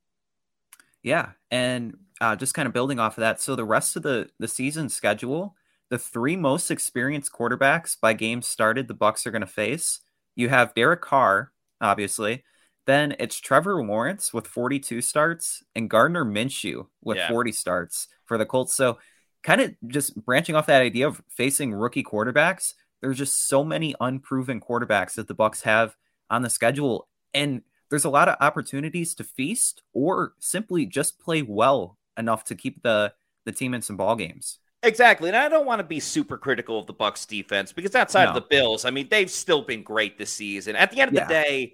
Yeah, 1.04 1.32
and 1.50 1.98
uh, 2.22 2.38
just 2.38 2.54
kind 2.54 2.68
of 2.68 2.74
building 2.74 3.00
off 3.00 3.18
of 3.18 3.22
that. 3.22 3.42
So 3.42 3.56
the 3.58 3.66
rest 3.66 3.98
of 3.98 4.04
the 4.04 4.30
the 4.40 4.48
season 4.48 4.88
schedule 4.88 5.56
the 5.92 6.00
three 6.00 6.38
most 6.38 6.72
experienced 6.72 7.34
quarterbacks 7.34 8.00
by 8.00 8.14
games 8.14 8.48
started 8.48 8.88
the 8.88 8.96
Bucs 8.96 9.26
are 9.26 9.32
going 9.32 9.42
to 9.42 9.48
face. 9.48 10.00
You 10.36 10.48
have 10.48 10.74
Derek 10.74 11.02
Carr, 11.02 11.52
obviously. 11.82 12.46
Then 12.88 13.14
it's 13.20 13.38
Trevor 13.38 13.84
Lawrence 13.84 14.34
with 14.34 14.48
42 14.48 15.02
starts 15.02 15.64
and 15.76 15.90
Gardner 15.90 16.24
Minshew 16.24 16.88
with 17.04 17.18
yeah. 17.18 17.28
40 17.28 17.52
starts 17.52 18.08
for 18.24 18.38
the 18.38 18.46
Colts. 18.46 18.74
So, 18.74 19.00
kind 19.44 19.60
of 19.60 19.76
just 19.88 20.16
branching 20.24 20.56
off 20.56 20.68
that 20.68 20.82
idea 20.82 21.08
of 21.08 21.22
facing 21.28 21.74
rookie 21.74 22.04
quarterbacks, 22.04 22.74
there's 23.02 23.18
just 23.18 23.48
so 23.48 23.62
many 23.62 23.94
unproven 24.00 24.62
quarterbacks 24.62 25.16
that 25.16 25.28
the 25.28 25.36
Bucs 25.36 25.64
have 25.64 25.98
on 26.30 26.42
the 26.42 26.50
schedule 26.50 27.10
and 27.34 27.64
there's 27.90 28.06
a 28.06 28.10
lot 28.10 28.30
of 28.30 28.38
opportunities 28.40 29.14
to 29.16 29.24
feast 29.26 29.84
or 29.94 30.34
simply 30.40 30.86
just 30.86 31.20
play 31.20 31.42
well 31.42 31.98
enough 32.22 32.46
to 32.46 32.56
keep 32.56 32.82
the 32.82 33.14
the 33.46 33.52
team 33.52 33.74
in 33.74 33.82
some 33.82 33.98
ball 33.98 34.16
games. 34.16 34.60
Exactly. 34.84 35.30
And 35.30 35.38
I 35.38 35.50
don't 35.50 35.66
want 35.66 35.80
to 35.80 35.84
be 35.84 36.00
super 36.00 36.38
critical 36.38 36.80
of 36.80 36.88
the 36.88 36.94
Bucs 36.94 37.28
defense 37.28 37.72
because 37.72 37.94
outside 37.94 38.26
no. 38.26 38.30
of 38.30 38.36
the 38.36 38.48
Bills, 38.50 38.86
I 38.86 38.90
mean, 38.90 39.08
they've 39.10 39.30
still 39.30 39.62
been 39.62 39.84
great 39.84 40.18
this 40.18 40.34
season. 40.34 40.76
At 40.76 40.92
the 40.92 41.02
end 41.02 41.10
of 41.10 41.16
yeah. 41.16 41.28
the 41.28 41.34
day, 41.34 41.74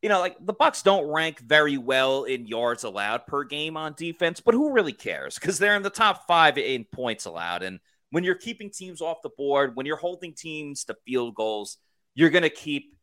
you 0.00 0.08
know, 0.08 0.18
like 0.18 0.36
the 0.44 0.54
Bucs 0.54 0.82
don't 0.82 1.06
rank 1.06 1.38
very 1.38 1.78
well 1.78 2.24
in 2.24 2.46
yards 2.46 2.82
allowed 2.82 3.26
per 3.26 3.44
game 3.44 3.76
on 3.76 3.94
defense, 3.96 4.40
but 4.40 4.54
who 4.54 4.72
really 4.72 4.92
cares? 4.92 5.36
Because 5.36 5.58
they're 5.58 5.76
in 5.76 5.82
the 5.82 5.90
top 5.90 6.26
five 6.26 6.58
in 6.58 6.84
points 6.84 7.26
allowed. 7.26 7.62
And 7.62 7.78
when 8.10 8.24
you're 8.24 8.34
keeping 8.34 8.70
teams 8.70 9.00
off 9.00 9.22
the 9.22 9.30
board, 9.30 9.76
when 9.76 9.86
you're 9.86 9.96
holding 9.96 10.34
teams 10.34 10.84
to 10.84 10.96
field 11.06 11.36
goals, 11.36 11.78
you're 12.14 12.30
going 12.30 12.42
to 12.42 12.50
keep 12.50 12.96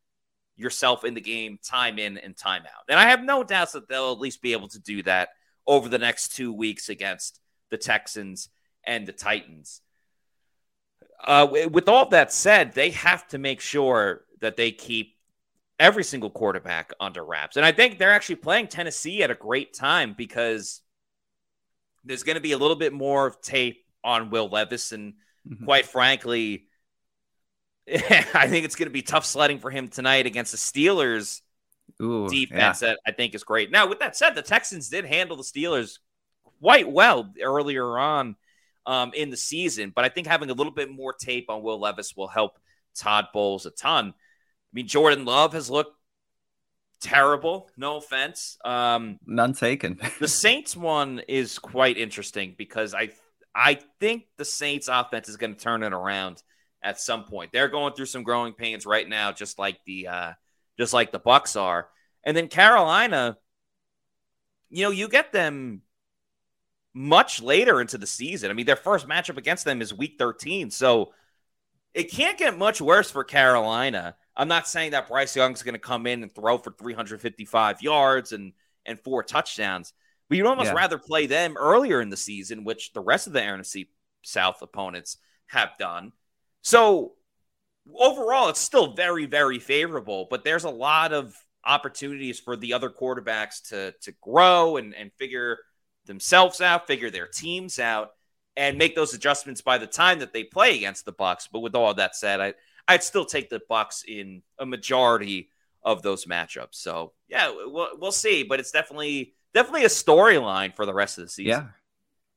yourself 0.57 1.05
in 1.05 1.13
the 1.13 1.21
game 1.21 1.57
time 1.63 1.97
in 1.97 2.17
and 2.17 2.35
time 2.35 2.63
out. 2.63 2.83
And 2.89 2.99
I 2.99 3.09
have 3.09 3.23
no 3.23 3.45
doubts 3.45 3.71
that 3.71 3.87
they'll 3.87 4.11
at 4.11 4.19
least 4.19 4.41
be 4.41 4.51
able 4.51 4.67
to 4.67 4.79
do 4.79 5.01
that 5.03 5.29
over 5.69 5.87
the 5.87 5.99
next 5.99 6.35
two 6.35 6.51
weeks 6.51 6.89
against 6.89 7.39
the 7.69 7.77
Texans 7.77 8.49
and 8.83 9.05
the 9.05 9.13
Titans. 9.13 9.81
Uh, 11.23 11.47
with 11.69 11.87
all 11.87 12.09
that 12.09 12.33
said, 12.33 12.73
they 12.73 12.89
have 12.89 13.27
to 13.27 13.37
make 13.37 13.61
sure 13.61 14.23
that 14.41 14.57
they 14.57 14.71
keep 14.71 15.15
every 15.79 16.03
single 16.03 16.31
quarterback 16.31 16.91
under 16.99 17.23
wraps. 17.23 17.55
And 17.55 17.63
I 17.63 17.71
think 17.71 17.99
they're 17.99 18.11
actually 18.11 18.37
playing 18.37 18.67
Tennessee 18.67 19.21
at 19.21 19.29
a 19.29 19.35
great 19.35 19.75
time 19.75 20.15
because 20.17 20.81
there's 22.03 22.23
going 22.23 22.35
to 22.35 22.41
be 22.41 22.53
a 22.53 22.57
little 22.57 22.75
bit 22.75 22.91
more 22.91 23.29
tape 23.29 23.85
on 24.03 24.31
Will 24.31 24.49
Levis. 24.49 24.91
And 24.91 25.13
mm-hmm. 25.47 25.65
quite 25.65 25.85
frankly, 25.85 26.65
I 27.87 28.47
think 28.47 28.65
it's 28.65 28.75
going 28.75 28.87
to 28.87 28.93
be 28.93 29.03
tough 29.03 29.25
sledding 29.25 29.59
for 29.59 29.69
him 29.69 29.87
tonight 29.87 30.25
against 30.25 30.51
the 30.51 30.57
Steelers 30.57 31.41
Ooh, 32.01 32.29
defense 32.29 32.81
yeah. 32.81 32.89
that 32.89 32.99
I 33.05 33.11
think 33.11 33.35
is 33.35 33.43
great. 33.43 33.71
Now, 33.71 33.87
with 33.87 33.99
that 33.99 34.15
said, 34.15 34.35
the 34.35 34.41
Texans 34.41 34.89
did 34.89 35.05
handle 35.05 35.37
the 35.37 35.43
Steelers 35.43 35.99
quite 36.61 36.89
well 36.89 37.31
earlier 37.41 37.97
on 37.97 38.35
um, 38.85 39.11
in 39.13 39.29
the 39.29 39.37
season. 39.37 39.91
But 39.95 40.05
I 40.05 40.09
think 40.09 40.27
having 40.27 40.49
a 40.49 40.53
little 40.53 40.73
bit 40.73 40.91
more 40.91 41.13
tape 41.13 41.49
on 41.49 41.61
Will 41.61 41.79
Levis 41.79 42.15
will 42.15 42.27
help 42.27 42.59
Todd 42.95 43.27
Bowles 43.33 43.65
a 43.65 43.71
ton. 43.71 44.09
I 44.09 44.71
mean, 44.73 44.87
Jordan 44.87 45.25
Love 45.25 45.53
has 45.53 45.69
looked 45.69 45.95
terrible. 47.01 47.69
No 47.77 47.97
offense. 47.97 48.57
Um, 48.63 49.19
None 49.25 49.53
taken. 49.53 49.99
the 50.19 50.27
Saints 50.27 50.75
one 50.75 51.21
is 51.27 51.59
quite 51.59 51.97
interesting 51.97 52.55
because 52.57 52.93
I 52.93 53.09
I 53.53 53.79
think 53.99 54.25
the 54.37 54.45
Saints 54.45 54.87
offense 54.87 55.29
is 55.29 55.37
going 55.37 55.55
to 55.55 55.59
turn 55.59 55.83
it 55.83 55.93
around 55.93 56.43
at 56.81 56.99
some 56.99 57.25
point. 57.25 57.51
They're 57.51 57.67
going 57.67 57.93
through 57.93 58.05
some 58.05 58.23
growing 58.23 58.53
pains 58.53 58.85
right 58.85 59.07
now, 59.07 59.31
just 59.31 59.59
like 59.59 59.79
the 59.85 60.07
uh, 60.07 60.31
just 60.79 60.93
like 60.93 61.11
the 61.11 61.19
Bucs 61.19 61.59
are. 61.59 61.89
And 62.23 62.35
then 62.35 62.47
Carolina, 62.47 63.37
you 64.69 64.83
know, 64.83 64.91
you 64.91 65.09
get 65.09 65.31
them 65.33 65.81
much 66.93 67.41
later 67.41 67.81
into 67.81 67.97
the 67.97 68.07
season. 68.07 68.49
I 68.49 68.53
mean, 68.53 68.65
their 68.65 68.75
first 68.75 69.07
matchup 69.07 69.37
against 69.37 69.65
them 69.65 69.81
is 69.81 69.93
week 69.93 70.15
13. 70.17 70.71
So 70.71 71.13
it 71.93 72.11
can't 72.11 72.37
get 72.37 72.57
much 72.57 72.81
worse 72.81 73.11
for 73.11 73.23
Carolina. 73.23 74.15
I'm 74.35 74.47
not 74.47 74.67
saying 74.67 74.91
that 74.91 75.09
Bryce 75.09 75.35
Young's 75.35 75.63
going 75.63 75.73
to 75.73 75.79
come 75.79 76.07
in 76.07 76.23
and 76.23 76.33
throw 76.33 76.57
for 76.57 76.71
355 76.71 77.81
yards 77.81 78.31
and 78.31 78.53
and 78.85 78.99
four 78.99 79.21
touchdowns. 79.21 79.93
But 80.29 80.37
you'd 80.37 80.47
almost 80.47 80.67
yeah. 80.67 80.73
rather 80.73 80.97
play 80.97 81.25
them 81.25 81.57
earlier 81.57 82.01
in 82.01 82.09
the 82.09 82.17
season, 82.17 82.63
which 82.63 82.93
the 82.93 83.01
rest 83.01 83.27
of 83.27 83.33
the 83.33 83.41
NFC 83.41 83.87
South 84.23 84.61
opponents 84.61 85.17
have 85.47 85.77
done. 85.77 86.13
So 86.61 87.13
overall, 87.97 88.49
it's 88.49 88.59
still 88.59 88.93
very, 88.93 89.25
very 89.25 89.59
favorable, 89.59 90.27
but 90.29 90.43
there's 90.43 90.63
a 90.63 90.69
lot 90.69 91.13
of 91.13 91.35
opportunities 91.65 92.39
for 92.39 92.55
the 92.55 92.73
other 92.73 92.89
quarterbacks 92.89 93.69
to 93.69 93.93
to 94.01 94.13
grow 94.21 94.77
and, 94.77 94.95
and 94.95 95.11
figure 95.13 95.59
themselves 96.05 96.61
out, 96.61 96.87
figure 96.87 97.09
their 97.09 97.27
teams 97.27 97.79
out, 97.79 98.11
and 98.55 98.77
make 98.77 98.95
those 98.95 99.13
adjustments 99.13 99.61
by 99.61 99.77
the 99.77 99.87
time 99.87 100.19
that 100.19 100.33
they 100.33 100.43
play 100.43 100.75
against 100.77 101.05
the 101.05 101.13
Bucs. 101.13 101.47
But 101.51 101.59
with 101.59 101.75
all 101.75 101.93
that 101.93 102.15
said, 102.15 102.39
I 102.41 102.53
I'd 102.87 103.03
still 103.03 103.25
take 103.25 103.49
the 103.49 103.61
Bucs 103.69 104.03
in 104.05 104.41
a 104.57 104.65
majority 104.65 105.49
of 105.83 106.01
those 106.01 106.25
matchups. 106.25 106.75
So 106.75 107.13
yeah, 107.27 107.51
we'll, 107.51 107.89
we'll 107.99 108.11
see. 108.11 108.43
But 108.43 108.59
it's 108.59 108.71
definitely 108.71 109.33
definitely 109.53 109.85
a 109.85 109.89
storyline 109.89 110.75
for 110.75 110.85
the 110.85 110.93
rest 110.93 111.17
of 111.17 111.25
the 111.25 111.29
season. 111.29 111.49
Yeah, 111.49 111.67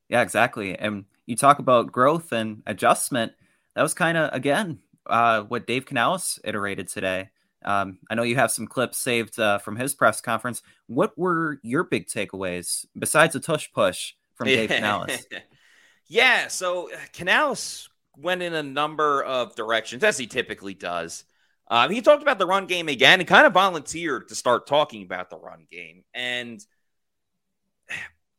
yeah, 0.09 0.21
exactly. 0.21 0.77
And 0.77 1.05
you 1.25 1.35
talk 1.35 1.59
about 1.59 1.91
growth 1.91 2.31
and 2.31 2.63
adjustment. 2.65 3.33
That 3.75 3.81
was 3.81 3.93
kind 3.93 4.17
of 4.17 4.33
again 4.33 4.79
uh, 5.07 5.41
what 5.41 5.67
Dave 5.67 5.85
Canales 5.85 6.39
iterated 6.43 6.87
today. 6.87 7.29
Um, 7.65 7.99
I 8.09 8.15
know 8.15 8.23
you 8.23 8.35
have 8.35 8.51
some 8.51 8.67
clips 8.67 8.97
saved 8.97 9.39
uh, 9.39 9.57
from 9.57 9.75
his 9.77 9.95
press 9.95 10.21
conference. 10.21 10.61
What 10.87 11.17
were 11.17 11.59
your 11.63 11.83
big 11.83 12.07
takeaways 12.07 12.85
besides 12.97 13.35
a 13.35 13.39
tush 13.39 13.71
push 13.71 14.13
from 14.35 14.47
Dave 14.47 14.69
Canales? 14.69 15.25
yeah, 16.07 16.47
so 16.47 16.91
uh, 16.91 16.97
Canales 17.13 17.89
went 18.17 18.41
in 18.41 18.53
a 18.53 18.63
number 18.63 19.23
of 19.23 19.55
directions 19.55 20.03
as 20.03 20.17
he 20.17 20.27
typically 20.27 20.73
does. 20.73 21.23
Um, 21.69 21.89
he 21.89 22.01
talked 22.01 22.21
about 22.21 22.37
the 22.37 22.45
run 22.45 22.67
game 22.67 22.89
again 22.89 23.19
and 23.19 23.27
kind 23.27 23.47
of 23.47 23.53
volunteered 23.53 24.27
to 24.27 24.35
start 24.35 24.67
talking 24.67 25.03
about 25.03 25.29
the 25.29 25.37
run 25.37 25.65
game. 25.71 26.03
And 26.13 26.63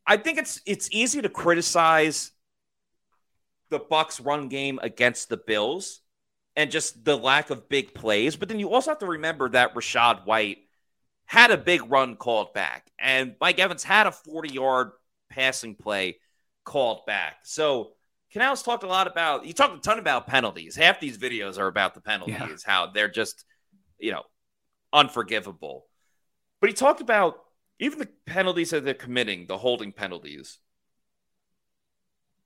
I 0.06 0.18
think 0.18 0.38
it's 0.38 0.60
it's 0.66 0.88
easy 0.92 1.22
to 1.22 1.28
criticize 1.28 2.32
the 3.70 3.80
Bucs 3.80 4.24
run 4.24 4.48
game 4.48 4.78
against 4.82 5.30
the 5.30 5.38
Bills 5.38 6.02
and 6.56 6.70
just 6.70 7.04
the 7.04 7.16
lack 7.16 7.50
of 7.50 7.68
big 7.68 7.94
plays. 7.94 8.36
But 8.36 8.48
then 8.48 8.58
you 8.58 8.70
also 8.70 8.90
have 8.90 8.98
to 9.00 9.06
remember 9.06 9.48
that 9.50 9.74
Rachaad 9.74 10.24
White 10.26 10.58
had 11.26 11.50
a 11.50 11.56
big 11.56 11.90
run 11.90 12.16
called 12.16 12.52
back, 12.52 12.90
and 12.98 13.34
Mike 13.40 13.58
Evans 13.58 13.82
had 13.82 14.06
a 14.06 14.12
40 14.12 14.52
yard 14.52 14.92
passing 15.30 15.74
play 15.74 16.18
called 16.64 17.06
back. 17.06 17.38
So 17.44 17.92
Canales 18.32 18.62
talked 18.62 18.82
a 18.82 18.88
lot 18.88 19.06
about, 19.06 19.44
he 19.44 19.52
talked 19.52 19.76
a 19.76 19.80
ton 19.80 19.98
about 19.98 20.26
penalties. 20.26 20.76
Half 20.76 21.00
these 21.00 21.18
videos 21.18 21.58
are 21.58 21.66
about 21.66 21.94
the 21.94 22.00
penalties, 22.00 22.36
yeah. 22.38 22.56
how 22.66 22.86
they're 22.88 23.08
just, 23.08 23.44
you 23.98 24.12
know, 24.12 24.22
unforgivable. 24.92 25.86
But 26.60 26.70
he 26.70 26.74
talked 26.74 27.00
about 27.00 27.38
even 27.78 27.98
the 27.98 28.08
penalties 28.26 28.70
that 28.70 28.84
they're 28.84 28.94
committing, 28.94 29.46
the 29.46 29.58
holding 29.58 29.92
penalties 29.92 30.58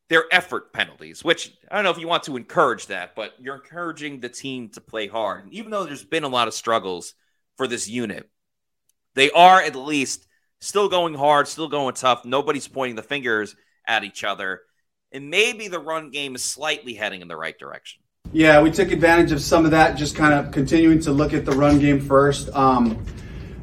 their 0.08 0.24
effort 0.32 0.72
penalties, 0.72 1.22
which 1.22 1.52
I 1.70 1.76
don't 1.76 1.84
know 1.84 1.90
if 1.90 1.98
you 1.98 2.08
want 2.08 2.24
to 2.24 2.36
encourage 2.36 2.86
that, 2.86 3.14
but 3.14 3.34
you're 3.38 3.56
encouraging 3.56 4.20
the 4.20 4.28
team 4.28 4.70
to 4.70 4.80
play 4.80 5.06
hard. 5.06 5.44
And 5.44 5.52
even 5.52 5.70
though 5.70 5.84
there's 5.84 6.04
been 6.04 6.24
a 6.24 6.28
lot 6.28 6.48
of 6.48 6.54
struggles 6.54 7.14
for 7.58 7.66
this 7.66 7.88
unit. 7.88 8.30
They 9.14 9.30
are 9.32 9.60
at 9.60 9.76
least 9.76 10.26
still 10.60 10.88
going 10.88 11.14
hard, 11.14 11.46
still 11.48 11.68
going 11.68 11.94
tough. 11.94 12.24
Nobody's 12.24 12.68
pointing 12.68 12.96
the 12.96 13.02
fingers 13.02 13.54
at 13.86 14.04
each 14.04 14.24
other. 14.24 14.62
And 15.12 15.28
maybe 15.28 15.68
the 15.68 15.80
run 15.80 16.10
game 16.10 16.34
is 16.34 16.44
slightly 16.44 16.94
heading 16.94 17.20
in 17.20 17.28
the 17.28 17.36
right 17.36 17.58
direction. 17.58 18.00
Yeah, 18.32 18.62
we 18.62 18.70
took 18.70 18.92
advantage 18.92 19.32
of 19.32 19.42
some 19.42 19.64
of 19.64 19.72
that, 19.72 19.96
just 19.96 20.14
kind 20.14 20.34
of 20.34 20.52
continuing 20.52 21.00
to 21.00 21.12
look 21.12 21.34
at 21.34 21.44
the 21.44 21.52
run 21.52 21.78
game 21.78 22.00
first. 22.00 22.48
Um, 22.54 23.04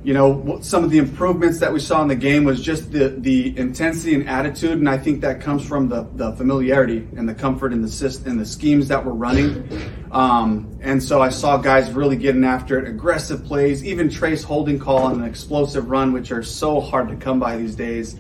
you 0.06 0.14
know, 0.14 0.60
some 0.62 0.84
of 0.84 0.92
the 0.92 1.00
improvements 1.00 1.60
that 1.62 1.74
we 1.74 1.80
saw 1.80 2.00
in 2.04 2.08
the 2.08 2.16
game 2.16 2.44
was 2.44 2.62
just 2.62 2.92
the, 2.92 3.10
the 3.10 3.58
intensity 3.58 4.14
and 4.14 4.30
attitude, 4.30 4.78
and 4.78 4.88
I 4.88 5.00
think 5.00 5.22
that 5.22 5.42
comes 5.42 5.66
from 5.66 5.90
the, 5.90 6.08
the 6.14 6.32
familiarity 6.34 7.08
and 7.18 7.28
the 7.28 7.34
comfort 7.34 7.74
in 7.74 7.82
the 7.82 8.24
in 8.28 8.38
the 8.38 8.46
schemes 8.46 8.88
that 8.90 9.04
we're 9.04 9.14
running. 9.14 9.68
Um, 10.12 10.78
and 10.80 11.02
so 11.02 11.24
I 11.24 11.30
saw 11.30 11.58
guys 11.58 11.90
really 11.92 12.18
getting 12.18 12.44
after 12.44 12.78
it, 12.78 12.88
aggressive 12.88 13.46
plays, 13.46 13.84
even 13.84 14.08
Trace 14.08 14.44
holding 14.44 14.78
call 14.78 15.00
on 15.00 15.22
an 15.22 15.28
explosive 15.28 15.90
run, 15.90 16.14
which 16.14 16.32
are 16.32 16.44
so 16.44 16.80
hard 16.80 17.10
to 17.10 17.16
come 17.16 17.40
by 17.40 17.58
these 17.58 17.76
days. 17.76 18.16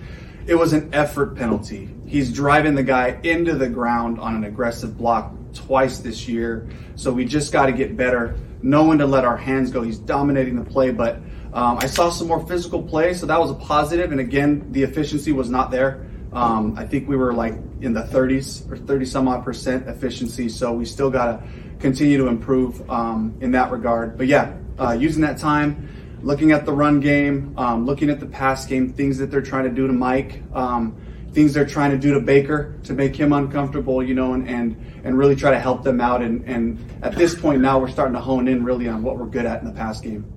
It 0.48 0.56
was 0.56 0.74
an 0.74 0.92
effort 0.92 1.36
penalty. 1.36 1.94
He's 2.08 2.34
driving 2.34 2.74
the 2.74 2.84
guy 2.84 3.20
into 3.22 3.54
the 3.54 3.70
ground 3.70 4.20
on 4.20 4.36
an 4.36 4.44
aggressive 4.44 4.98
block 4.98 5.34
twice 5.54 6.00
this 6.00 6.28
year. 6.28 6.68
So 6.96 7.14
we 7.14 7.26
just 7.26 7.54
got 7.54 7.68
to 7.68 7.72
get 7.72 7.96
better, 7.96 8.36
knowing 8.64 8.98
to 8.98 9.06
let 9.06 9.24
our 9.24 9.38
hands 9.38 9.70
go. 9.70 9.84
He's 9.84 10.00
dominating 10.00 10.56
the 10.56 10.66
play, 10.66 10.90
but 10.90 11.20
um, 11.56 11.78
I 11.78 11.86
saw 11.86 12.10
some 12.10 12.28
more 12.28 12.46
physical 12.46 12.84
play, 12.84 13.14
so 13.14 13.26
that 13.28 13.40
was 13.40 13.50
a 13.50 13.54
positive. 13.54 14.12
And 14.12 14.20
again, 14.20 14.74
the 14.74 14.84
efficiency 14.84 15.32
was 15.32 15.50
not 15.50 15.72
there. 15.72 16.06
Um, 16.34 16.78
I 16.78 16.86
think 16.86 17.08
we 17.08 17.16
were 17.16 17.34
like 17.34 17.54
in 17.80 17.94
the 17.94 18.04
30s 18.04 18.70
or 18.70 18.76
30 18.76 19.06
some 19.06 19.30
odd 19.30 19.46
percent 19.46 19.88
efficiency. 19.88 20.50
So 20.50 20.74
we 20.74 20.84
still 20.84 21.10
got 21.10 21.28
to 21.28 21.48
continue 21.80 22.18
to 22.18 22.28
improve 22.28 22.88
um, 22.90 23.38
in 23.40 23.52
that 23.52 23.72
regard. 23.72 24.18
But 24.18 24.28
yeah, 24.28 24.58
uh, 24.78 24.98
using 25.00 25.22
that 25.22 25.38
time, 25.38 26.20
looking 26.22 26.52
at 26.52 26.66
the 26.66 26.74
run 26.74 27.00
game, 27.00 27.54
um, 27.58 27.86
looking 27.86 28.10
at 28.10 28.20
the 28.20 28.26
pass 28.26 28.66
game, 28.66 28.92
things 28.92 29.18
that 29.20 29.32
they're 29.32 29.42
trying 29.42 29.64
to 29.64 29.70
do 29.70 29.88
to 29.88 29.94
Mike, 29.94 30.44
um, 30.54 31.02
things 31.32 31.54
they're 31.54 31.66
trying 31.66 31.92
to 31.92 31.98
do 31.98 32.14
to 32.16 32.20
Baker 32.20 32.78
to 32.84 32.92
make 32.92 33.16
him 33.16 33.32
uncomfortable, 33.32 34.04
you 34.04 34.14
know, 34.14 34.34
and 34.34 34.50
and, 34.50 34.76
and 35.06 35.18
really 35.18 35.38
try 35.38 35.52
to 35.52 35.60
help 35.60 35.84
them 35.84 36.02
out. 36.02 36.22
And, 36.22 36.44
and 36.44 36.78
at 37.02 37.16
this 37.16 37.34
point 37.34 37.62
now, 37.62 37.80
we're 37.80 37.88
starting 37.88 38.16
to 38.16 38.22
hone 38.22 38.50
in 38.50 38.66
really 38.66 38.90
on 38.90 39.04
what 39.04 39.18
we're 39.18 39.26
good 39.26 39.46
at 39.46 39.62
in 39.62 39.68
the 39.68 39.74
pass 39.74 40.02
game. 40.02 40.35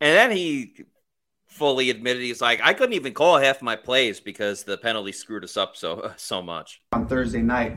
And 0.00 0.16
then 0.16 0.30
he 0.30 0.84
fully 1.46 1.88
admitted 1.88 2.22
he's 2.22 2.42
like, 2.42 2.60
I 2.62 2.74
couldn't 2.74 2.94
even 2.94 3.14
call 3.14 3.38
half 3.38 3.62
my 3.62 3.76
plays 3.76 4.20
because 4.20 4.64
the 4.64 4.76
penalty 4.76 5.12
screwed 5.12 5.44
us 5.44 5.56
up 5.56 5.76
so 5.76 6.12
so 6.16 6.42
much. 6.42 6.82
On 6.92 7.06
Thursday 7.06 7.42
night, 7.42 7.76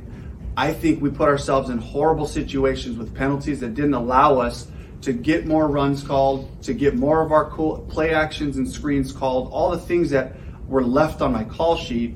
I 0.57 0.73
think 0.73 1.01
we 1.01 1.09
put 1.09 1.29
ourselves 1.29 1.69
in 1.69 1.77
horrible 1.77 2.27
situations 2.27 2.97
with 2.97 3.15
penalties 3.15 3.61
that 3.61 3.75
didn't 3.75 3.93
allow 3.93 4.39
us 4.39 4.67
to 5.01 5.13
get 5.13 5.45
more 5.45 5.69
runs 5.69 6.03
called, 6.03 6.61
to 6.63 6.73
get 6.73 6.95
more 6.95 7.21
of 7.21 7.31
our 7.31 7.49
cool 7.51 7.79
play 7.89 8.13
actions 8.13 8.57
and 8.57 8.69
screens 8.69 9.13
called, 9.13 9.49
all 9.53 9.71
the 9.71 9.79
things 9.79 10.09
that 10.09 10.35
were 10.67 10.83
left 10.83 11.21
on 11.21 11.31
my 11.31 11.45
call 11.45 11.77
sheet. 11.77 12.15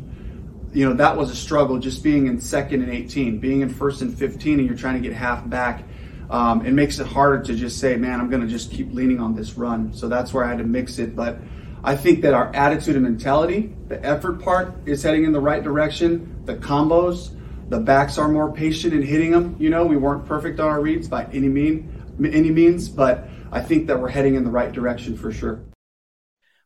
You 0.73 0.89
know, 0.89 0.93
that 0.95 1.15
was 1.15 1.29
a 1.29 1.35
struggle 1.35 1.79
just 1.79 2.03
being 2.03 2.27
in 2.27 2.41
second 2.41 2.81
and 2.81 2.91
18, 2.91 3.39
being 3.39 3.61
in 3.61 3.69
first 3.69 4.01
and 4.01 4.13
15, 4.17 4.59
and 4.59 4.67
you're 4.67 4.77
trying 4.77 5.01
to 5.01 5.07
get 5.07 5.15
half 5.15 5.47
back 5.49 5.85
um, 6.29 6.65
it 6.65 6.71
makes 6.71 6.99
it 6.99 7.07
harder 7.07 7.41
to 7.43 7.55
just 7.55 7.79
say, 7.79 7.95
man, 7.95 8.19
I'm 8.19 8.29
going 8.29 8.41
to 8.41 8.47
just 8.47 8.71
keep 8.71 8.93
leaning 8.93 9.19
on 9.19 9.35
this 9.35 9.57
run. 9.57 9.93
So 9.93 10.07
that's 10.07 10.33
where 10.33 10.43
I 10.43 10.49
had 10.49 10.57
to 10.59 10.63
mix 10.63 10.99
it. 10.99 11.15
But 11.15 11.37
I 11.83 11.95
think 11.95 12.21
that 12.21 12.33
our 12.33 12.53
attitude 12.55 12.95
and 12.95 13.03
mentality, 13.03 13.75
the 13.87 14.03
effort 14.05 14.41
part 14.41 14.73
is 14.85 15.03
heading 15.03 15.25
in 15.25 15.33
the 15.33 15.41
right 15.41 15.61
direction. 15.61 16.41
The 16.45 16.55
combos, 16.55 17.37
the 17.69 17.79
backs 17.79 18.17
are 18.17 18.29
more 18.29 18.51
patient 18.51 18.93
in 18.93 19.01
hitting 19.01 19.31
them. 19.31 19.55
You 19.59 19.69
know, 19.69 19.85
we 19.85 19.97
weren't 19.97 20.25
perfect 20.25 20.59
on 20.59 20.67
our 20.67 20.81
reads 20.81 21.07
by 21.07 21.25
any 21.25 21.49
mean, 21.49 22.03
any 22.23 22.51
means, 22.51 22.87
but 22.87 23.27
I 23.51 23.61
think 23.61 23.87
that 23.87 23.99
we're 23.99 24.09
heading 24.09 24.35
in 24.35 24.43
the 24.43 24.49
right 24.49 24.71
direction 24.71 25.17
for 25.17 25.31
sure. 25.31 25.61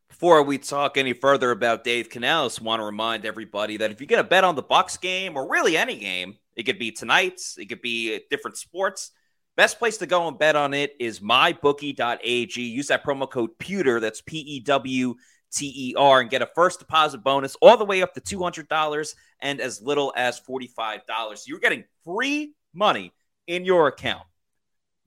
Before 0.08 0.41
we 0.41 0.58
talk 0.58 0.97
any 0.97 1.14
further 1.14 1.51
about 1.51 1.84
Dave 1.84 2.10
Canales, 2.10 2.62
want 2.62 2.80
to 2.80 2.86
remind 2.86 3.26
everybody 3.26 3.78
that 3.78 3.91
if 3.91 3.99
you're 3.99 4.08
going 4.08 4.24
to 4.24 4.28
bet 4.28 4.43
on 4.43 4.55
the 4.55 4.64
Bucs 4.64 4.99
game 4.99 5.36
or 5.36 5.49
really 5.49 5.78
any 5.78 5.97
game, 5.97 6.38
it 6.55 6.64
could 6.64 6.80
be 6.80 6.91
tonight's, 6.91 7.58
it 7.58 7.70
could 7.70 7.82
be 7.82 8.20
different 8.30 8.58
sports 8.58 9.12
Best 9.58 9.80
place 9.80 9.97
to 9.97 10.05
go 10.05 10.28
and 10.28 10.38
bet 10.38 10.55
on 10.55 10.76
it 10.76 10.95
is 10.99 11.20
mybookie.ag. 11.20 12.62
Use 12.62 12.88
that 12.88 13.03
promo 13.03 13.28
code 13.28 13.58
PEWTER, 13.58 13.99
that's 13.99 14.22
P 14.22 14.38
E 14.38 14.60
W 14.60 15.16
T 15.51 15.74
E 15.76 15.95
R, 15.97 16.22
and 16.22 16.30
get 16.30 16.43
a 16.43 16.49
first 16.53 16.78
deposit 16.78 17.24
bonus 17.24 17.55
all 17.60 17.76
the 17.76 17.84
way 17.84 18.03
up 18.03 18.14
to 18.14 18.22
$200 18.22 19.16
and 19.39 19.60
as 19.60 19.82
little 19.82 20.14
as 20.16 20.39
$45. 20.39 20.99
You're 21.47 21.58
getting 21.58 21.86
free 22.05 22.53
money 22.72 23.12
in 23.47 23.66
your 23.66 23.88
account. 23.88 24.28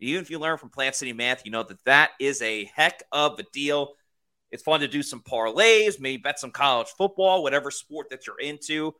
Even 0.00 0.20
if 0.20 0.30
you 0.30 0.40
learn 0.40 0.58
from 0.58 0.70
Plant 0.70 0.96
City 0.96 1.12
Math, 1.12 1.42
you 1.44 1.52
know 1.52 1.62
that 1.62 1.84
that 1.84 2.10
is 2.18 2.42
a 2.42 2.68
heck 2.74 3.04
of 3.12 3.38
a 3.38 3.44
deal. 3.52 3.92
It's 4.50 4.64
fun 4.64 4.80
to 4.80 4.88
do 4.88 5.04
some 5.04 5.20
parlays, 5.20 6.00
maybe 6.00 6.20
bet 6.20 6.40
some 6.40 6.50
college 6.50 6.88
football, 6.98 7.44
whatever 7.44 7.70
sport 7.70 8.08
that 8.10 8.26
you're 8.26 8.40
into 8.40 8.96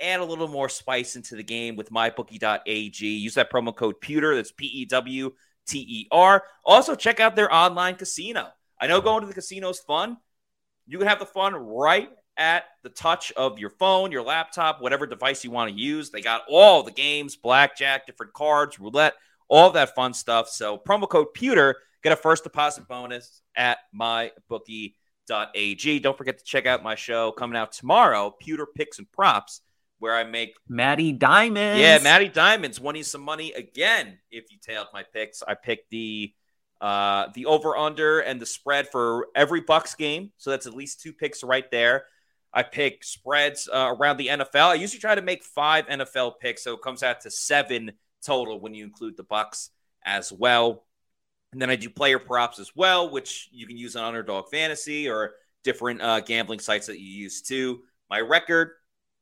add 0.00 0.20
a 0.20 0.24
little 0.24 0.48
more 0.48 0.68
spice 0.68 1.16
into 1.16 1.36
the 1.36 1.42
game 1.42 1.76
with 1.76 1.90
mybookie.ag. 1.90 3.06
Use 3.06 3.34
that 3.34 3.50
promo 3.50 3.74
code 3.74 4.00
pewter. 4.00 4.34
That's 4.34 4.52
P 4.52 4.66
E 4.66 4.84
W 4.86 5.32
T 5.66 5.78
E 5.78 6.08
R. 6.10 6.44
Also, 6.64 6.94
check 6.94 7.20
out 7.20 7.36
their 7.36 7.52
online 7.52 7.96
casino. 7.96 8.48
I 8.80 8.86
know 8.86 9.00
going 9.00 9.22
to 9.22 9.26
the 9.26 9.34
casino 9.34 9.70
is 9.70 9.80
fun. 9.80 10.18
You 10.86 10.98
can 10.98 11.08
have 11.08 11.18
the 11.18 11.26
fun 11.26 11.54
right 11.54 12.10
at 12.36 12.64
the 12.82 12.90
touch 12.90 13.32
of 13.32 13.58
your 13.58 13.70
phone, 13.70 14.12
your 14.12 14.22
laptop, 14.22 14.80
whatever 14.80 15.06
device 15.06 15.42
you 15.42 15.50
want 15.50 15.70
to 15.70 15.76
use. 15.76 16.10
They 16.10 16.20
got 16.20 16.42
all 16.48 16.82
the 16.82 16.92
games, 16.92 17.36
blackjack, 17.36 18.06
different 18.06 18.34
cards, 18.34 18.78
roulette, 18.78 19.14
all 19.48 19.70
that 19.70 19.94
fun 19.94 20.12
stuff. 20.12 20.50
So, 20.50 20.78
promo 20.78 21.08
code 21.08 21.32
pewter, 21.34 21.76
get 22.02 22.12
a 22.12 22.16
first 22.16 22.44
deposit 22.44 22.86
bonus 22.86 23.40
at 23.56 23.78
mybookie.ag. 23.98 25.98
Don't 26.00 26.18
forget 26.18 26.38
to 26.38 26.44
check 26.44 26.66
out 26.66 26.82
my 26.82 26.94
show 26.94 27.32
coming 27.32 27.56
out 27.56 27.72
tomorrow, 27.72 28.34
Pewter 28.38 28.66
Picks 28.66 28.98
and 28.98 29.10
Props 29.10 29.62
where 29.98 30.14
I 30.14 30.24
make 30.24 30.54
Matty 30.68 31.12
Diamonds. 31.12 31.80
Yeah, 31.80 31.98
Matty 31.98 32.28
Diamonds 32.28 32.80
winning 32.80 33.02
some 33.02 33.22
money 33.22 33.52
again. 33.52 34.18
If 34.30 34.50
you 34.50 34.58
tailed 34.60 34.88
my 34.92 35.02
picks, 35.02 35.42
I 35.42 35.54
picked 35.54 35.90
the 35.90 36.32
uh 36.80 37.28
the 37.34 37.46
over 37.46 37.76
under 37.76 38.20
and 38.20 38.38
the 38.40 38.46
spread 38.46 38.88
for 38.88 39.28
every 39.34 39.62
Bucs 39.62 39.96
game, 39.96 40.32
so 40.36 40.50
that's 40.50 40.66
at 40.66 40.74
least 40.74 41.00
two 41.00 41.12
picks 41.12 41.42
right 41.42 41.70
there. 41.70 42.04
I 42.52 42.62
pick 42.62 43.04
spreads 43.04 43.68
uh, 43.70 43.94
around 43.98 44.16
the 44.16 44.28
NFL. 44.28 44.68
I 44.70 44.74
usually 44.74 45.00
try 45.00 45.14
to 45.14 45.22
make 45.22 45.44
five 45.44 45.86
NFL 45.88 46.38
picks, 46.40 46.64
so 46.64 46.74
it 46.74 46.82
comes 46.82 47.02
out 47.02 47.20
to 47.22 47.30
seven 47.30 47.92
total 48.24 48.60
when 48.60 48.72
you 48.72 48.82
include 48.84 49.16
the 49.16 49.24
Bucs 49.24 49.68
as 50.04 50.32
well. 50.32 50.84
And 51.52 51.60
then 51.60 51.70
I 51.70 51.76
do 51.76 51.90
player 51.90 52.18
props 52.18 52.58
as 52.58 52.72
well, 52.74 53.10
which 53.10 53.48
you 53.52 53.66
can 53.66 53.76
use 53.76 53.94
on 53.94 54.04
Underdog 54.04 54.48
Fantasy 54.50 55.08
or 55.08 55.34
different 55.64 56.00
uh, 56.00 56.20
gambling 56.20 56.60
sites 56.60 56.86
that 56.86 56.98
you 56.98 57.06
use 57.06 57.42
too. 57.42 57.80
My 58.08 58.20
record 58.20 58.70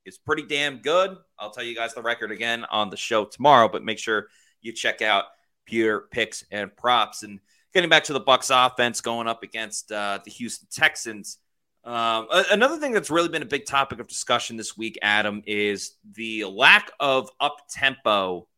is 0.05 0.19
pretty 0.19 0.43
damn 0.43 0.79
good. 0.79 1.17
I'll 1.39 1.51
tell 1.51 1.65
you 1.65 1.75
guys 1.75 1.95
the 1.95 2.03
record 2.03 2.31
again 2.31 2.65
on 2.71 2.91
the 2.91 2.97
show 2.97 3.25
tomorrow, 3.25 3.69
but 3.69 3.85
make 3.85 3.99
sure 3.99 4.29
you 4.61 4.73
check 4.73 5.03
out 5.03 5.25
Pewter 5.67 6.09
Picks 6.11 6.45
and 6.51 6.75
Props. 6.77 7.23
And 7.23 7.41
getting 7.73 7.91
back 7.91 8.05
to 8.05 8.13
the 8.13 8.21
Bucs 8.21 8.51
offense 8.51 9.01
going 9.01 9.27
up 9.27 9.43
against 9.43 9.91
uh, 9.93 10.21
the 10.25 10.31
Houston 10.31 10.69
Texans. 10.71 11.39
Um, 11.85 12.29
another 12.51 12.79
thing 12.79 12.93
that's 12.93 13.11
really 13.11 13.29
been 13.29 13.43
a 13.43 13.47
big 13.47 13.67
topic 13.67 14.01
of 14.01 14.09
discussion 14.09 14.57
this 14.57 14.77
week, 14.77 14.99
Adam, 15.03 15.43
is 15.47 15.97
the 16.15 16.45
lack 16.47 16.91
of 16.99 17.29
up 17.41 17.59
tempo, 17.71 18.49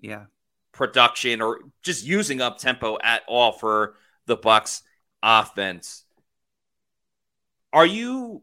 yeah, 0.00 0.26
production 0.72 1.40
or 1.40 1.60
just 1.82 2.04
using 2.04 2.40
up 2.40 2.58
tempo 2.58 2.98
at 3.02 3.22
all 3.26 3.52
for 3.52 3.94
the 4.26 4.36
Bucs 4.36 4.82
offense. 5.22 6.04
Are 7.72 7.86
you 7.86 8.42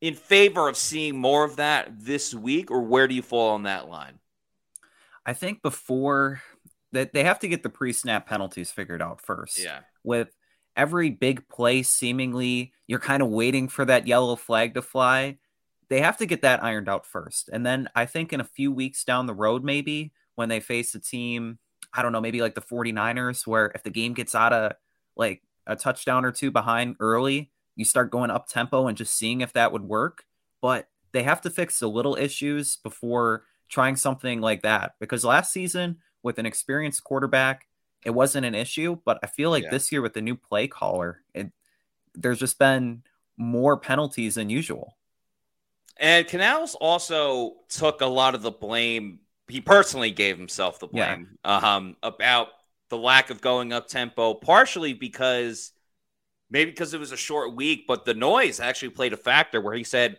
in 0.00 0.14
favor 0.14 0.68
of 0.68 0.76
seeing 0.76 1.18
more 1.18 1.44
of 1.44 1.56
that 1.56 1.90
this 1.98 2.34
week, 2.34 2.70
or 2.70 2.82
where 2.82 3.08
do 3.08 3.14
you 3.14 3.22
fall 3.22 3.50
on 3.50 3.64
that 3.64 3.88
line? 3.88 4.18
I 5.26 5.32
think 5.34 5.62
before 5.62 6.40
that 6.92 7.12
they 7.12 7.24
have 7.24 7.40
to 7.40 7.48
get 7.48 7.62
the 7.62 7.68
pre-snap 7.68 8.26
penalties 8.26 8.70
figured 8.70 9.02
out 9.02 9.20
first. 9.20 9.62
Yeah. 9.62 9.80
With 10.02 10.34
every 10.76 11.10
big 11.10 11.48
play 11.48 11.82
seemingly 11.82 12.72
you're 12.86 12.98
kind 12.98 13.22
of 13.22 13.28
waiting 13.28 13.68
for 13.68 13.84
that 13.84 14.06
yellow 14.06 14.36
flag 14.36 14.74
to 14.74 14.82
fly. 14.82 15.36
They 15.90 16.00
have 16.00 16.18
to 16.18 16.26
get 16.26 16.42
that 16.42 16.62
ironed 16.62 16.88
out 16.88 17.04
first. 17.04 17.50
And 17.52 17.66
then 17.66 17.88
I 17.94 18.06
think 18.06 18.32
in 18.32 18.40
a 18.40 18.44
few 18.44 18.72
weeks 18.72 19.04
down 19.04 19.26
the 19.26 19.34
road 19.34 19.64
maybe 19.64 20.12
when 20.36 20.48
they 20.48 20.60
face 20.60 20.94
a 20.94 21.00
team, 21.00 21.58
I 21.92 22.02
don't 22.02 22.12
know, 22.12 22.20
maybe 22.20 22.40
like 22.40 22.54
the 22.54 22.60
49ers 22.60 23.46
where 23.46 23.72
if 23.74 23.82
the 23.82 23.90
game 23.90 24.14
gets 24.14 24.34
out 24.34 24.52
of 24.52 24.72
like 25.16 25.42
a 25.66 25.76
touchdown 25.76 26.24
or 26.24 26.32
two 26.32 26.50
behind 26.50 26.96
early, 27.00 27.50
you 27.78 27.84
start 27.84 28.10
going 28.10 28.30
up 28.30 28.48
tempo 28.48 28.88
and 28.88 28.96
just 28.96 29.14
seeing 29.16 29.40
if 29.40 29.52
that 29.52 29.72
would 29.72 29.84
work. 29.84 30.24
But 30.60 30.88
they 31.12 31.22
have 31.22 31.40
to 31.42 31.50
fix 31.50 31.78
the 31.78 31.88
little 31.88 32.16
issues 32.16 32.76
before 32.76 33.44
trying 33.68 33.94
something 33.94 34.40
like 34.40 34.62
that 34.62 34.94
because 34.98 35.24
last 35.24 35.52
season 35.52 35.98
with 36.24 36.38
an 36.40 36.44
experienced 36.44 37.04
quarterback, 37.04 37.68
it 38.04 38.10
wasn't 38.10 38.44
an 38.44 38.56
issue. 38.56 38.98
But 39.04 39.20
I 39.22 39.28
feel 39.28 39.50
like 39.50 39.62
yeah. 39.62 39.70
this 39.70 39.92
year 39.92 40.02
with 40.02 40.12
the 40.12 40.20
new 40.20 40.34
play 40.34 40.66
caller, 40.66 41.22
it, 41.32 41.52
there's 42.14 42.40
just 42.40 42.58
been 42.58 43.04
more 43.36 43.76
penalties 43.76 44.34
than 44.34 44.50
usual. 44.50 44.96
And 45.98 46.26
Canales 46.26 46.74
also 46.74 47.58
took 47.68 48.00
a 48.00 48.06
lot 48.06 48.34
of 48.34 48.42
the 48.42 48.50
blame. 48.50 49.20
He 49.46 49.60
personally 49.60 50.10
gave 50.10 50.36
himself 50.36 50.80
the 50.80 50.88
blame 50.88 51.38
yeah. 51.44 51.76
um, 51.76 51.96
about 52.02 52.48
the 52.88 52.98
lack 52.98 53.30
of 53.30 53.40
going 53.40 53.72
up 53.72 53.86
tempo, 53.86 54.34
partially 54.34 54.94
because 54.94 55.70
maybe 56.50 56.70
because 56.70 56.94
it 56.94 57.00
was 57.00 57.12
a 57.12 57.16
short 57.16 57.54
week, 57.54 57.84
but 57.86 58.04
the 58.04 58.14
noise 58.14 58.60
actually 58.60 58.90
played 58.90 59.12
a 59.12 59.16
factor 59.16 59.60
where 59.60 59.74
he 59.74 59.84
said, 59.84 60.18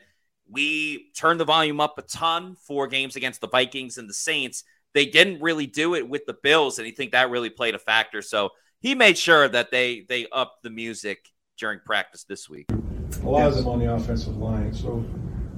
We 0.50 1.12
turned 1.16 1.40
the 1.40 1.46
volume 1.46 1.80
up 1.80 1.98
a 1.98 2.02
ton 2.02 2.56
for 2.56 2.88
games 2.88 3.16
against 3.16 3.42
the 3.42 3.48
Vikings 3.48 3.98
and 3.98 4.10
the 4.10 4.14
Saints. 4.14 4.64
They 4.94 5.06
didn't 5.06 5.42
really 5.42 5.68
do 5.68 5.96
it 5.96 6.10
with 6.10 6.26
the 6.26 6.36
Bills, 6.42 6.80
and 6.80 6.86
he 6.86 6.92
think 6.92 7.12
that 7.12 7.30
really 7.30 7.50
played 7.50 7.76
a 7.76 7.80
factor. 7.80 8.22
So 8.22 8.50
he 8.80 8.96
made 8.96 9.18
sure 9.18 9.48
that 9.48 9.72
they 9.72 10.06
they 10.08 10.28
upped 10.32 10.64
the 10.64 10.70
music 10.70 11.28
during 11.58 11.80
practice 11.86 12.24
this 12.24 12.50
week. 12.50 12.68
A 12.72 13.30
lot 13.30 13.40
yes. 13.40 13.58
of 13.58 13.64
them 13.64 13.68
on 13.74 13.80
the 13.80 13.94
offensive 13.94 14.38
line. 14.38 14.74
So 14.74 15.04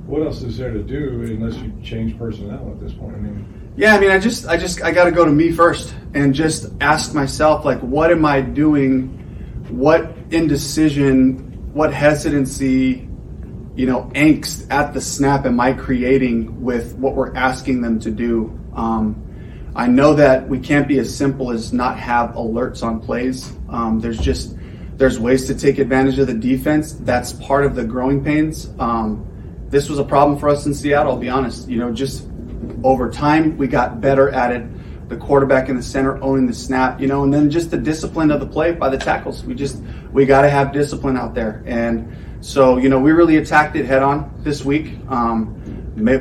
what 0.05 0.23
else 0.23 0.41
is 0.41 0.57
there 0.57 0.73
to 0.73 0.83
do 0.83 1.21
unless 1.21 1.55
you 1.57 1.73
change 1.83 2.17
personnel 2.17 2.69
at 2.71 2.79
this 2.79 2.93
point? 2.93 3.15
I 3.15 3.19
mean, 3.19 3.71
yeah, 3.77 3.95
I 3.95 3.99
mean, 3.99 4.11
I 4.11 4.19
just, 4.19 4.47
I 4.47 4.57
just, 4.57 4.81
I 4.81 4.91
got 4.91 5.05
to 5.05 5.11
go 5.11 5.23
to 5.23 5.31
me 5.31 5.51
first 5.51 5.93
and 6.13 6.33
just 6.33 6.73
ask 6.81 7.13
myself, 7.13 7.63
like, 7.63 7.79
what 7.79 8.11
am 8.11 8.25
I 8.25 8.41
doing? 8.41 9.20
What 9.71 10.15
indecision, 10.31 11.73
what 11.73 11.93
hesitancy, 11.93 13.09
you 13.75 13.85
know, 13.85 14.11
angst 14.13 14.67
at 14.69 14.93
the 14.93 15.01
snap 15.01 15.45
am 15.45 15.59
I 15.59 15.73
creating 15.73 16.61
with 16.61 16.95
what 16.95 17.15
we're 17.15 17.33
asking 17.35 17.81
them 17.81 17.99
to 18.01 18.11
do? 18.11 18.59
Um, 18.75 19.71
I 19.75 19.87
know 19.87 20.15
that 20.15 20.49
we 20.49 20.59
can't 20.59 20.87
be 20.87 20.99
as 20.99 21.15
simple 21.15 21.51
as 21.51 21.71
not 21.71 21.97
have 21.97 22.31
alerts 22.31 22.83
on 22.83 22.99
plays. 22.99 23.51
Um, 23.69 23.99
there's 24.01 24.19
just 24.19 24.55
there's 24.97 25.17
ways 25.17 25.47
to 25.47 25.55
take 25.55 25.79
advantage 25.79 26.19
of 26.19 26.27
the 26.27 26.33
defense. 26.33 26.93
That's 26.93 27.33
part 27.33 27.65
of 27.65 27.75
the 27.75 27.83
growing 27.83 28.23
pains. 28.23 28.69
Um, 28.77 29.25
this 29.69 29.89
was 29.89 29.97
a 29.97 30.03
problem 30.03 30.37
for 30.37 30.49
us 30.49 30.65
in 30.65 30.73
Seattle. 30.73 31.13
I'll 31.13 31.17
be 31.17 31.29
honest. 31.29 31.69
You 31.69 31.77
know, 31.77 31.91
just 31.91 32.27
over 32.83 33.09
time 33.09 33.57
we 33.57 33.67
got 33.67 34.01
better 34.01 34.29
at 34.29 34.51
it. 34.51 34.63
The 35.11 35.17
quarterback 35.17 35.67
in 35.67 35.75
the 35.75 35.83
center 35.83 36.23
owning 36.23 36.47
the 36.47 36.53
snap, 36.53 37.01
you 37.01 37.07
know, 37.07 37.25
and 37.25 37.33
then 37.33 37.49
just 37.49 37.69
the 37.69 37.77
discipline 37.77 38.31
of 38.31 38.39
the 38.39 38.45
play 38.45 38.71
by 38.71 38.87
the 38.87 38.97
tackles. 38.97 39.43
We 39.43 39.53
just 39.53 39.83
we 40.13 40.25
got 40.25 40.43
to 40.43 40.49
have 40.49 40.71
discipline 40.71 41.17
out 41.17 41.33
there, 41.33 41.61
and 41.65 42.15
so 42.39 42.77
you 42.77 42.87
know 42.87 42.97
we 42.97 43.11
really 43.11 43.35
attacked 43.35 43.75
it 43.75 43.85
head 43.85 44.03
on 44.03 44.33
this 44.37 44.63
week. 44.63 44.97
Um, 45.09 45.61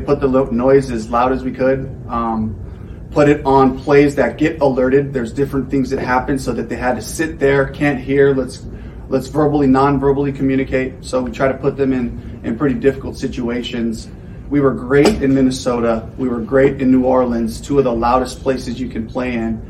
put 0.04 0.20
the 0.20 0.48
noise 0.50 0.90
as 0.90 1.08
loud 1.08 1.30
as 1.30 1.44
we 1.44 1.52
could. 1.52 1.88
Um, 2.08 3.08
put 3.12 3.28
it 3.28 3.46
on 3.46 3.78
plays 3.78 4.16
that 4.16 4.38
get 4.38 4.60
alerted. 4.60 5.12
There's 5.12 5.32
different 5.32 5.70
things 5.70 5.88
that 5.90 6.00
happen 6.00 6.36
so 6.36 6.52
that 6.52 6.68
they 6.68 6.74
had 6.74 6.96
to 6.96 7.02
sit 7.02 7.38
there, 7.38 7.68
can't 7.68 8.00
hear. 8.00 8.34
Let's 8.34 8.66
let's 9.08 9.28
verbally, 9.28 9.68
non-verbally 9.68 10.32
communicate. 10.32 11.04
So 11.04 11.22
we 11.22 11.30
try 11.30 11.46
to 11.46 11.58
put 11.58 11.76
them 11.76 11.92
in 11.92 12.40
in 12.42 12.58
pretty 12.58 12.74
difficult 12.74 13.16
situations. 13.16 14.10
We 14.50 14.60
were 14.60 14.74
great 14.74 15.22
in 15.22 15.32
Minnesota. 15.32 16.10
We 16.18 16.28
were 16.28 16.40
great 16.40 16.82
in 16.82 16.90
New 16.90 17.04
Orleans, 17.04 17.60
two 17.60 17.78
of 17.78 17.84
the 17.84 17.92
loudest 17.92 18.42
places 18.42 18.80
you 18.80 18.88
can 18.88 19.06
play 19.06 19.34
in. 19.34 19.62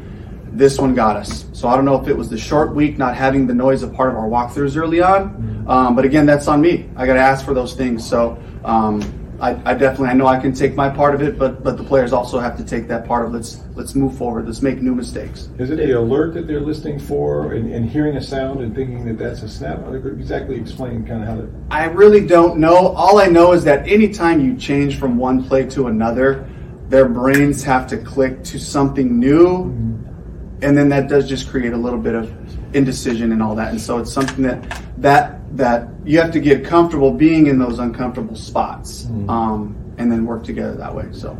This 0.52 0.78
one 0.78 0.94
got 0.94 1.16
us. 1.16 1.44
So 1.52 1.68
I 1.68 1.76
don't 1.76 1.84
know 1.84 2.00
if 2.00 2.08
it 2.08 2.16
was 2.16 2.30
the 2.30 2.38
short 2.38 2.74
week, 2.74 2.96
not 2.96 3.14
having 3.14 3.46
the 3.46 3.52
noise 3.52 3.82
a 3.82 3.88
part 3.88 4.08
of 4.08 4.16
our 4.16 4.26
walkthroughs 4.26 4.78
early 4.78 5.02
on. 5.02 5.66
Um, 5.68 5.94
but 5.94 6.06
again, 6.06 6.24
that's 6.24 6.48
on 6.48 6.62
me. 6.62 6.88
I 6.96 7.04
got 7.04 7.14
to 7.14 7.20
ask 7.20 7.44
for 7.44 7.52
those 7.52 7.74
things. 7.74 8.08
So 8.08 8.42
um, 8.64 9.02
I, 9.40 9.50
I, 9.70 9.74
definitely 9.74 10.08
I 10.08 10.12
know 10.12 10.26
I 10.26 10.38
can 10.38 10.52
take 10.52 10.74
my 10.74 10.90
part 10.90 11.14
of 11.14 11.22
it, 11.22 11.38
but 11.38 11.62
but 11.62 11.78
the 11.78 11.84
players 11.84 12.12
also 12.12 12.38
have 12.38 12.58
to 12.58 12.64
take 12.64 12.86
that 12.88 13.06
part 13.06 13.24
of 13.24 13.32
let's 13.32 13.62
let's 13.74 13.94
move 13.94 14.16
forward. 14.16 14.46
Let's 14.46 14.60
make 14.60 14.82
new 14.82 14.94
mistakes. 14.94 15.48
Is 15.58 15.70
it 15.70 15.80
a 15.80 15.98
alert 15.98 16.34
that 16.34 16.46
they're 16.46 16.60
listening 16.60 16.98
for 16.98 17.54
and, 17.54 17.72
and 17.72 17.88
hearing 17.88 18.16
a 18.16 18.22
sound 18.22 18.60
and 18.60 18.74
thinking 18.74 19.06
that 19.06 19.18
that's 19.18 19.42
a 19.42 19.48
snap? 19.48 19.80
Exactly 19.88 20.56
explain 20.56 21.06
kind 21.06 21.22
of 21.22 21.28
how 21.28 21.36
that. 21.36 21.50
I 21.70 21.84
really 21.86 22.26
don't 22.26 22.58
know. 22.58 22.88
All 22.88 23.18
I 23.18 23.26
know 23.26 23.52
is 23.52 23.64
that 23.64 23.88
anytime 23.88 24.40
you 24.40 24.56
change 24.56 24.98
from 24.98 25.16
one 25.16 25.42
play 25.48 25.64
to 25.70 25.86
another, 25.86 26.46
their 26.88 27.08
brains 27.08 27.64
have 27.64 27.86
to 27.88 27.96
click 27.96 28.44
to 28.44 28.58
something 28.58 29.18
new, 29.18 29.46
mm-hmm. 29.46 30.62
and 30.62 30.76
then 30.76 30.90
that 30.90 31.08
does 31.08 31.26
just 31.26 31.48
create 31.48 31.72
a 31.72 31.78
little 31.78 31.98
bit 31.98 32.14
of 32.14 32.30
indecision 32.74 33.32
and 33.32 33.42
all 33.42 33.54
that. 33.54 33.70
And 33.70 33.80
so 33.80 33.98
it's 33.98 34.12
something 34.12 34.42
that 34.42 34.82
that 34.98 35.39
that 35.52 35.88
you 36.04 36.20
have 36.20 36.32
to 36.32 36.40
get 36.40 36.64
comfortable 36.64 37.12
being 37.12 37.46
in 37.46 37.58
those 37.58 37.78
uncomfortable 37.78 38.36
spots 38.36 39.04
mm. 39.04 39.28
um, 39.28 39.94
and 39.98 40.10
then 40.10 40.24
work 40.24 40.44
together 40.44 40.74
that 40.76 40.94
way. 40.94 41.08
So, 41.12 41.36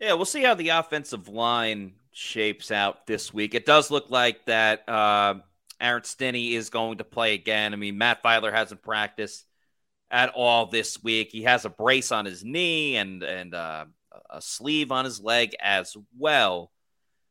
yeah, 0.00 0.12
we'll 0.12 0.24
see 0.24 0.42
how 0.42 0.54
the 0.54 0.70
offensive 0.70 1.28
line 1.28 1.94
shapes 2.12 2.70
out 2.70 3.06
this 3.06 3.32
week. 3.34 3.54
It 3.54 3.66
does 3.66 3.90
look 3.90 4.10
like 4.10 4.44
that 4.46 4.88
uh, 4.88 5.34
Aaron 5.80 6.04
Stinnie 6.04 6.54
is 6.54 6.70
going 6.70 6.98
to 6.98 7.04
play 7.04 7.34
again. 7.34 7.72
I 7.72 7.76
mean, 7.76 7.98
Matt 7.98 8.22
Feiler 8.22 8.52
hasn't 8.52 8.82
practiced 8.82 9.44
at 10.10 10.30
all 10.30 10.66
this 10.66 11.02
week. 11.02 11.30
He 11.32 11.42
has 11.42 11.64
a 11.64 11.70
brace 11.70 12.12
on 12.12 12.24
his 12.24 12.44
knee 12.44 12.96
and 12.96 13.22
and 13.22 13.54
uh, 13.54 13.86
a 14.30 14.40
sleeve 14.40 14.92
on 14.92 15.04
his 15.04 15.20
leg 15.20 15.54
as 15.60 15.96
well. 16.16 16.72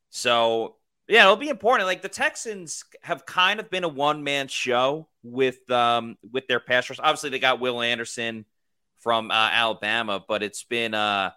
So 0.10 0.76
yeah, 1.08 1.24
it'll 1.24 1.36
be 1.36 1.50
important. 1.50 1.88
Like 1.88 2.02
the 2.02 2.10
Texans 2.10 2.84
have 3.02 3.26
kind 3.26 3.60
of 3.60 3.70
been 3.70 3.84
a 3.84 3.90
one 3.90 4.24
man 4.24 4.48
show 4.48 5.08
with 5.24 5.70
um 5.72 6.18
with 6.32 6.48
their 6.48 6.60
pass 6.60 6.90
rush. 6.90 7.00
Obviously, 7.00 7.30
they 7.30 7.40
got 7.40 7.60
Will 7.60 7.82
Anderson 7.82 8.46
from 9.00 9.32
uh, 9.32 9.50
Alabama, 9.52 10.24
but 10.28 10.44
it's 10.44 10.64
been 10.64 10.94
uh 10.94 11.32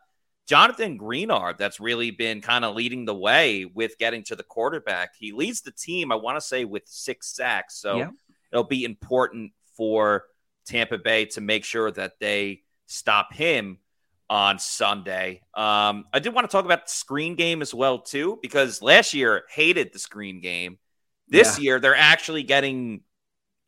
Jonathan 0.46 0.98
Greenard 0.98 1.58
that's 1.58 1.78
really 1.78 2.10
been 2.10 2.40
kind 2.40 2.64
of 2.64 2.74
leading 2.74 3.04
the 3.04 3.14
way 3.14 3.64
with 3.64 3.96
getting 3.98 4.24
to 4.24 4.34
the 4.34 4.42
quarterback. 4.42 5.10
He 5.16 5.30
leads 5.30 5.60
the 5.60 5.70
team, 5.70 6.10
I 6.10 6.16
want 6.16 6.36
to 6.36 6.40
say, 6.40 6.64
with 6.64 6.82
six 6.86 7.28
sacks. 7.28 7.76
So 7.76 7.98
yeah. 7.98 8.10
it'll 8.52 8.64
be 8.64 8.82
important 8.84 9.52
for 9.76 10.24
Tampa 10.66 10.98
Bay 10.98 11.26
to 11.26 11.40
make 11.40 11.64
sure 11.64 11.92
that 11.92 12.14
they 12.18 12.62
stop 12.86 13.32
him 13.32 13.78
on 14.30 14.60
Sunday. 14.60 15.42
Um, 15.54 16.04
I 16.12 16.20
did 16.20 16.32
want 16.32 16.48
to 16.48 16.52
talk 16.52 16.64
about 16.64 16.86
the 16.86 16.92
screen 16.92 17.34
game 17.34 17.60
as 17.60 17.74
well 17.74 17.98
too, 17.98 18.38
because 18.40 18.80
last 18.80 19.12
year 19.12 19.42
hated 19.50 19.92
the 19.92 19.98
screen 19.98 20.40
game. 20.40 20.78
This 21.28 21.58
yeah. 21.58 21.64
year 21.64 21.80
they're 21.80 21.96
actually 21.96 22.44
getting 22.44 23.02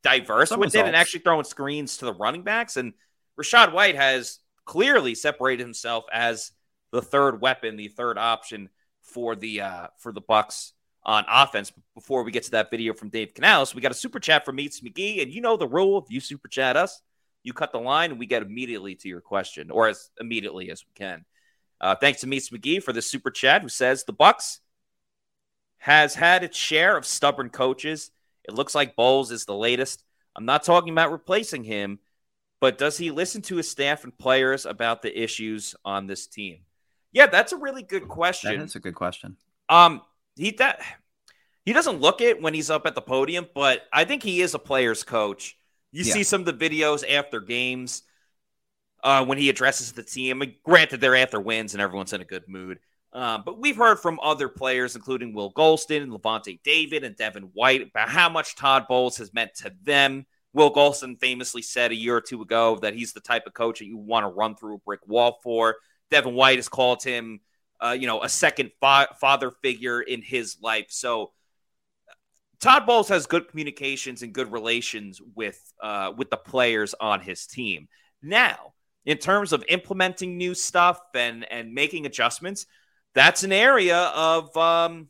diverse 0.05 0.51
Some 0.51 0.61
with 0.61 0.69
results. 0.69 0.85
it 0.85 0.87
and 0.87 0.97
actually 0.97 1.21
throwing 1.21 1.45
screens 1.45 1.99
to 1.99 2.05
the 2.05 2.15
running 2.15 2.45
backs. 2.45 2.77
And 2.77 2.93
Rachaad 3.39 3.73
White 3.73 3.97
has 3.97 4.39
clearly 4.65 5.17
separated 5.17 5.65
himself 5.65 6.05
as 6.13 6.53
the 6.93 7.03
third 7.03 7.41
weapon, 7.41 7.77
the 7.77 7.89
third 7.89 8.17
option 8.17 8.69
for 9.03 9.35
the 9.35 9.63
uh, 9.63 9.87
for 9.99 10.13
the 10.13 10.23
Bucs 10.23 10.73
on 11.05 11.25
offense. 11.29 11.73
Before 11.95 12.23
we 12.23 12.31
get 12.31 12.45
to 12.45 12.53
that 12.53 12.71
video 12.71 12.95
from 12.95 13.09
Dave 13.09 13.35
Canales, 13.35 13.75
we 13.75 13.81
got 13.81 13.91
a 13.91 13.97
super 13.97 14.21
chat 14.21 14.45
from 14.45 14.57
Meets 14.57 14.81
McGee, 14.81 15.23
and 15.23 15.33
you 15.33 15.41
know 15.41 15.57
the 15.57 15.67
rule: 15.67 15.99
if 15.99 16.13
you 16.13 16.21
super 16.21 16.47
chat 16.47 16.77
us, 16.77 17.03
you 17.43 17.53
cut 17.53 17.73
the 17.73 17.79
line 17.79 18.11
and 18.11 18.19
we 18.19 18.27
get 18.27 18.43
immediately 18.43 18.95
to 18.97 19.09
your 19.09 19.21
question 19.21 19.71
or 19.71 19.89
as 19.89 20.11
immediately 20.21 20.71
as 20.71 20.85
we 20.85 20.93
can. 20.95 21.25
Uh, 21.81 21.97
thanks 21.97 22.21
to 22.21 22.27
Meets 22.27 22.51
McGee 22.51 22.83
for 22.83 22.93
the 22.93 23.03
super 23.03 23.31
chat 23.31 23.63
who 23.63 23.69
says 23.69 24.05
the 24.05 24.13
Bucs 24.13 24.59
has 25.79 26.15
had 26.15 26.45
its 26.45 26.57
share 26.57 26.97
of 26.97 27.05
stubborn 27.05 27.51
coaches. 27.51 28.13
It 28.45 28.55
looks 28.55 28.75
like 28.75 28.95
Bowles 28.95 29.33
is 29.33 29.45
the 29.45 29.55
latest. 29.55 30.05
I'm 30.37 30.45
not 30.45 30.63
talking 30.63 30.93
about 30.93 31.11
replacing 31.11 31.65
him, 31.65 31.99
but 32.61 32.79
does 32.79 32.97
he 32.97 33.11
listen 33.11 33.43
to 33.43 33.57
his 33.57 33.69
staff 33.69 34.05
and 34.05 34.17
players 34.17 34.65
about 34.65 35.03
the 35.03 35.21
issues 35.21 35.75
on 35.85 36.07
this 36.07 36.29
team? 36.29 36.61
Yeah, 37.11 37.27
that's 37.27 37.53
a 37.53 37.57
really 37.57 37.83
good 37.83 38.09
question. 38.09 38.61
That's 38.61 38.77
a 38.77 38.81
good 38.81 38.95
question. 38.95 39.37
Um, 39.69 40.03
he 40.37 40.53
that 40.53 40.81
he 41.65 41.73
doesn't 41.73 42.01
look 42.01 42.21
it 42.21 42.41
when 42.41 42.55
he's 42.55 42.71
up 42.71 42.87
at 42.87 42.95
the 42.95 43.03
podium, 43.03 43.49
but 43.55 43.83
I 43.93 44.05
think 44.05 44.23
he 44.23 44.41
is 44.41 44.55
a 44.55 44.59
player's 44.59 45.05
coach. 45.05 45.57
You 45.93 46.05
yeah. 46.05 46.13
see 46.13 46.23
some 46.23 46.41
of 46.41 46.47
the 46.47 46.53
videos 46.71 47.05
after 47.09 47.41
games 47.41 48.03
uh, 49.05 49.25
when 49.25 49.39
he 49.39 49.49
addresses 49.49 49.93
the 49.93 50.03
team. 50.03 50.43
And 50.43 50.55
Granted, 50.65 51.01
they're 51.01 51.17
after 51.17 51.41
wins 51.41 51.75
and 51.75 51.83
everyone's 51.83 52.13
in 52.13 52.21
a 52.21 52.25
good 52.25 52.49
mood. 52.49 52.79
Uh, 53.13 53.39
but 53.45 53.59
we've 53.61 53.77
heard 53.77 53.99
from 53.99 54.19
other 54.23 54.49
players, 54.49 54.97
including 54.97 55.35
Will 55.35 55.53
Gholston 55.53 56.03
and 56.03 56.13
Lavonte 56.13 56.63
David 56.63 57.05
and 57.05 57.15
Devin 57.15 57.51
White, 57.53 57.83
about 57.83 58.09
how 58.09 58.31
much 58.31 58.57
Todd 58.57 58.87
Bowles 58.89 59.19
has 59.19 59.35
meant 59.35 59.55
to 59.57 59.73
them. 59.83 60.25
Will 60.55 60.73
Gholston 60.73 61.21
famously 61.21 61.61
said 61.61 61.91
a 61.91 61.95
year 61.95 62.17
or 62.17 62.21
two 62.23 62.41
ago 62.41 62.79
that 62.81 62.95
he's 62.95 63.13
the 63.13 63.21
type 63.21 63.47
of 63.47 63.53
coach 63.53 63.81
that 63.81 63.87
you 63.87 63.99
want 63.99 64.25
to 64.25 64.29
run 64.29 64.55
through 64.55 64.77
a 64.77 64.79
brick 64.79 65.01
wall 65.07 65.41
for. 65.43 65.77
Devin 66.11 66.35
White 66.35 66.59
has 66.59 66.69
called 66.69 67.03
him, 67.03 67.41
uh, 67.81 67.97
you 67.99 68.07
know, 68.07 68.23
a 68.23 68.29
second 68.29 68.71
fa- 68.81 69.09
father 69.21 69.51
figure 69.63 70.01
in 70.01 70.23
his 70.23 70.57
life. 70.63 70.87
So 70.89 71.33
Todd 72.63 72.87
Bowles 72.87 73.09
has 73.09 73.27
good 73.27 73.49
communications 73.49 74.23
and 74.23 74.33
good 74.33 74.53
relations 74.53 75.21
with 75.35 75.61
uh, 75.83 76.13
with 76.17 76.31
the 76.31 76.37
players 76.37 76.95
on 77.01 77.21
his 77.21 77.45
team. 77.47 77.89
Now, 78.23 78.75
in 79.05 79.19
terms 79.19 79.53
of 79.53 79.65
implementing 79.69 80.39
new 80.39 80.55
stuff 80.55 81.01
and 81.13 81.45
and 81.51 81.75
making 81.75 82.07
adjustments, 82.07 82.67
that's 83.15 83.43
an 83.43 83.51
area 83.51 83.99
of 84.15 84.57
um, 84.57 85.09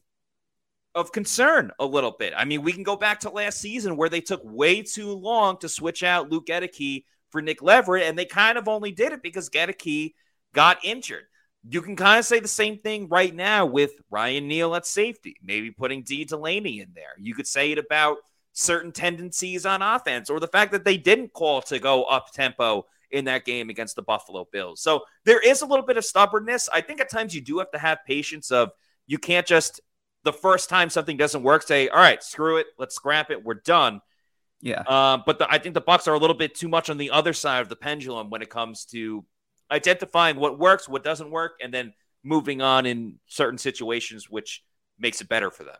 of 0.95 1.13
concern 1.13 1.73
a 1.79 1.85
little 1.85 2.17
bit. 2.19 2.33
I 2.35 2.47
mean, 2.47 2.63
we 2.63 2.73
can 2.73 2.85
go 2.85 2.97
back 2.97 3.21
to 3.21 3.31
last 3.31 3.61
season 3.61 3.99
where 3.99 4.09
they 4.09 4.23
took 4.23 4.41
way 4.43 4.81
too 4.81 5.13
long 5.13 5.59
to 5.59 5.69
switch 5.69 6.03
out 6.03 6.31
Luke 6.31 6.47
Goedeke 6.47 7.05
for 7.29 7.43
Nick 7.43 7.61
Leverett, 7.61 8.05
and 8.05 8.19
they 8.19 8.25
kind 8.25 8.57
of 8.57 8.67
only 8.67 8.93
did 8.93 9.13
it 9.13 9.23
because 9.23 9.51
Goedeke 9.51 10.15
got 10.55 10.83
injured. 10.83 11.25
You 11.69 11.81
can 11.81 11.95
kind 11.95 12.19
of 12.19 12.25
say 12.25 12.41
the 12.41 12.49
same 12.49 12.79
thing 12.79 13.09
right 13.09 13.35
now 13.35 13.67
with 13.67 13.93
Ryan 14.11 14.49
Neal 14.49 14.75
at 14.75 14.85
safety, 14.85 15.37
maybe 15.43 15.71
putting 15.71 16.03
Dee 16.03 16.25
Delaney 16.25 16.81
in 16.81 16.89
there. 16.95 17.15
You 17.19 17.35
could 17.35 17.47
say 17.47 17.73
it 17.73 17.79
about 17.79 18.19
certain 18.53 18.93
tendencies 18.93 19.65
on 19.65 19.81
offense 19.81 20.29
or 20.29 20.41
the 20.41 20.49
fact 20.49 20.73
that 20.73 20.85
they 20.85 20.97
didn't 20.97 21.33
call 21.33 21.63
to 21.63 21.79
go 21.79 22.05
up 22.05 22.33
tempo 22.33 22.87
in 23.11 23.27
that 23.27 23.45
game 23.45 23.71
against 23.71 23.95
the 23.95 24.03
Buffalo 24.03 24.47
Bills. 24.51 24.81
So 24.81 25.03
there 25.25 25.41
is 25.41 25.63
a 25.63 25.67
little 25.67 25.85
bit 25.85 25.97
of 25.97 26.05
stubbornness. 26.05 26.69
I 26.73 26.81
think 26.81 27.01
at 27.01 27.11
times 27.11 27.35
you 27.35 27.41
do 27.41 27.59
have 27.59 27.71
to 27.73 27.79
have 27.79 27.99
patience 28.07 28.51
of 28.51 28.71
you 29.07 29.19
can't 29.19 29.47
just 29.47 29.81
the 30.25 30.33
first 30.33 30.69
time 30.69 30.89
something 30.89 31.17
doesn't 31.17 31.43
work, 31.43 31.63
say, 31.63 31.89
all 31.89 31.99
right, 31.99 32.23
screw 32.23 32.59
it, 32.59 32.67
let's 32.79 32.95
scrap 32.95 33.31
it, 33.31 33.45
we're 33.45 33.55
done. 33.55 34.01
Yeah. 34.61 34.83
Um, 34.83 35.25
but 35.27 35.39
the, 35.39 35.53
I 35.53 35.59
think 35.59 35.75
the 35.75 35.83
Bucs 35.83 36.07
are 36.07 36.15
a 36.15 36.19
little 36.19 36.37
bit 36.37 36.55
too 36.55 36.69
much 36.69 36.89
on 36.89 36.97
the 36.97 37.11
other 37.11 37.33
side 37.33 37.61
of 37.61 37.69
the 37.69 37.77
pendulum 37.77 38.31
when 38.31 38.43
it 38.43 38.51
comes 38.51 38.85
to 38.87 39.25
identifying 39.73 40.37
what 40.37 40.59
works, 40.59 40.89
what 40.89 41.03
doesn't 41.03 41.31
work, 41.31 41.53
and 41.63 41.73
then 41.73 41.95
moving 42.23 42.63
on 42.63 42.87
in 42.87 43.19
certain 43.27 43.59
situations, 43.59 44.31
which 44.31 44.63
makes 44.99 45.21
it 45.21 45.29
better 45.29 45.51
for 45.51 45.65
them. 45.65 45.77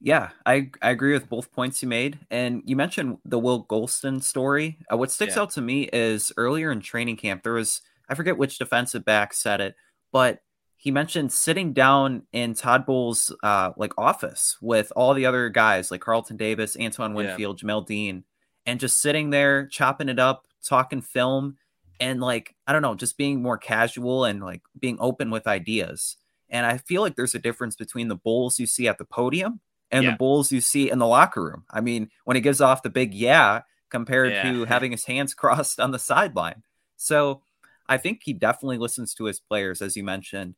Yeah, 0.00 0.30
I, 0.46 0.70
I 0.80 0.90
agree 0.90 1.12
with 1.12 1.28
both 1.28 1.52
points 1.52 1.82
you 1.82 1.88
made. 1.88 2.20
And 2.30 2.62
you 2.64 2.74
mentioned 2.74 3.18
the 3.26 3.38
Will 3.38 3.66
Gholston 3.66 4.22
story. 4.22 4.78
Uh, 4.90 4.96
what 4.96 5.10
sticks 5.10 5.36
yeah. 5.36 5.42
out 5.42 5.50
to 5.50 5.60
me 5.60 5.90
is 5.92 6.32
earlier 6.38 6.72
in 6.72 6.80
training 6.80 7.18
camp, 7.18 7.42
there 7.42 7.52
was, 7.52 7.82
I 8.08 8.14
forget 8.14 8.38
which 8.38 8.58
defensive 8.58 9.04
back 9.04 9.34
said 9.34 9.60
it, 9.60 9.74
but 10.10 10.40
he 10.78 10.90
mentioned 10.90 11.30
sitting 11.30 11.74
down 11.74 12.22
in 12.32 12.54
Todd 12.54 12.86
Bowles' 12.86 13.34
uh, 13.42 13.72
like 13.76 13.92
office 13.98 14.56
with 14.62 14.90
all 14.96 15.12
the 15.12 15.26
other 15.26 15.50
guys 15.50 15.90
like 15.90 16.00
Carlton 16.00 16.38
Davis, 16.38 16.74
Antoine 16.80 17.12
Winfield, 17.12 17.60
yeah. 17.60 17.68
Jamel 17.68 17.86
Dean, 17.86 18.24
and 18.64 18.80
just 18.80 19.02
sitting 19.02 19.28
there 19.28 19.66
chopping 19.66 20.08
it 20.08 20.18
up, 20.18 20.46
talking 20.66 21.02
film, 21.02 21.58
and 22.00 22.20
like 22.20 22.54
I 22.66 22.72
don't 22.72 22.82
know, 22.82 22.94
just 22.94 23.16
being 23.16 23.42
more 23.42 23.58
casual 23.58 24.24
and 24.24 24.42
like 24.42 24.62
being 24.78 24.96
open 25.00 25.30
with 25.30 25.46
ideas. 25.46 26.16
And 26.48 26.66
I 26.66 26.78
feel 26.78 27.02
like 27.02 27.14
there's 27.14 27.34
a 27.34 27.40
difference 27.40 27.76
between 27.76 28.08
the 28.08 28.16
Bowles 28.16 28.58
you 28.58 28.66
see 28.66 28.88
at 28.88 28.98
the 28.98 29.04
podium 29.04 29.60
and 29.90 30.02
yeah. 30.02 30.10
the 30.10 30.16
Bowles 30.16 30.50
you 30.50 30.60
see 30.60 30.90
in 30.90 30.98
the 30.98 31.06
locker 31.06 31.44
room. 31.44 31.64
I 31.70 31.80
mean, 31.80 32.10
when 32.24 32.34
he 32.34 32.40
gives 32.40 32.60
off 32.60 32.82
the 32.82 32.90
big 32.90 33.14
yeah 33.14 33.62
compared 33.88 34.32
yeah. 34.32 34.50
to 34.50 34.64
having 34.64 34.90
his 34.90 35.04
hands 35.04 35.34
crossed 35.34 35.78
on 35.78 35.92
the 35.92 35.98
sideline. 35.98 36.62
So 36.96 37.42
I 37.88 37.98
think 37.98 38.22
he 38.24 38.32
definitely 38.32 38.78
listens 38.78 39.14
to 39.14 39.24
his 39.24 39.38
players, 39.38 39.80
as 39.80 39.96
you 39.96 40.02
mentioned 40.02 40.54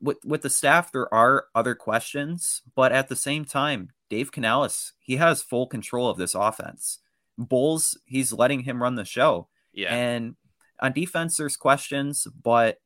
with 0.00 0.18
with 0.24 0.42
the 0.42 0.50
staff, 0.50 0.92
there 0.92 1.12
are 1.12 1.46
other 1.54 1.74
questions, 1.74 2.62
but 2.74 2.92
at 2.92 3.08
the 3.08 3.16
same 3.16 3.44
time, 3.44 3.90
Dave 4.08 4.32
Canales, 4.32 4.92
he 5.00 5.16
has 5.16 5.42
full 5.42 5.66
control 5.66 6.08
of 6.08 6.18
this 6.18 6.34
offense. 6.34 6.98
Bowles, 7.36 7.98
he's 8.04 8.32
letting 8.32 8.60
him 8.60 8.82
run 8.82 8.94
the 8.94 9.04
show. 9.04 9.48
Yeah. 9.72 9.94
And 9.94 10.36
on 10.80 10.92
defense, 10.92 11.36
there's 11.36 11.56
questions, 11.56 12.26
but 12.42 12.78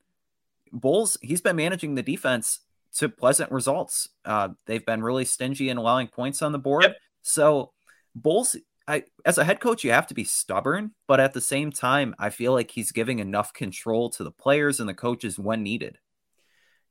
Bowles, 0.72 1.18
he's 1.20 1.40
been 1.40 1.56
managing 1.56 1.94
the 1.94 2.02
defense 2.02 2.60
to 2.96 3.08
pleasant 3.08 3.50
results. 3.50 4.08
Uh, 4.24 4.50
they've 4.66 4.84
been 4.84 5.02
really 5.02 5.24
stingy 5.24 5.68
in 5.68 5.76
allowing 5.76 6.08
points 6.08 6.42
on 6.42 6.52
the 6.52 6.58
board. 6.58 6.84
Yep. 6.84 6.96
So 7.22 7.72
Bowles, 8.14 8.56
I, 8.88 9.04
as 9.24 9.38
a 9.38 9.44
head 9.44 9.60
coach, 9.60 9.84
you 9.84 9.92
have 9.92 10.06
to 10.08 10.14
be 10.14 10.24
stubborn, 10.24 10.92
but 11.06 11.20
at 11.20 11.32
the 11.32 11.40
same 11.40 11.70
time, 11.70 12.14
I 12.18 12.30
feel 12.30 12.52
like 12.52 12.70
he's 12.70 12.92
giving 12.92 13.18
enough 13.18 13.52
control 13.52 14.10
to 14.10 14.24
the 14.24 14.30
players 14.30 14.80
and 14.80 14.88
the 14.88 14.94
coaches 14.94 15.38
when 15.38 15.62
needed. 15.62 15.98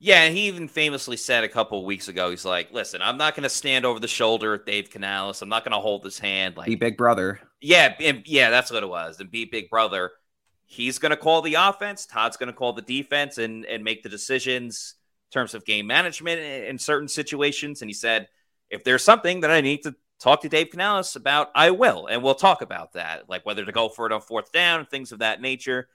Yeah, 0.03 0.29
he 0.29 0.47
even 0.47 0.67
famously 0.67 1.15
said 1.15 1.43
a 1.43 1.47
couple 1.47 1.85
weeks 1.85 2.07
ago, 2.07 2.31
he's 2.31 2.43
like, 2.43 2.73
"Listen, 2.73 3.03
I'm 3.03 3.17
not 3.17 3.35
going 3.35 3.43
to 3.43 3.49
stand 3.49 3.85
over 3.85 3.99
the 3.99 4.07
shoulder 4.07 4.55
of 4.55 4.65
Dave 4.65 4.89
Canales. 4.89 5.43
I'm 5.43 5.49
not 5.49 5.63
going 5.63 5.73
to 5.73 5.79
hold 5.79 6.03
his 6.03 6.17
hand. 6.17 6.57
Like, 6.57 6.65
be 6.65 6.75
big 6.75 6.97
brother. 6.97 7.39
Yeah, 7.61 7.93
yeah, 8.25 8.49
that's 8.49 8.71
what 8.71 8.81
it 8.81 8.89
was. 8.89 9.19
And 9.19 9.29
be 9.29 9.45
big 9.45 9.69
brother. 9.69 10.09
He's 10.71 10.99
going 10.99 11.09
to 11.09 11.17
call 11.17 11.41
the 11.41 11.55
offense. 11.55 12.05
Todd's 12.05 12.37
going 12.37 12.47
to 12.47 12.53
call 12.53 12.71
the 12.71 12.81
defense 12.81 13.37
and 13.37 13.65
and 13.65 13.83
make 13.83 14.03
the 14.03 14.09
decisions 14.09 14.95
in 15.29 15.33
terms 15.33 15.53
of 15.53 15.65
game 15.65 15.85
management 15.85 16.39
in 16.39 16.79
certain 16.79 17.09
situations. 17.09 17.81
And 17.81 17.89
he 17.89 17.93
said, 17.93 18.29
if 18.69 18.85
there's 18.85 19.03
something 19.03 19.41
that 19.41 19.51
I 19.51 19.59
need 19.59 19.83
to 19.83 19.93
talk 20.17 20.39
to 20.43 20.49
Dave 20.49 20.69
Canales 20.69 21.17
about, 21.17 21.49
I 21.53 21.71
will, 21.71 22.07
and 22.07 22.23
we'll 22.23 22.35
talk 22.35 22.61
about 22.61 22.93
that, 22.93 23.27
like 23.27 23.45
whether 23.45 23.65
to 23.65 23.71
go 23.73 23.89
for 23.89 24.05
it 24.05 24.13
on 24.13 24.21
fourth 24.21 24.53
down, 24.53 24.85
things 24.85 25.11
of 25.11 25.19
that 25.19 25.41
nature." 25.41 25.89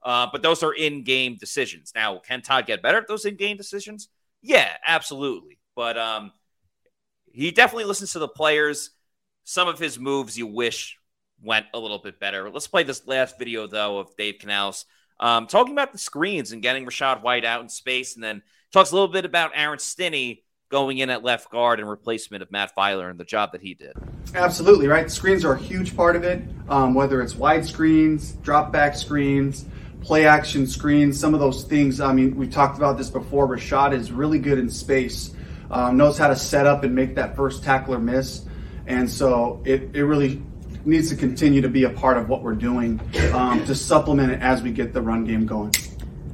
Uh, 0.00 0.28
but 0.30 0.42
those 0.42 0.62
are 0.62 0.74
in 0.74 1.02
game 1.02 1.36
decisions. 1.36 1.90
Now, 1.92 2.18
can 2.20 2.40
Todd 2.40 2.66
get 2.66 2.82
better 2.82 2.98
at 2.98 3.08
those 3.08 3.24
in 3.24 3.34
game 3.34 3.56
decisions? 3.56 4.10
Yeah, 4.42 4.70
absolutely. 4.86 5.58
But 5.74 5.98
um, 5.98 6.30
he 7.32 7.50
definitely 7.50 7.86
listens 7.86 8.12
to 8.12 8.20
the 8.20 8.28
players. 8.28 8.90
Some 9.42 9.66
of 9.66 9.80
his 9.80 9.98
moves 9.98 10.38
you 10.38 10.46
wish 10.46 10.99
went 11.42 11.66
a 11.74 11.78
little 11.78 11.98
bit 11.98 12.20
better. 12.20 12.50
Let's 12.50 12.66
play 12.66 12.82
this 12.82 13.06
last 13.06 13.38
video, 13.38 13.66
though, 13.66 13.98
of 13.98 14.16
Dave 14.16 14.38
Canales 14.38 14.84
um, 15.18 15.46
talking 15.46 15.72
about 15.72 15.92
the 15.92 15.98
screens 15.98 16.52
and 16.52 16.62
getting 16.62 16.86
Rachaad 16.86 17.22
White 17.22 17.44
out 17.44 17.60
in 17.60 17.68
space, 17.68 18.14
and 18.14 18.24
then 18.24 18.42
talks 18.72 18.90
a 18.90 18.94
little 18.94 19.08
bit 19.08 19.24
about 19.24 19.52
Aaron 19.54 19.78
Stinnie 19.78 20.44
going 20.70 20.98
in 20.98 21.10
at 21.10 21.24
left 21.24 21.50
guard 21.50 21.80
in 21.80 21.86
replacement 21.86 22.42
of 22.42 22.50
Matt 22.50 22.72
Feiler 22.76 23.10
and 23.10 23.18
the 23.18 23.24
job 23.24 23.52
that 23.52 23.60
he 23.60 23.74
did. 23.74 23.92
Absolutely, 24.34 24.86
right? 24.86 25.04
The 25.04 25.10
screens 25.10 25.44
are 25.44 25.52
a 25.52 25.58
huge 25.58 25.96
part 25.96 26.16
of 26.16 26.22
it, 26.22 26.42
um, 26.68 26.94
whether 26.94 27.20
it's 27.20 27.34
wide 27.34 27.66
screens, 27.66 28.32
drop 28.34 28.72
back 28.72 28.96
screens 28.96 29.66
play 30.00 30.26
action 30.26 30.66
screens, 30.66 31.18
some 31.18 31.34
of 31.34 31.40
those 31.40 31.64
things. 31.64 32.00
I 32.00 32.12
mean, 32.12 32.36
we 32.36 32.48
talked 32.48 32.76
about 32.76 32.98
this 32.98 33.10
before. 33.10 33.46
Rachaad 33.46 33.92
is 33.92 34.10
really 34.10 34.38
good 34.38 34.58
in 34.58 34.70
space, 34.70 35.34
um, 35.70 35.96
knows 35.96 36.18
how 36.18 36.28
to 36.28 36.36
set 36.36 36.66
up 36.66 36.84
and 36.84 36.94
make 36.94 37.14
that 37.16 37.36
first 37.36 37.62
tackler 37.62 37.98
miss. 37.98 38.46
And 38.86 39.08
so 39.08 39.62
it, 39.64 39.94
it 39.94 40.04
really 40.04 40.42
needs 40.84 41.08
to 41.10 41.16
continue 41.16 41.60
to 41.60 41.68
be 41.68 41.84
a 41.84 41.90
part 41.90 42.16
of 42.16 42.28
what 42.28 42.42
we're 42.42 42.54
doing 42.54 43.00
um, 43.32 43.64
to 43.66 43.74
supplement 43.74 44.32
it 44.32 44.40
as 44.40 44.62
we 44.62 44.72
get 44.72 44.92
the 44.92 45.00
run 45.00 45.24
game 45.24 45.46
going. 45.46 45.72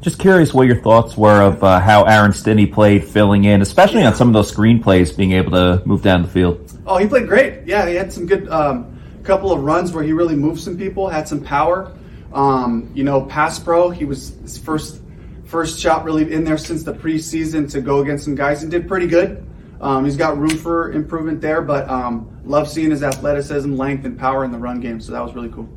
Just 0.01 0.19
curious 0.19 0.55
what 0.55 0.67
your 0.69 0.81
thoughts 0.83 1.17
were 1.17 1.43
of 1.43 1.65
uh, 1.65 1.81
how 1.81 2.05
Aaron 2.05 2.33
Stinnie 2.33 2.67
played 2.67 3.05
filling 3.05 3.45
in, 3.45 3.61
especially 3.61 4.05
on 4.05 4.15
some 4.15 4.29
of 4.29 4.35
those 4.35 4.49
screen 4.49 4.81
plays, 4.81 5.11
being 5.11 5.33
able 5.33 5.51
to 5.53 5.83
move 5.85 6.03
down 6.03 6.23
the 6.23 6.29
field. 6.29 6.73
Oh, 6.87 6.97
he 6.99 7.09
played 7.09 7.27
great. 7.27 7.67
Yeah, 7.67 7.89
he 7.89 7.95
had 7.95 8.13
some 8.13 8.27
good 8.27 8.49
um, 8.49 9.01
couple 9.25 9.51
of 9.51 9.63
runs 9.63 9.93
where 9.93 10.05
he 10.05 10.13
really 10.13 10.37
moved 10.37 10.61
some 10.61 10.79
people, 10.79 11.09
had 11.09 11.27
some 11.27 11.43
power. 11.43 11.93
Um, 12.33 12.91
you 12.95 13.03
know, 13.03 13.23
pass 13.23 13.59
pro, 13.59 13.91
he 13.91 14.05
was 14.05 14.37
his 14.43 14.59
first 14.59 15.01
first 15.47 15.79
shot 15.79 16.05
really 16.05 16.33
in 16.33 16.45
there 16.45 16.59
since 16.59 16.83
the 16.83 16.93
preseason 16.93 17.71
to 17.71 17.81
go 17.81 18.01
against 18.01 18.25
some 18.25 18.35
guys 18.35 18.63
and 18.63 18.71
did 18.71 18.87
pretty 18.87 19.07
good. 19.07 19.47
Um, 19.81 20.05
he's 20.05 20.17
got 20.17 20.39
room 20.39 20.57
for 20.57 20.93
improvement 20.93 21.41
there, 21.41 21.63
but 21.63 21.89
um, 21.89 22.41
love 22.45 22.69
seeing 22.69 22.91
his 22.91 23.03
athleticism, 23.03 23.75
length, 23.75 24.05
and 24.05 24.19
power 24.19 24.45
in 24.45 24.53
the 24.53 24.59
run 24.59 24.81
game. 24.81 25.01
So 25.01 25.13
that 25.13 25.23
was 25.23 25.35
really 25.35 25.51
cool. 25.51 25.69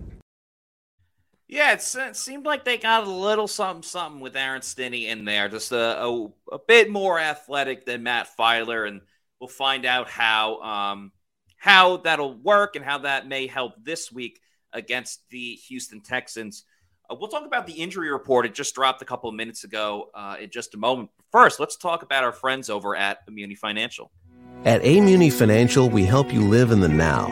Yeah, 1.47 1.74
it 1.74 2.16
seemed 2.16 2.45
like 2.45 2.64
they 2.64 2.78
got 2.78 3.08
a 3.08 3.10
little 3.10 3.47
something, 3.47 3.82
something 3.82 4.22
with 4.22 4.36
Aaron 4.36 4.62
Stinnie 4.62 5.08
in 5.08 5.26
there, 5.26 5.50
just 5.50 5.72
a, 5.72 6.06
a, 6.06 6.26
a 6.52 6.60
bit 6.68 6.91
more 6.91 7.20
athletic 7.20 7.86
than 7.86 8.04
Matt 8.04 8.30
Feiler, 8.38 8.88
and 8.88 9.02
we'll 9.39 9.47
find 9.47 9.84
out 9.84 10.08
how 10.10 10.60
um, 10.62 11.12
how 11.58 11.97
that'll 11.97 12.36
work 12.36 12.76
and 12.76 12.86
how 12.86 13.00
that 13.00 13.28
may 13.28 13.47
help 13.47 13.74
this 13.84 14.12
week 14.12 14.39
against 14.74 15.28
the 15.32 15.56
Houston 15.68 16.02
Texans. 16.02 16.66
Uh, 17.10 17.16
we'll 17.20 17.30
talk 17.30 17.47
about 17.47 17.66
the 17.66 17.74
injury 17.74 18.12
report. 18.12 18.45
It 18.45 18.54
just 18.54 18.76
dropped 18.76 19.02
a 19.02 19.06
couple 19.06 19.28
of 19.28 19.36
minutes 19.36 19.64
ago 19.64 20.12
uh, 20.14 20.38
in 20.39 20.52
just 20.52 20.76
a 20.76 20.78
moment. 20.78 21.10
First, 21.32 21.60
let's 21.60 21.78
talk 21.78 22.04
about 22.04 22.24
our 22.24 22.32
friends 22.32 22.70
over 22.70 22.96
at 22.96 23.26
Immuni 23.28 23.58
Financial. 23.58 24.12
At 24.66 24.82
Amuni 24.82 25.32
Financial, 25.32 25.90
we 25.90 26.04
help 26.04 26.34
you 26.34 26.42
live 26.42 26.72
in 26.72 26.82
the 26.82 26.90
now. 26.90 27.28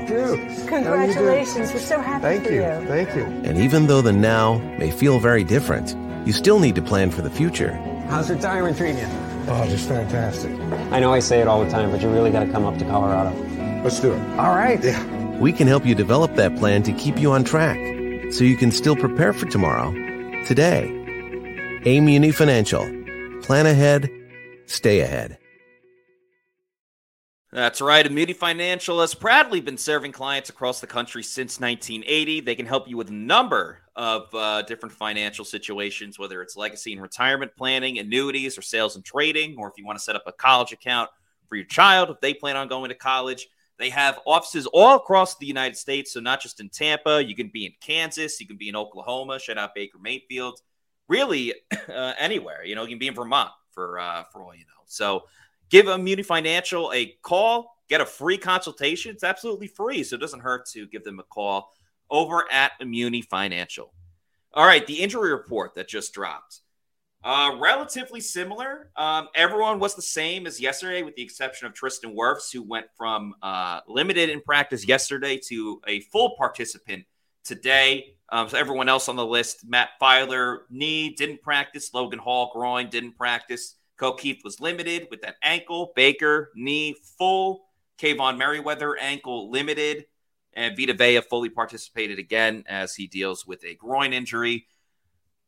Congratulations. 0.68 1.74
We're 1.74 1.80
so 1.80 2.00
happy 2.00 2.22
Thank 2.22 2.46
for 2.46 2.52
you. 2.54 2.62
you. 2.62 2.88
Thank 2.88 3.16
you. 3.16 3.24
And 3.24 3.58
even 3.58 3.88
though 3.88 4.02
the 4.02 4.14
now 4.14 4.60
may 4.78 4.92
feel 4.92 5.20
very 5.20 5.44
different, 5.44 5.96
you 6.26 6.32
still 6.32 6.60
need 6.60 6.76
to 6.76 6.82
plan 6.82 7.12
for 7.12 7.22
the 7.22 7.30
future. 7.30 7.74
How's 8.08 8.30
retirement 8.30 8.78
treating 8.78 9.00
you? 9.00 9.08
Oh, 9.50 9.68
just 9.68 9.90
fantastic. 9.90 10.52
I 10.92 11.00
know 11.00 11.12
I 11.12 11.20
say 11.20 11.42
it 11.42 11.48
all 11.48 11.64
the 11.64 11.70
time, 11.70 11.92
but 11.92 12.02
you 12.02 12.10
really 12.10 12.32
got 12.32 12.46
to 12.46 12.52
come 12.52 12.66
up 12.66 12.78
to 12.78 12.86
Colorado. 12.86 13.36
Let's 13.84 14.00
do 14.00 14.14
it. 14.14 14.40
All 14.40 14.56
right. 14.56 14.82
Yeah 14.82 15.18
we 15.40 15.54
can 15.54 15.68
help 15.68 15.86
you 15.86 15.94
develop 15.94 16.34
that 16.36 16.56
plan 16.58 16.84
to 16.84 16.92
keep 16.94 17.18
you 17.20 17.32
on 17.32 17.44
track 17.44 17.78
so 18.32 18.44
you 18.44 18.58
can 18.58 18.72
still 18.72 18.96
prepare 18.96 19.34
for 19.34 19.46
tomorrow 19.46 19.92
today. 20.46 20.90
Amuni 21.86 22.34
Financial. 22.34 22.97
Plan 23.48 23.66
ahead, 23.66 24.12
stay 24.66 25.00
ahead. 25.00 25.38
That's 27.54 27.80
right. 27.80 28.06
Amity 28.06 28.34
Financial 28.34 29.00
has 29.00 29.16
proudly 29.16 29.62
been 29.62 29.78
serving 29.78 30.12
clients 30.12 30.50
across 30.50 30.82
the 30.82 30.86
country 30.86 31.24
since 31.24 31.58
1980. 31.58 32.42
They 32.42 32.56
can 32.56 32.66
help 32.66 32.90
you 32.90 32.98
with 32.98 33.08
a 33.08 33.14
number 33.14 33.84
of 33.96 34.28
uh, 34.36 34.64
different 34.64 34.94
financial 34.94 35.46
situations, 35.46 36.20
whether 36.20 36.42
it's 36.42 36.58
legacy 36.58 36.92
and 36.92 37.02
retirement 37.02 37.54
planning, 37.56 38.00
annuities, 38.00 38.58
or 38.58 38.62
sales 38.62 38.98
and 38.98 39.06
trading, 39.06 39.56
or 39.58 39.70
if 39.70 39.76
you 39.78 39.86
want 39.86 39.98
to 39.98 40.04
set 40.04 40.18
up 40.18 40.24
a 40.28 40.34
college 40.34 40.74
account 40.74 41.10
for 41.48 41.56
your 41.56 41.68
child, 41.68 42.10
if 42.10 42.20
they 42.20 42.34
plan 42.34 42.58
on 42.58 42.68
going 42.68 42.90
to 42.90 42.96
college. 42.96 43.48
They 43.80 43.92
have 43.92 44.20
offices 44.28 44.66
all 44.74 44.98
across 44.98 45.38
the 45.38 45.46
United 45.46 45.78
States, 45.78 46.12
so 46.12 46.20
not 46.20 46.42
just 46.42 46.60
in 46.60 46.68
Tampa. 46.68 47.24
You 47.24 47.34
can 47.34 47.48
be 47.48 47.66
in 47.66 47.72
Kansas, 47.80 48.42
you 48.42 48.48
can 48.48 48.58
be 48.58 48.68
in 48.68 48.76
Oklahoma. 48.76 49.40
Shout 49.40 49.58
out 49.58 49.74
Baker 49.74 50.00
Mayfield. 50.00 50.60
Really, 51.08 51.54
uh, 51.90 52.14
anywhere. 52.18 52.64
You 52.66 52.76
know, 52.76 52.84
you 52.84 52.90
can 52.90 53.00
be 53.00 53.08
in 53.08 53.16
Vermont 53.16 53.52
for 53.72 54.00
uh, 54.00 54.24
for 54.32 54.44
all 54.44 54.54
you 54.54 54.62
know. 54.62 54.84
So, 54.86 55.24
give 55.70 55.86
Immuni 55.86 56.26
Financial 56.26 56.92
a 56.94 57.14
call. 57.22 57.76
Get 57.90 58.02
a 58.02 58.06
free 58.06 58.38
consultation. 58.38 59.12
It's 59.12 59.24
absolutely 59.24 59.68
free, 59.68 60.04
so 60.04 60.18
it 60.18 60.20
doesn't 60.20 60.42
hurt 60.42 60.66
to 60.72 60.88
give 60.88 61.06
them 61.06 61.20
a 61.20 61.24
call 61.24 61.72
over 62.10 62.44
at 62.52 62.74
Immuni 62.82 63.24
Financial. 63.24 63.94
All 64.54 64.66
right, 64.66 64.86
the 64.86 64.96
injury 65.02 65.32
report 65.32 65.76
that 65.76 65.88
just 65.88 66.14
dropped. 66.14 66.62
Uh, 67.24 67.58
relatively 67.60 68.22
similar. 68.22 68.90
Um, 68.96 69.28
everyone 69.36 69.80
was 69.80 69.96
the 69.96 70.02
same 70.02 70.48
as 70.48 70.62
yesterday, 70.62 71.02
with 71.02 71.16
the 71.16 71.24
exception 71.24 71.68
of 71.68 71.74
Tristan 71.74 72.16
Wirfs, 72.16 72.54
who 72.54 72.64
went 72.64 72.88
from 72.96 73.34
uh, 73.42 73.82
limited 73.88 74.30
in 74.30 74.42
practice 74.42 74.88
yesterday 74.88 75.40
to 75.48 75.82
a 75.88 76.02
full 76.02 76.36
participant 76.38 77.06
today. 77.44 78.16
Um, 78.30 78.50
so 78.50 78.58
everyone 78.58 78.90
else 78.90 79.08
on 79.08 79.16
the 79.16 79.26
list, 79.26 79.68
Matt 79.68 79.92
Feiler, 80.02 80.60
knee, 80.70 81.14
didn't 81.16 81.42
practice. 81.42 81.94
Logan 81.94 82.20
Hall, 82.20 82.52
groin, 82.54 82.90
didn't 82.90 83.18
practice. 83.18 83.76
Ko 83.98 84.14
Kieft 84.14 84.44
was 84.44 84.60
limited 84.60 85.08
with 85.10 85.22
that 85.22 85.38
ankle. 85.42 85.94
Baker, 85.96 86.52
knee, 86.56 86.96
full. 87.18 87.66
Kaevon 87.98 88.38
Merriweather, 88.38 88.98
ankle 88.98 89.50
limited. 89.50 90.06
And 90.54 90.76
Vita 90.76 90.94
Vea 90.94 91.22
fully 91.22 91.50
participated 91.50 92.20
again 92.20 92.64
as 92.68 92.96
he 92.96 93.08
deals 93.08 93.46
with 93.46 93.64
a 93.64 93.76
groin 93.76 94.14
injury. 94.14 94.68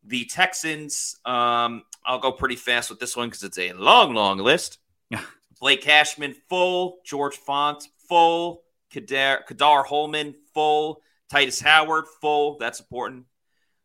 The 0.03 0.25
Texans, 0.25 1.17
um, 1.25 1.83
I'll 2.05 2.19
go 2.19 2.31
pretty 2.31 2.55
fast 2.55 2.89
with 2.89 2.99
this 2.99 3.15
one 3.17 3.27
because 3.27 3.43
it's 3.43 3.57
a 3.57 3.73
long, 3.73 4.13
long 4.13 4.37
list. 4.37 4.79
Blake 5.59 5.81
Cashman, 5.81 6.35
full. 6.47 6.99
George 7.05 7.35
Font, 7.35 7.83
full. 8.07 8.63
Kadar, 8.91 9.45
Kadar 9.47 9.85
Holman, 9.85 10.33
full. 10.53 11.01
Tytus 11.31 11.61
Howard, 11.61 12.05
full. 12.21 12.57
That's 12.57 12.79
important. 12.79 13.25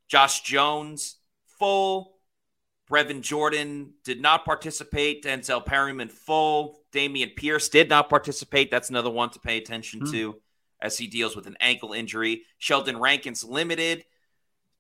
Josh 0.09 0.43
Jones, 0.43 1.17
full. 1.59 2.13
Brevin 2.91 3.23
Jordan 3.23 3.95
did 4.05 4.21
not 4.21 4.45
participate. 4.45 5.25
Denzel 5.25 5.65
Perryman, 5.65 6.09
full. 6.09 6.81
Dameon 6.93 7.35
Pierce 7.35 7.69
did 7.69 7.89
not 7.89 8.09
participate. 8.11 8.71
That's 8.71 8.91
another 8.91 9.11
one 9.11 9.31
to 9.31 9.39
pay 9.41 9.57
attention 9.59 10.01
Hmm. 10.01 10.13
to 10.13 10.43
as 10.81 10.99
he 10.99 11.07
deals 11.07 11.35
with 11.35 11.47
an 11.47 11.57
ankle 11.61 11.93
injury. 11.95 12.45
Sheldon 12.59 12.99
Rankins, 12.99 13.43
limited. 13.43 14.05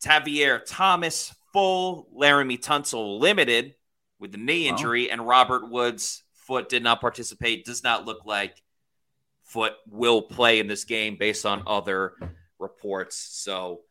Tavierre 0.02 0.60
Thomas, 0.66 1.34
full. 1.52 2.08
Laremy 2.14 2.58
Tunsil, 2.60 3.18
limited 3.18 3.74
with 4.18 4.32
the 4.32 4.38
knee 4.38 4.66
Wow. 4.66 4.72
injury. 4.76 5.10
And 5.10 5.26
Robert 5.26 5.70
Woods, 5.70 6.22
foot 6.34 6.68
did 6.68 6.82
not 6.82 7.00
participate. 7.00 7.64
Does 7.64 7.82
not 7.82 8.04
look 8.04 8.26
like 8.26 8.62
foot 9.44 9.74
will 9.86 10.20
play 10.22 10.58
in 10.58 10.66
this 10.66 10.84
game 10.84 11.16
based 11.16 11.46
on 11.46 11.62
other 11.66 12.14
reports. 12.64 13.16
So, 13.16 13.82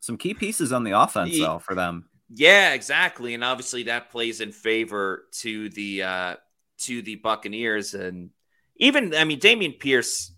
Some 0.00 0.16
key 0.18 0.34
pieces 0.34 0.72
on 0.72 0.84
the 0.84 0.92
offense, 0.92 1.36
though, 1.38 1.58
for 1.58 1.74
them. 1.74 2.08
yeah, 2.34 2.72
exactly, 2.74 3.34
and 3.34 3.42
obviously 3.44 3.84
that 3.84 4.10
plays 4.10 4.40
in 4.40 4.52
favor 4.52 5.24
to 5.40 5.68
the 5.70 6.02
uh, 6.04 6.36
to 6.82 7.02
the 7.02 7.16
Buccaneers, 7.16 7.94
and 7.94 8.30
even 8.76 9.14
I 9.14 9.24
mean 9.24 9.40
Dameon 9.40 9.78
Pierce. 9.80 10.32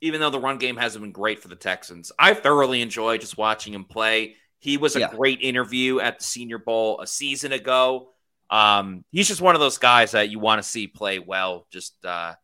Even 0.00 0.20
though 0.20 0.30
the 0.30 0.40
run 0.40 0.58
game 0.58 0.76
hasn't 0.76 1.02
been 1.02 1.12
great 1.12 1.40
for 1.40 1.48
the 1.48 1.56
Texans, 1.56 2.12
I 2.18 2.34
thoroughly 2.34 2.82
enjoy 2.82 3.16
just 3.16 3.38
watching 3.38 3.72
him 3.72 3.84
play. 3.86 4.36
He 4.58 4.76
was 4.76 4.96
a 4.96 5.00
Yeah. 5.00 5.08
great 5.10 5.40
interview 5.40 5.98
at 5.98 6.18
the 6.18 6.24
Senior 6.24 6.58
Bowl 6.58 7.00
a 7.00 7.06
season 7.06 7.52
ago. 7.52 8.12
Um, 8.50 9.04
he's 9.12 9.28
just 9.28 9.40
one 9.40 9.54
of 9.54 9.60
those 9.62 9.78
guys 9.78 10.10
that 10.10 10.28
you 10.28 10.38
want 10.38 10.62
to 10.62 10.68
see 10.68 10.88
play 10.88 11.20
well, 11.20 11.66
just 11.72 12.04
uh, 12.04 12.34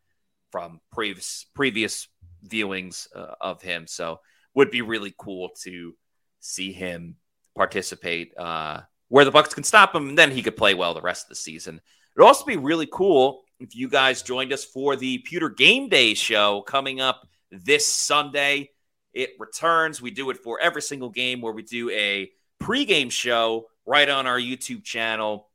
from 0.53 0.81
previous 0.91 1.45
previous 1.55 2.09
viewings 2.47 3.09
uh, 3.15 3.35
of 3.43 3.61
him. 3.61 3.87
So 3.87 4.21
would 4.55 4.71
be 4.71 4.83
really 4.83 5.15
cool 5.17 5.51
to 5.63 5.95
see 6.41 6.73
him 6.73 7.17
participate 7.55 8.37
uh, 8.37 8.81
where 9.09 9.25
the 9.25 9.33
Bucs 9.33 9.55
can 9.55 9.65
stop 9.65 9.95
him, 9.95 10.11
and 10.11 10.19
then 10.19 10.31
he 10.31 10.43
could 10.43 10.57
play 10.57 10.75
well 10.75 10.95
the 10.95 11.01
rest 11.01 11.25
of 11.25 11.29
the 11.31 11.35
season. 11.37 11.81
It'd 12.17 12.27
also 12.27 12.45
be 12.45 12.57
really 12.57 12.89
cool 12.91 13.43
if 13.59 13.75
you 13.75 13.89
guys 13.89 14.23
joined 14.23 14.53
us 14.53 14.65
for 14.65 14.97
the 14.97 15.19
Pewter 15.19 15.49
Game 15.49 15.89
Day 15.89 16.15
show 16.15 16.63
coming 16.63 17.01
up 17.01 17.29
this 17.51 17.87
Sunday. 17.87 18.71
It 19.13 19.31
returns. 19.39 20.01
We 20.01 20.11
do 20.11 20.31
it 20.31 20.39
for 20.39 20.61
every 20.61 20.83
single 20.83 21.11
game 21.11 21.41
where 21.41 21.53
we 21.53 21.63
do 21.63 21.91
a 21.91 22.31
pregame 22.63 23.11
show 23.11 23.67
right 23.87 24.09
on 24.09 24.27
our 24.27 24.39
YouTube 24.39 24.85
channel 24.85 25.49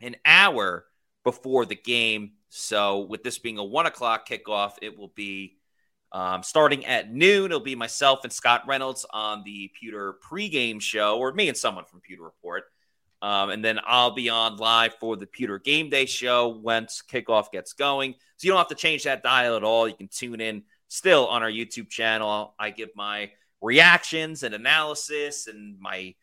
an 0.00 0.16
hour 0.24 0.84
before 1.24 1.66
the 1.66 1.76
game. 1.76 2.32
So, 2.50 3.00
with 3.00 3.22
this 3.22 3.38
being 3.38 3.58
a 3.58 3.64
one 3.64 3.86
o'clock 3.86 4.28
kickoff, 4.28 4.72
it 4.80 4.98
will 4.98 5.12
be 5.14 5.57
um, 6.12 6.42
starting 6.42 6.86
at 6.86 7.12
noon. 7.12 7.46
It'll 7.46 7.60
be 7.60 7.74
myself 7.74 8.20
and 8.24 8.32
Scott 8.32 8.62
Reynolds 8.66 9.04
on 9.10 9.42
the 9.44 9.70
Pewter 9.78 10.14
pregame 10.28 10.80
show, 10.80 11.18
or 11.18 11.32
me 11.32 11.48
and 11.48 11.56
someone 11.56 11.84
from 11.84 12.00
Pewter 12.00 12.22
Report. 12.22 12.64
Um, 13.20 13.50
and 13.50 13.64
then 13.64 13.80
I'll 13.84 14.12
be 14.12 14.28
on 14.28 14.56
live 14.58 14.94
for 14.94 15.16
the 15.16 15.26
Pewter 15.26 15.58
Game 15.58 15.90
Day 15.90 16.06
show 16.06 16.48
once 16.48 17.02
kickoff 17.10 17.50
gets 17.50 17.72
going. 17.72 18.14
So 18.36 18.46
you 18.46 18.52
don't 18.52 18.58
have 18.58 18.68
to 18.68 18.74
change 18.76 19.04
that 19.04 19.22
dial 19.22 19.56
at 19.56 19.64
all. 19.64 19.88
You 19.88 19.94
can 19.94 20.08
tune 20.08 20.40
in 20.40 20.62
still 20.86 21.26
on 21.26 21.42
our 21.42 21.50
YouTube 21.50 21.88
channel. 21.88 22.54
I 22.58 22.70
give 22.70 22.90
my 22.94 23.32
reactions 23.60 24.44
and 24.44 24.54
analysis 24.54 25.48
and 25.48 25.80
my 25.80 26.14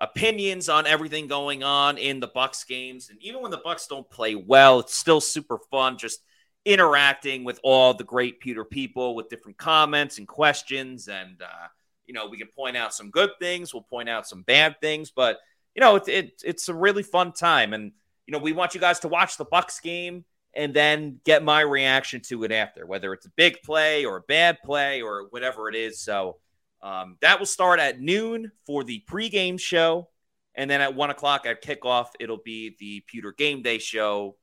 opinions 0.00 0.68
on 0.68 0.86
everything 0.86 1.26
going 1.26 1.62
on 1.62 1.98
in 1.98 2.20
the 2.20 2.28
Bucs 2.28 2.66
games. 2.66 3.10
And 3.10 3.22
even 3.22 3.42
when 3.42 3.50
the 3.50 3.58
Bucs 3.58 3.88
don't 3.88 4.08
play 4.08 4.34
well, 4.34 4.80
it's 4.80 4.94
still 4.94 5.20
super 5.20 5.58
fun 5.70 5.98
just 5.98 6.20
interacting 6.68 7.44
with 7.44 7.58
all 7.62 7.94
the 7.94 8.04
great 8.04 8.40
Pewter 8.40 8.64
people 8.64 9.14
with 9.14 9.30
different 9.30 9.56
comments 9.56 10.18
and 10.18 10.28
questions. 10.28 11.08
And 11.08 11.40
uh, 11.40 11.68
you 12.04 12.12
know, 12.12 12.26
we 12.26 12.36
can 12.36 12.48
point 12.48 12.76
out 12.76 12.92
some 12.92 13.10
good 13.10 13.30
things, 13.40 13.72
we'll 13.72 13.82
point 13.82 14.08
out 14.08 14.28
some 14.28 14.42
bad 14.42 14.78
things, 14.80 15.10
but 15.10 15.38
you 15.74 15.80
know, 15.80 15.96
it's 15.96 16.08
it, 16.08 16.42
it's 16.44 16.68
a 16.68 16.74
really 16.74 17.02
fun 17.02 17.32
time. 17.32 17.72
And 17.72 17.92
you 18.26 18.32
know, 18.32 18.38
we 18.38 18.52
want 18.52 18.74
you 18.74 18.80
guys 18.80 19.00
to 19.00 19.08
watch 19.08 19.38
the 19.38 19.46
Bucs 19.46 19.80
game 19.82 20.26
and 20.54 20.74
then 20.74 21.20
get 21.24 21.42
my 21.42 21.60
reaction 21.60 22.20
to 22.20 22.44
it 22.44 22.52
after, 22.52 22.84
whether 22.84 23.14
it's 23.14 23.24
a 23.24 23.30
big 23.30 23.62
play 23.62 24.04
or 24.04 24.18
a 24.18 24.22
bad 24.22 24.58
play 24.62 25.00
or 25.00 25.26
whatever 25.30 25.70
it 25.70 25.74
is. 25.74 26.00
So 26.00 26.36
um, 26.82 27.16
that 27.22 27.38
will 27.38 27.46
start 27.46 27.80
at 27.80 27.98
noon 27.98 28.52
for 28.66 28.84
the 28.84 29.02
pregame 29.08 29.58
show. 29.58 30.08
And 30.54 30.68
then 30.68 30.82
at 30.82 30.94
one 30.94 31.10
o'clock 31.10 31.46
at 31.46 31.62
kickoff, 31.62 32.08
it'll 32.20 32.42
be 32.44 32.76
the 32.78 33.00
Pewter 33.06 33.32
Game 33.32 33.62
Day 33.62 33.78
show 33.78 34.36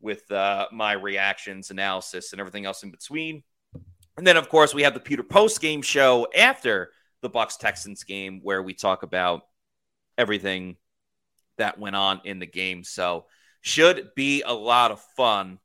with 0.00 0.30
uh, 0.30 0.66
my 0.72 0.92
reactions, 0.92 1.70
analysis, 1.70 2.32
and 2.32 2.40
everything 2.40 2.64
else 2.66 2.82
in 2.82 2.90
between. 2.90 3.42
And 4.16 4.26
then, 4.26 4.36
of 4.36 4.48
course, 4.48 4.74
we 4.74 4.82
have 4.82 4.94
the 4.94 5.00
Pewter 5.00 5.22
Post 5.22 5.60
Game 5.60 5.82
show 5.82 6.26
after 6.36 6.90
the 7.22 7.30
Bucs 7.30 7.58
Texans 7.58 8.04
game, 8.04 8.40
where 8.42 8.62
we 8.62 8.74
talk 8.74 9.02
about 9.02 9.42
everything 10.18 10.76
that 11.58 11.78
went 11.78 11.96
on 11.96 12.20
in 12.24 12.38
the 12.38 12.46
game. 12.46 12.84
So, 12.84 13.26
should 13.60 14.10
be 14.14 14.42
a 14.42 14.52
lot 14.52 14.90
of 14.90 15.00
fun. 15.16 15.58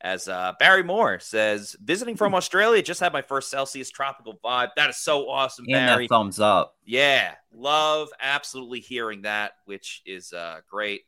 As 0.00 0.28
uh, 0.28 0.52
Barry 0.60 0.84
Moore 0.84 1.18
says, 1.20 1.74
visiting 1.82 2.16
from 2.16 2.34
Australia, 2.34 2.82
just 2.82 3.00
had 3.00 3.12
my 3.12 3.22
first 3.22 3.50
Celsius 3.50 3.90
tropical 3.90 4.38
vibe. 4.44 4.68
That 4.76 4.90
is 4.90 4.98
so 4.98 5.28
awesome, 5.28 5.64
And 5.68 5.88
Barry. 5.88 6.06
thumbs 6.06 6.38
up. 6.38 6.76
Yeah, 6.84 7.32
love 7.52 8.08
absolutely 8.20 8.80
hearing 8.80 9.22
that, 9.22 9.52
which 9.64 10.02
is 10.04 10.32
uh, 10.32 10.60
great. 10.70 11.02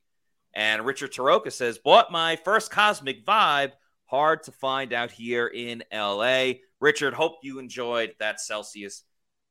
And 0.55 0.85
Richard 0.85 1.13
Taroka 1.13 1.53
says, 1.53 1.79
bought 1.79 2.11
my 2.11 2.37
first 2.37 2.71
Cosmic 2.71 3.25
Vibe. 3.25 3.73
Hard 4.07 4.43
to 4.45 4.53
find 4.53 4.93
out 4.93 5.11
here 5.11 5.47
in 5.47 5.83
LA. 5.93 6.53
Richard, 6.81 7.15
hope 7.15 7.37
you 7.43 7.59
enjoyed 7.59 8.15
that 8.19 8.41
Celsius 8.41 9.05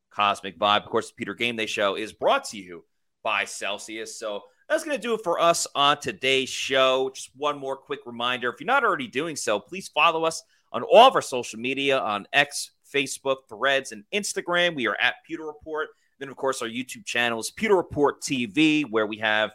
Cosmic 0.10 0.58
Vibe. 0.58 0.84
Of 0.84 0.90
course, 0.90 1.10
the 1.10 1.16
Pewter 1.16 1.36
Game 1.36 1.56
Day 1.56 1.66
Show 1.66 1.96
is 1.96 2.14
brought 2.14 2.46
to 2.46 2.58
you 2.58 2.84
by 3.24 3.46
Celsius. 3.46 4.18
So 4.18 4.42
that's 4.68 4.84
going 4.84 4.98
to 4.98 5.02
do 5.02 5.14
it 5.14 5.22
for 5.24 5.40
us 5.40 5.68
on 5.76 6.00
today's 6.00 6.50
show. 6.50 7.12
Just 7.14 7.30
one 7.36 7.58
more 7.58 7.78
quick 7.78 8.00
reminder 8.06 8.50
if 8.50 8.60
you're 8.60 8.66
not 8.66 8.84
already 8.84 9.08
doing 9.08 9.36
so, 9.36 9.60
please 9.60 9.88
follow 9.88 10.24
us 10.26 10.44
on 10.72 10.84
all 10.84 11.08
of 11.08 11.16
our 11.16 11.22
social 11.22 11.60
media 11.60 12.00
on 12.00 12.28
X, 12.34 12.72
Facebook, 12.94 13.48
Threads, 13.48 13.92
and 13.92 14.04
Instagram. 14.14 14.76
We 14.76 14.88
are 14.88 14.98
at 15.00 15.16
Pewter 15.26 15.46
Report. 15.46 15.90
Then, 16.20 16.30
of 16.30 16.36
course, 16.36 16.62
our 16.62 16.68
YouTube 16.68 17.06
channel 17.06 17.40
is 17.40 17.52
Pewter 17.52 17.76
Report 17.76 18.22
TV, 18.22 18.84
where 18.90 19.06
we 19.06 19.18
have 19.18 19.52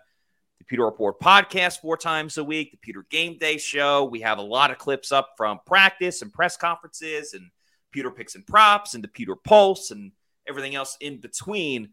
the 0.63 0.67
Pewter 0.67 0.85
Report 0.85 1.19
podcast 1.19 1.81
four 1.81 1.97
times 1.97 2.39
a 2.39 2.45
week, 2.45 2.71
the 2.71 2.77
Pewter 2.77 3.05
Game 3.11 3.37
Day 3.37 3.59
show. 3.59 4.05
We 4.05 4.21
have 4.21 4.39
a 4.39 4.43
lot 4.43 4.71
of 4.71 4.79
clips 4.79 5.11
up 5.11 5.31
from 5.37 5.59
practice 5.67 6.23
and 6.23 6.33
press 6.33 6.57
conferences 6.57 7.35
and 7.35 7.51
Pewter 7.91 8.13
Picks 8.13 8.37
and 8.37 8.47
Props 8.47 8.95
and 8.95 9.03
the 9.03 9.09
Pewter 9.09 9.35
Pulse 9.35 9.91
and 9.91 10.13
everything 10.49 10.77
else 10.77 10.97
in 11.01 11.21
between 11.21 11.91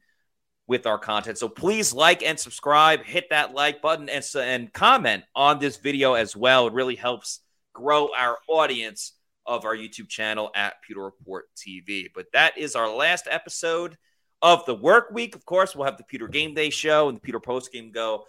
with 0.68 0.86
our 0.86 1.00
content. 1.00 1.40
So 1.40 1.50
please 1.50 1.94
like 1.94 2.22
and 2.22 2.40
subscribe, 2.40 3.04
hit 3.04 3.32
that 3.32 3.56
like 3.56 3.82
button 3.82 4.08
and, 4.08 4.24
and 4.36 4.72
comment 4.72 5.24
on 5.36 5.58
this 5.58 5.78
video 5.78 6.14
as 6.14 6.36
well. 6.36 6.68
It 6.68 6.74
really 6.74 6.96
helps 6.96 7.40
grow 7.74 8.10
our 8.16 8.38
audience 8.48 9.14
of 9.48 9.66
our 9.66 9.76
YouTube 9.76 10.10
channel 10.10 10.52
at 10.54 10.76
Pewter 10.84 11.02
Report 11.02 11.46
TV. 11.58 12.08
But 12.14 12.28
that 12.34 12.56
is 12.56 12.76
our 12.76 12.94
last 12.94 13.28
episode 13.32 13.98
of 14.44 14.64
the 14.68 14.76
work 14.76 15.10
week. 15.12 15.36
Of 15.36 15.44
course, 15.44 15.76
we'll 15.76 15.86
have 15.86 15.98
the 15.98 16.04
Peter 16.04 16.28
Game 16.28 16.54
Day 16.54 16.70
show 16.70 17.10
and 17.10 17.18
the 17.18 17.22
Pewter 17.22 17.40
Post 17.40 17.72
Game 17.72 17.92
Go 17.92 18.26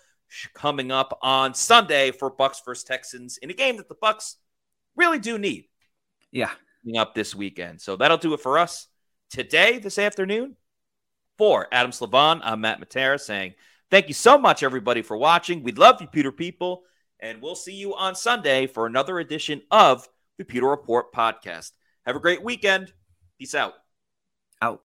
coming 0.54 0.90
up 0.90 1.18
on 1.22 1.54
Sunday 1.54 2.10
for 2.10 2.30
Bucs 2.30 2.64
versus 2.64 2.84
Texans 2.84 3.38
in 3.38 3.50
a 3.50 3.54
game 3.54 3.76
that 3.76 3.88
the 3.88 3.94
Bucs 3.94 4.36
really 4.96 5.18
do 5.18 5.38
need. 5.38 5.68
Yeah. 6.30 6.50
Coming 6.84 6.98
up 6.98 7.14
this 7.14 7.34
weekend. 7.34 7.80
So 7.80 7.96
that'll 7.96 8.16
do 8.16 8.34
it 8.34 8.40
for 8.40 8.58
us 8.58 8.86
today, 9.30 9.78
this 9.78 9.98
afternoon. 9.98 10.56
For 11.38 11.68
Adam 11.72 11.90
Slavon, 11.90 12.40
I'm 12.44 12.60
Matt 12.60 12.82
Matera 12.82 13.18
saying 13.18 13.54
thank 13.90 14.08
you 14.08 14.14
so 14.14 14.36
much, 14.36 14.62
everybody, 14.62 15.00
for 15.00 15.16
watching. 15.16 15.62
We 15.62 15.72
love 15.72 16.00
you, 16.00 16.06
Pewter 16.06 16.32
people, 16.32 16.82
and 17.18 17.40
we'll 17.40 17.54
see 17.54 17.74
you 17.74 17.94
on 17.94 18.14
Sunday 18.14 18.66
for 18.66 18.86
another 18.86 19.18
edition 19.18 19.62
of 19.70 20.06
the 20.36 20.44
Pewter 20.44 20.68
Report 20.68 21.12
podcast. 21.12 21.72
Have 22.06 22.16
a 22.16 22.20
great 22.20 22.42
weekend. 22.42 22.92
Peace 23.38 23.54
out. 23.54 23.74
Out. 24.62 24.78